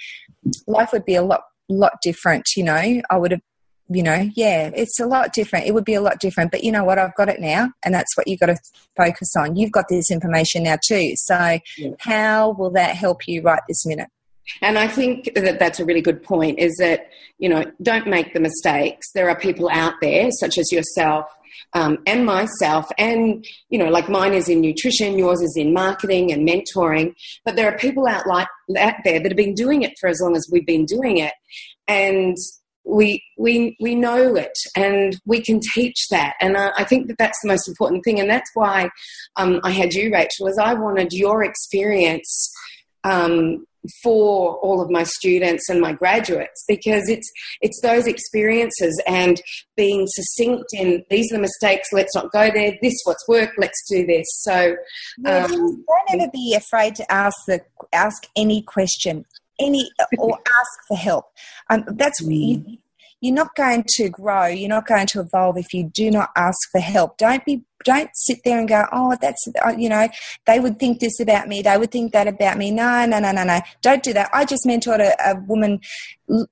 life 0.68 0.92
would 0.94 1.06
be 1.06 1.16
a 1.16 1.22
lot, 1.22 1.42
lot 1.70 1.94
different. 2.02 2.46
You 2.56 2.64
know, 2.64 3.02
I 3.10 3.18
would 3.18 3.32
have 3.32 3.42
you 3.94 4.04
know, 4.04 4.30
yeah, 4.36 4.72
it's 4.74 5.00
a 5.00 5.06
lot 5.06 5.34
different. 5.34 5.66
It 5.66 5.74
would 5.74 5.86
be 5.86 5.94
a 5.94 6.02
lot 6.02 6.20
different. 6.20 6.52
But 6.52 6.64
you 6.64 6.72
know 6.72 6.84
what? 6.84 6.98
I've 6.98 7.16
got 7.16 7.30
it 7.30 7.40
now. 7.40 7.70
And 7.84 7.94
that's 7.94 8.16
what 8.16 8.28
you've 8.28 8.40
got 8.40 8.48
to 8.48 8.58
focus 8.96 9.34
on. 9.38 9.56
You've 9.56 9.72
got 9.72 9.86
this 9.90 10.10
information 10.12 10.64
now 10.64 10.78
too. 10.86 11.14
So, 11.16 11.60
yeah. 11.78 11.92
how 12.00 12.52
will 12.52 12.72
that 12.72 12.96
help 12.96 13.28
you 13.28 13.42
right 13.42 13.62
this 13.68 13.86
minute? 13.86 14.10
And 14.62 14.78
I 14.78 14.88
think 14.88 15.32
that 15.36 15.60
that's 15.60 15.80
a 15.80 15.86
really 15.86 16.02
good 16.02 16.24
point 16.24 16.60
is 16.60 16.76
that, 16.78 17.08
you 17.38 17.48
know, 17.48 17.64
don't 17.82 18.08
make 18.08 18.34
the 18.34 18.40
mistakes. 18.40 19.12
There 19.14 19.30
are 19.30 19.36
people 19.38 19.70
out 19.70 19.94
there, 20.02 20.30
such 20.32 20.58
as 20.58 20.72
yourself 20.72 21.28
um, 21.74 22.00
and 22.06 22.26
myself, 22.26 22.90
and, 22.98 23.46
you 23.70 23.78
know, 23.78 23.90
like 23.90 24.10
mine 24.10 24.34
is 24.34 24.50
in 24.50 24.62
nutrition, 24.62 25.18
yours 25.18 25.42
is 25.42 25.56
in 25.56 25.74
marketing 25.74 26.32
and 26.32 26.48
mentoring. 26.48 27.14
But 27.46 27.56
there 27.56 27.72
are 27.72 27.78
people 27.78 28.08
out, 28.08 28.28
like, 28.28 28.48
out 28.78 28.96
there 29.06 29.20
that 29.20 29.32
have 29.32 29.38
been 29.38 29.54
doing 29.54 29.84
it 29.84 29.94
for 30.00 30.10
as 30.10 30.20
long 30.22 30.36
as 30.36 30.48
we've 30.52 30.66
been 30.66 30.86
doing 30.86 31.18
it. 31.18 31.34
And 31.88 32.36
we 32.84 33.24
we 33.38 33.76
we 33.80 33.96
know 33.96 34.36
it 34.36 34.58
and 34.76 35.20
we 35.26 35.42
can 35.42 35.60
teach 35.74 36.08
that. 36.10 36.36
And 36.42 36.58
I, 36.58 36.72
I 36.78 36.84
think 36.84 37.08
that 37.08 37.18
that's 37.18 37.40
the 37.42 37.50
most 37.50 37.68
important 37.68 38.04
thing. 38.04 38.20
And 38.20 38.30
that's 38.30 38.50
why 38.54 38.90
um, 39.36 39.60
I 39.64 39.72
had 39.72 39.94
you 39.94 40.12
Rachel 40.12 40.48
is 40.48 40.58
I 40.58 40.74
wanted 40.74 41.14
your 41.14 41.44
experience 41.44 42.52
um, 43.04 43.66
for 44.04 44.58
all 44.58 44.82
of 44.82 44.92
my 44.92 45.04
students 45.04 45.68
and 45.70 45.82
my 45.82 45.92
graduates 45.94 46.64
because 46.68 47.10
it's 47.10 47.30
it's 47.62 47.80
those 47.82 48.08
experiences 48.08 49.02
and 49.08 49.42
being 49.76 50.06
succinct 50.08 50.66
in 50.74 51.04
these 51.10 51.32
are 51.32 51.38
the 51.38 51.42
mistakes 51.42 51.88
let's 51.92 52.14
not 52.14 52.32
go 52.32 52.52
there 52.52 52.74
this 52.82 52.96
what's 53.06 53.28
worked 53.28 53.58
let's 53.58 53.84
do 53.90 54.06
this. 54.06 54.28
So 54.42 54.76
um, 55.26 55.48
don't 55.50 56.22
ever 56.22 56.32
be 56.32 56.56
afraid 56.56 56.96
to 56.96 57.12
ask 57.12 57.36
the 57.48 57.62
ask 57.94 58.24
any 58.36 58.62
question 58.62 59.26
any 59.62 59.90
or 60.18 60.38
ask 60.48 60.88
for 60.88 60.98
help. 60.98 61.26
Um, 61.70 61.86
that's 61.88 62.22
mm. 62.22 62.66
you, 62.68 62.78
you're 63.22 63.36
not 63.36 63.56
going 63.56 63.86
to 63.96 64.10
grow. 64.10 64.48
You're 64.48 64.70
not 64.70 64.88
going 64.88 65.08
to 65.08 65.22
evolve 65.22 65.58
if 65.58 65.74
you 65.74 65.90
do 65.94 66.10
not 66.10 66.30
ask 66.36 66.58
for 66.72 66.82
help. 66.82 67.18
Don't 67.18 67.46
be 67.46 67.64
don't 67.84 68.10
sit 68.14 68.40
there 68.46 68.60
and 68.60 68.68
go, 68.68 68.86
oh, 68.92 69.16
that's, 69.22 69.44
uh, 69.66 69.74
you 69.78 69.90
know, 69.90 70.08
they 70.46 70.60
would 70.60 70.80
think 70.80 71.00
this 71.00 71.20
about 71.20 71.48
me. 71.48 71.62
They 71.62 71.78
would 71.78 71.92
think 71.92 72.14
that 72.14 72.28
about 72.28 72.58
me. 72.58 72.72
No, 72.72 73.06
no, 73.06 73.20
no, 73.20 73.32
no, 73.32 73.44
no. 73.44 73.60
Don't 73.82 74.04
do 74.04 74.14
that. 74.14 74.30
I 74.34 74.46
just 74.46 74.66
mentored 74.68 75.00
a, 75.00 75.16
a 75.32 75.36
woman 75.48 75.80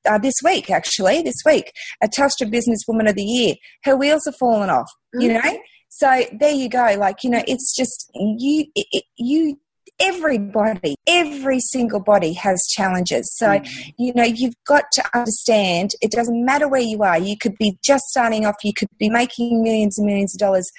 uh, 0.08 0.18
this 0.18 0.34
week, 0.44 0.70
actually, 0.70 1.22
this 1.22 1.36
week, 1.46 1.72
a 2.02 2.08
Telstra 2.08 2.50
Business 2.50 2.80
Woman 2.88 3.08
of 3.08 3.16
the 3.16 3.24
Year. 3.24 3.56
Her 3.84 3.96
wheels 3.96 4.26
are 4.28 4.34
falling 4.40 4.70
off, 4.70 4.90
mm-hmm. 5.16 5.22
you 5.22 5.34
know? 5.34 5.60
So 5.90 6.24
there 6.40 6.52
you 6.52 6.70
go. 6.70 6.96
Like, 6.98 7.24
you 7.24 7.30
know, 7.30 7.44
it's 7.48 7.76
just 7.76 8.10
you, 8.14 8.66
it, 8.76 9.04
you 9.18 9.60
everybody, 10.00 10.96
every 11.08 11.60
single 11.60 12.00
body 12.00 12.34
has 12.34 12.66
challenges. 12.70 13.32
So, 13.36 13.48
mm. 13.48 13.94
you 13.98 14.14
know, 14.14 14.24
you've 14.24 14.56
got 14.66 14.86
to 14.94 15.04
understand 15.14 15.92
it 16.02 16.12
doesn't 16.12 16.46
matter 16.46 16.68
where 16.68 16.82
you 16.82 17.04
are. 17.04 17.18
You 17.18 17.38
could 17.38 17.58
be 17.58 17.78
just 17.84 18.06
starting 18.06 18.46
off, 18.46 18.56
you 18.64 18.74
could 18.74 18.90
be 18.98 19.10
making 19.10 19.64
millions 19.64 19.98
and 19.98 20.08
millions 20.08 20.36
of 20.36 20.40
dollars. 20.40 20.72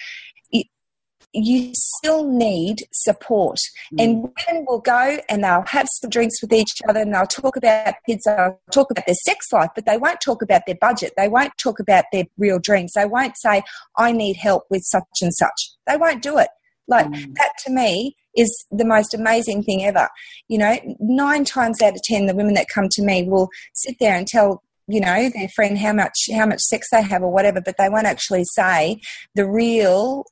You, 1.33 1.71
still 1.75 2.29
need 2.29 2.79
support. 2.93 3.59
Mm. 3.95 4.03
And 4.03 4.23
women 4.23 4.67
will 4.67 4.81
go 4.81 5.19
and 5.29 5.45
they'll 5.45 5.65
have 5.69 5.87
some 6.01 6.11
drinks 6.11 6.43
with 6.43 6.53
each 6.53 6.73
other 6.89 7.01
and 7.01 7.15
they'll 7.15 7.27
talk 7.27 7.55
about 7.57 7.95
kids, 8.05 8.25
they'll 8.25 8.59
talk 8.73 8.91
about 8.91 9.07
their 9.07 9.15
sex 9.15 9.53
life, 9.53 9.69
but 9.77 9.87
they 9.87 9.97
won't 9.97 10.21
talk 10.21 10.43
about 10.43 10.63
their 10.67 10.75
budget. 10.81 11.13
They 11.17 11.29
won't 11.29 11.53
talk 11.57 11.79
about 11.79 12.07
their 12.11 12.25
real 12.37 12.59
dreams. 12.59 12.95
They 12.97 13.05
won't 13.05 13.37
say, 13.37 13.63
I 13.97 14.11
need 14.11 14.39
help 14.39 14.65
with 14.71 14.83
such 14.83 15.05
and 15.23 15.33
such. 15.33 15.71
They 15.87 15.97
won't 15.97 16.21
do 16.21 16.39
it. 16.39 16.49
Like 16.91 17.07
mm. 17.07 17.35
that 17.37 17.53
to 17.65 17.73
me 17.73 18.17
is 18.37 18.67
the 18.71 18.85
most 18.85 19.15
amazing 19.15 19.63
thing 19.63 19.85
ever. 19.85 20.09
You 20.49 20.59
know, 20.59 20.77
nine 20.99 21.45
times 21.45 21.81
out 21.81 21.95
of 21.95 22.03
ten, 22.03 22.27
the 22.27 22.35
women 22.35 22.55
that 22.55 22.67
come 22.73 22.89
to 22.91 23.03
me 23.03 23.23
will 23.23 23.49
sit 23.75 23.97
there 24.01 24.15
and 24.15 24.27
tell 24.27 24.63
you 24.89 25.01
know 25.01 25.31
their 25.31 25.49
friend 25.49 25.79
how 25.79 25.93
much 25.93 26.29
how 26.35 26.47
much 26.47 26.61
sex 26.61 26.89
they 26.91 27.03
have 27.03 27.23
or 27.23 27.33
whatever, 27.33 27.61
but 27.61 27.77
they 27.79 27.89
won't 27.89 28.07
actually 28.07 28.45
say 28.45 29.01
the 29.35 29.49
real 29.49 30.25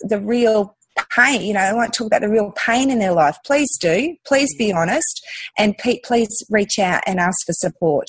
the 0.00 0.20
real 0.20 0.76
pain. 1.16 1.42
You 1.42 1.54
know, 1.54 1.66
they 1.66 1.76
won't 1.76 1.94
talk 1.94 2.08
about 2.08 2.20
the 2.20 2.28
real 2.28 2.52
pain 2.52 2.90
in 2.90 2.98
their 2.98 3.12
life. 3.12 3.36
Please 3.44 3.76
do. 3.78 4.16
Please 4.26 4.54
be 4.56 4.72
honest, 4.72 5.24
and 5.58 5.76
please 5.78 6.44
reach 6.50 6.78
out 6.78 7.02
and 7.06 7.18
ask 7.18 7.46
for 7.46 7.52
support. 7.52 8.06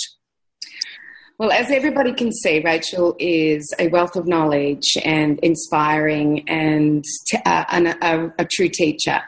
Well, 1.40 1.52
as 1.52 1.72
everybody 1.72 2.14
can 2.14 2.32
see, 2.32 2.60
Rachel 2.60 3.16
is 3.20 3.74
a 3.80 3.88
wealth 3.88 4.16
of 4.16 4.28
knowledge 4.28 4.96
and 5.04 5.40
inspiring 5.40 6.48
and 6.48 7.04
t- 7.28 7.40
uh, 7.44 7.66
a, 8.02 8.32
a, 8.38 8.46
true 8.46 8.70
teacher. 8.70 9.20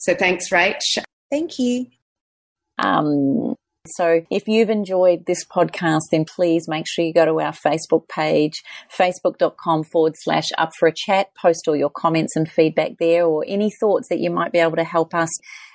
So 0.00 0.14
thanks, 0.14 0.50
Rach. 0.50 0.80
Thank 1.30 1.58
you. 1.60 1.86
Um, 2.78 3.54
so 3.86 4.24
if 4.30 4.46
you've 4.46 4.70
enjoyed 4.70 5.26
this 5.26 5.44
podcast, 5.44 6.02
then 6.10 6.24
please 6.24 6.68
make 6.68 6.86
sure 6.86 7.04
you 7.04 7.12
go 7.12 7.24
to 7.24 7.40
our 7.40 7.52
Facebook 7.52 8.08
page, 8.08 8.62
facebook.com 8.96 9.84
forward 9.84 10.14
slash 10.16 10.48
up 10.56 10.70
for 10.78 10.86
a 10.86 10.94
chat, 10.94 11.28
post 11.40 11.66
all 11.66 11.74
your 11.74 11.90
comments 11.90 12.36
and 12.36 12.48
feedback 12.48 12.92
there 13.00 13.24
or 13.24 13.44
any 13.46 13.72
thoughts 13.80 14.08
that 14.08 14.20
you 14.20 14.30
might 14.30 14.52
be 14.52 14.58
able 14.58 14.76
to 14.76 14.84
help 14.84 15.14
us 15.14 15.30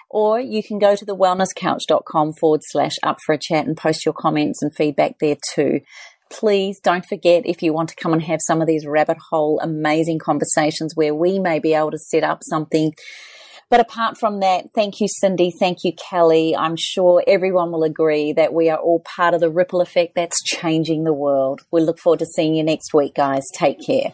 or 0.10 0.39
you 0.39 0.64
can 0.64 0.80
go 0.80 0.95
to 0.95 1.05
the 1.05 1.16
wellnesscouch.com 1.16 2.34
forward 2.34 2.62
slash 2.64 2.93
up 3.03 3.18
for 3.26 3.34
a 3.34 3.39
chat 3.39 3.68
and 3.68 3.76
post 3.78 4.05
your 4.05 4.14
comments 4.14 4.62
and 4.62 4.76
feedback 4.76 5.20
there 5.20 5.38
too. 5.53 5.82
Please 6.30 6.80
don't 6.82 7.05
forget 7.05 7.43
if 7.45 7.62
you 7.62 7.74
want 7.74 7.89
to 7.89 7.95
come 7.95 8.14
and 8.14 8.22
have 8.24 8.39
some 8.45 8.62
of 8.62 8.68
these 8.68 8.86
rabbit 8.86 9.18
hole 9.30 9.60
amazing 9.62 10.20
conversations 10.20 10.93
where 10.95 11.16
we 11.16 11.39
may 11.39 11.60
be 11.60 11.74
able 11.74 11.91
to 11.91 11.97
set 11.97 12.24
up 12.24 12.39
something 12.43 12.91
but 13.70 13.82
apart 13.82 14.18
from 14.18 14.39
that, 14.39 14.68
thank 14.74 15.01
you, 15.01 15.08
Cyndi. 15.22 15.51
Thank 15.60 15.84
you, 15.84 15.91
Kelly. 15.91 16.55
I'm 16.55 16.76
sure 16.78 17.21
everyone 17.28 17.71
will 17.71 17.84
agree 17.84 18.32
that 18.34 18.54
we 18.54 18.70
are 18.70 18.78
all 18.78 19.01
part 19.01 19.34
of 19.34 19.42
the 19.42 19.50
ripple 19.50 19.82
effect 19.82 20.16
that's 20.16 20.42
changing 20.43 21.04
the 21.04 21.13
world. 21.13 21.62
We 21.71 21.82
look 21.82 22.00
forward 22.00 22.20
to 22.20 22.25
seeing 22.25 22.55
you 22.55 22.63
next 22.63 22.93
week, 22.93 23.16
guys. 23.16 23.43
Take 23.54 23.86
care. 23.86 24.13